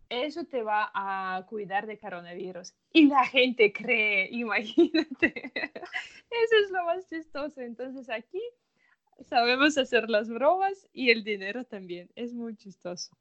eso 0.08 0.44
te 0.44 0.62
va 0.62 0.90
a 0.94 1.44
cuidar 1.46 1.86
de 1.86 1.98
coronavirus. 1.98 2.74
Y 2.92 3.06
la 3.06 3.26
gente 3.26 3.72
cree, 3.72 4.28
imagínate. 4.32 5.52
Eso 5.54 6.56
es 6.64 6.70
lo 6.70 6.84
más 6.84 7.06
chistoso. 7.08 7.60
Entonces 7.60 8.08
aquí 8.08 8.42
sabemos 9.28 9.76
hacer 9.78 10.08
las 10.08 10.28
bromas 10.28 10.88
y 10.92 11.10
el 11.10 11.24
dinero 11.24 11.64
también. 11.64 12.10
Es 12.14 12.32
muy 12.32 12.56
chistoso. 12.56 13.16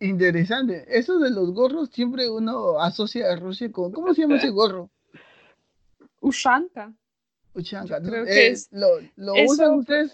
Interesante. 0.00 0.84
Eso 0.88 1.18
de 1.18 1.30
los 1.30 1.52
gorros 1.52 1.90
siempre 1.90 2.28
uno 2.28 2.80
asocia 2.80 3.32
a 3.32 3.36
Rusia 3.36 3.70
con. 3.70 3.92
¿Cómo 3.92 4.12
se 4.12 4.22
llama 4.22 4.36
ese 4.36 4.50
gorro? 4.50 4.90
Ushanka. 6.20 6.92
Ushanka. 7.54 7.98
Eh, 8.26 8.54
¿Lo, 8.72 8.88
lo 9.16 9.34
usan 9.44 9.78
ustedes 9.78 10.12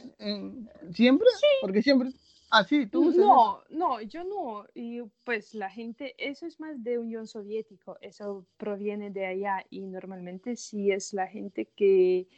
siempre? 0.93 1.27
Sí. 1.39 1.47
Porque 1.61 1.83
siempre. 1.83 2.11
Ah, 2.51 2.65
sí, 2.65 2.87
tú 2.87 3.09
usas. 3.09 3.21
No, 3.21 3.63
no, 3.71 4.01
yo 4.03 4.25
no. 4.25 4.67
Y 4.75 5.01
pues 5.25 5.55
la 5.55 5.71
gente, 5.71 6.15
eso 6.19 6.47
es 6.47 6.61
más 6.61 6.83
de 6.83 6.99
Unión 6.99 7.27
Soviética. 7.27 7.95
Eso 8.01 8.45
proviene 8.59 9.11
de 9.11 9.27
allá. 9.27 9.65
Y 9.71 9.87
normalmente 9.87 10.57
sí 10.57 10.91
es 10.91 11.15
la 11.15 11.27
gente 11.27 11.69
que 11.77 12.29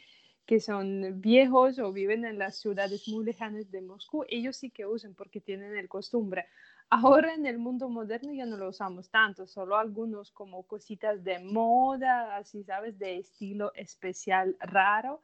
que 0.45 0.59
son 0.59 1.21
viejos 1.21 1.79
o 1.79 1.93
viven 1.93 2.25
en 2.25 2.37
las 2.37 2.57
ciudades 2.57 3.07
muy 3.07 3.23
lejanas 3.23 3.71
de 3.71 3.81
Moscú, 3.81 4.25
ellos 4.27 4.57
sí 4.57 4.69
que 4.69 4.85
usan 4.85 5.13
porque 5.13 5.39
tienen 5.39 5.75
el 5.77 5.87
costumbre. 5.87 6.47
Ahora 6.89 7.33
en 7.33 7.45
el 7.45 7.57
mundo 7.57 7.89
moderno 7.89 8.33
ya 8.33 8.45
no 8.45 8.57
lo 8.57 8.69
usamos 8.69 9.09
tanto, 9.09 9.47
solo 9.47 9.77
algunos 9.77 10.31
como 10.31 10.63
cositas 10.63 11.23
de 11.23 11.39
moda, 11.39 12.35
así 12.35 12.63
sabes, 12.63 12.99
de 12.99 13.17
estilo 13.17 13.73
especial 13.73 14.55
raro, 14.59 15.23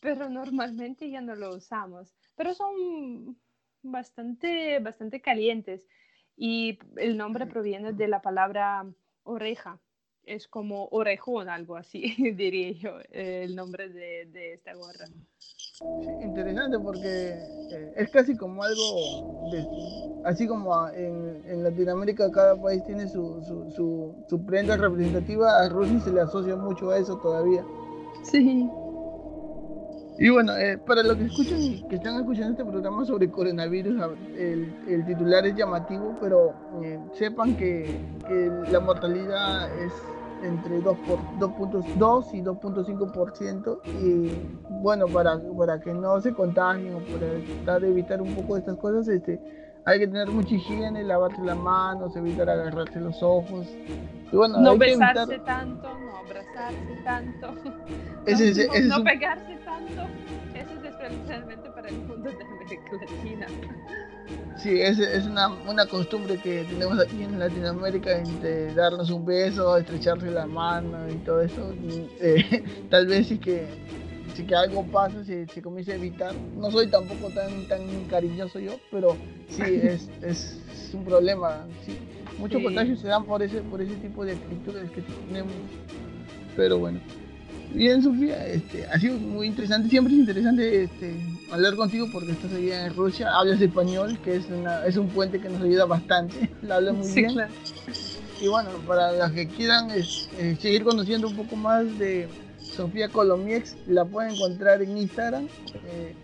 pero 0.00 0.30
normalmente 0.30 1.10
ya 1.10 1.20
no 1.20 1.34
lo 1.34 1.54
usamos. 1.56 2.14
Pero 2.36 2.54
son 2.54 3.36
bastante, 3.82 4.78
bastante 4.78 5.20
calientes 5.20 5.86
y 6.36 6.78
el 6.96 7.16
nombre 7.16 7.46
proviene 7.46 7.92
de 7.92 8.08
la 8.08 8.22
palabra 8.22 8.86
oreja 9.24 9.78
es 10.30 10.46
como 10.46 10.86
orejón, 10.92 11.48
algo 11.48 11.76
así, 11.76 12.14
diría 12.36 12.72
yo, 12.72 12.90
el 13.10 13.56
nombre 13.56 13.88
de, 13.88 14.54
esta 14.54 14.74
gorra. 14.74 15.06
interesante 16.22 16.78
porque 16.78 17.32
eh, 17.72 17.92
es 17.96 18.10
casi 18.10 18.36
como 18.36 18.62
algo, 18.62 19.50
de, 19.50 19.66
así 20.24 20.46
como 20.46 20.88
en, 20.90 21.64
Latinoamérica 21.64 22.30
cada 22.30 22.60
país 22.60 22.84
tiene 22.84 23.08
su, 23.08 23.42
su, 23.74 24.24
su, 24.28 24.46
prenda 24.46 24.76
representativa, 24.76 25.58
a 25.58 25.68
Rusia 25.68 26.00
se 26.00 26.12
le 26.12 26.20
asocia 26.20 26.54
mucho 26.56 26.90
a 26.90 26.98
eso 26.98 27.18
todavía. 27.18 27.64
Sí. 28.22 28.68
Y 30.18 30.28
bueno, 30.28 30.54
eh, 30.54 30.76
para 30.76 31.02
los 31.02 31.16
que 31.16 31.24
escuchan, 31.24 31.88
que 31.88 31.96
están 31.96 32.16
escuchando 32.16 32.50
este 32.50 32.64
programa 32.64 33.06
sobre 33.06 33.30
coronavirus, 33.30 34.02
el, 34.36 34.70
el 34.86 35.06
titular 35.06 35.46
es 35.46 35.56
llamativo, 35.56 36.14
pero 36.20 36.52
eh, 36.82 37.00
sepan 37.14 37.56
que, 37.56 37.86
que, 38.28 38.50
la 38.70 38.80
mortalidad 38.80 39.74
es 39.82 39.90
entre 40.42 40.80
2.2 40.80 42.34
y 42.34 42.42
2.5% 42.42 43.78
y 44.02 44.32
bueno, 44.82 45.06
para, 45.06 45.38
para 45.56 45.80
que 45.80 45.92
no 45.92 46.20
se 46.20 46.32
contagien 46.32 46.94
o 46.94 46.98
para 46.98 47.32
tratar 47.44 47.82
de 47.82 47.88
evitar 47.88 48.20
un 48.22 48.34
poco 48.34 48.56
estas 48.56 48.76
cosas, 48.76 49.08
este, 49.08 49.40
hay 49.84 49.98
que 49.98 50.06
tener 50.06 50.28
mucha 50.28 50.54
higiene, 50.54 51.02
lavarse 51.02 51.42
las 51.42 51.56
manos, 51.56 52.14
evitar 52.16 52.48
agarrarse 52.48 53.00
los 53.00 53.22
ojos. 53.22 53.66
Y 54.32 54.36
bueno, 54.36 54.60
no 54.60 54.76
besarse 54.76 55.38
tanto, 55.40 55.88
no 55.98 56.16
abrazarse 56.18 57.00
tanto, 57.04 57.52
no, 58.88 59.04
pegarse 59.04 59.58
tanto. 59.64 60.02
Eso 60.54 60.79
es 61.06 61.12
especialmente 61.12 61.70
para 61.70 61.88
el 61.88 61.96
mundo 61.96 62.30
de 62.30 62.44
América 62.44 62.92
Latina. 63.00 63.46
Sí, 64.56 64.80
es, 64.80 64.98
es 64.98 65.26
una, 65.26 65.48
una, 65.66 65.86
costumbre 65.86 66.36
que 66.36 66.64
tenemos 66.64 66.98
aquí 67.00 67.22
en 67.22 67.38
Latinoamérica 67.38 68.18
de 68.42 68.74
darnos 68.74 69.10
un 69.10 69.24
beso, 69.24 69.76
estrecharse 69.76 70.30
la 70.30 70.46
mano 70.46 71.08
y 71.10 71.14
todo 71.24 71.40
eso. 71.40 71.72
Eh, 72.20 72.64
tal 72.90 73.06
vez 73.06 73.28
sí 73.28 73.38
que, 73.38 73.66
si 74.34 74.44
que 74.44 74.54
algo 74.54 74.84
pasa, 74.84 75.24
se, 75.24 75.46
se 75.46 75.62
comienza 75.62 75.92
a 75.92 75.96
evitar. 75.96 76.34
No 76.56 76.70
soy 76.70 76.88
tampoco 76.88 77.30
tan, 77.30 77.66
tan 77.68 78.04
cariñoso 78.04 78.58
yo, 78.58 78.72
pero 78.90 79.16
sí 79.48 79.62
es, 79.82 80.10
es 80.22 80.60
un 80.92 81.04
problema. 81.04 81.66
Sí. 81.86 81.96
Muchos 82.38 82.62
contagios 82.62 83.00
se 83.00 83.08
dan 83.08 83.24
por 83.24 83.42
ese, 83.42 83.60
por 83.62 83.80
ese 83.80 83.94
tipo 83.96 84.24
de 84.24 84.32
actitudes 84.32 84.90
que 84.90 85.02
tenemos. 85.02 85.52
Pero 86.56 86.78
bueno. 86.78 87.00
Bien, 87.72 88.02
Sofía, 88.02 88.46
este, 88.48 88.84
ha 88.86 88.98
sido 88.98 89.16
muy 89.16 89.46
interesante. 89.46 89.88
Siempre 89.88 90.12
es 90.12 90.20
interesante 90.20 90.82
este, 90.84 91.14
hablar 91.52 91.76
contigo 91.76 92.08
porque 92.12 92.32
estás 92.32 92.52
allá 92.52 92.86
en 92.86 92.94
Rusia, 92.94 93.30
hablas 93.32 93.60
español, 93.60 94.18
que 94.24 94.36
es, 94.36 94.46
una, 94.50 94.84
es 94.86 94.96
un 94.96 95.08
puente 95.08 95.40
que 95.40 95.48
nos 95.48 95.62
ayuda 95.62 95.84
bastante. 95.84 96.50
Lo 96.62 96.74
hablas 96.74 96.94
muy 96.94 97.08
bien. 97.12 97.38
Y 98.40 98.48
bueno, 98.48 98.70
para 98.86 99.12
las 99.12 99.32
que 99.32 99.46
quieran 99.46 99.90
eh, 99.90 100.56
seguir 100.60 100.82
conociendo 100.82 101.28
un 101.28 101.36
poco 101.36 101.56
más 101.56 101.98
de 101.98 102.26
Sofía 102.58 103.08
Colomiex, 103.08 103.76
la 103.86 104.04
pueden 104.04 104.34
encontrar 104.34 104.82
en 104.82 104.96
Instagram 104.96 105.46
eh, 105.74 106.14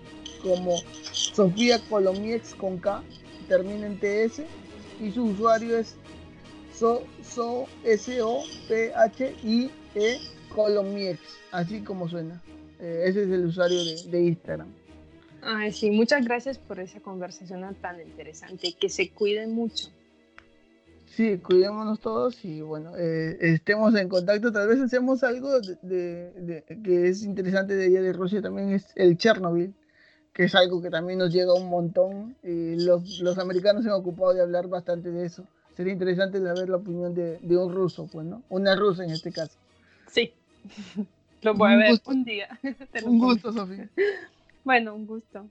como 0.43 0.79
Sofía 1.13 1.79
Colomiex 1.89 2.55
con 2.55 2.79
K, 2.79 3.03
termina 3.49 3.87
en 3.87 3.99
TS, 3.99 4.43
y 5.01 5.13
su 5.13 5.25
usuario 5.25 5.77
es 5.79 5.95
so, 6.75 7.05
so 7.23 7.67
S 7.85 8.21
O 8.23 8.43
P 8.69 8.93
H 8.95 9.35
I 9.45 9.71
E 9.95 10.19
Colomiex, 10.57 11.21
así 11.53 11.83
como 11.83 12.09
suena. 12.09 12.43
Eh, 12.81 13.05
ese 13.05 13.25
es 13.25 13.29
el 13.29 13.45
usuario 13.45 13.79
de, 13.85 14.23
Instagram. 14.23 14.69
Ay, 15.43 15.71
sí, 15.71 15.91
muchas 15.91 16.25
gracias 16.25 16.59
por 16.59 16.81
esa 16.81 16.99
conversación 17.01 17.63
tan 17.83 18.01
interesante. 18.01 18.75
Que 18.81 18.89
se 18.89 19.11
cuiden 19.11 19.55
mucho. 19.55 19.91
Sí, 21.05 21.39
cuidémonos 21.39 22.01
todos 22.01 22.43
y 22.45 22.63
bueno, 22.63 22.97
eh, 22.97 23.37
estemos 23.41 23.95
en 23.95 24.09
contacto. 24.09 24.51
Tal 24.51 24.67
vez 24.67 24.81
hacemos 24.81 25.23
algo 25.23 25.61
de, 25.61 26.65
que 26.83 27.09
es 27.09 27.23
interesante 27.23 27.77
de 27.77 27.87
allá 27.87 28.01
de 28.01 28.13
Rusia 28.15 28.41
también, 28.41 28.71
es 28.71 28.87
el 28.97 29.17
Chernobyl, 29.19 29.75
que 30.33 30.45
es 30.45 30.55
algo 30.55 30.81
que 30.81 30.91
también 30.91 31.19
nos 31.19 31.33
llega 31.33 31.53
un 31.53 31.69
montón. 31.69 32.35
Y 32.43 32.77
los, 32.77 33.21
los 33.21 33.39
americanos 33.39 33.85
se 33.85 33.91
han 33.91 33.97
ocupado 33.97 34.33
de 34.33 34.41
hablar 34.41 34.69
bastante 34.69 35.11
de 35.11 35.27
eso. 35.27 35.47
Sería 35.77 35.93
interesante 35.93 36.41
ver 36.41 36.71
la 36.71 36.79
opinión 36.79 37.15
de, 37.15 37.39
un 37.57 37.71
ruso, 37.71 38.09
pues, 38.11 38.27
¿no? 38.27 38.43
Una 38.49 38.75
rusa 38.75 39.05
en 39.05 39.11
este 39.11 39.31
caso. 39.31 39.59
Sí, 40.11 40.33
lo 41.43 41.55
voy 41.55 41.73
a 41.73 41.77
ver 41.77 42.01
un 42.05 42.25
día. 42.25 42.59
un 43.05 43.19
gusto, 43.19 43.53
Sofía. 43.53 43.89
Bueno, 44.65 44.95
un 44.95 45.07
gusto. 45.07 45.47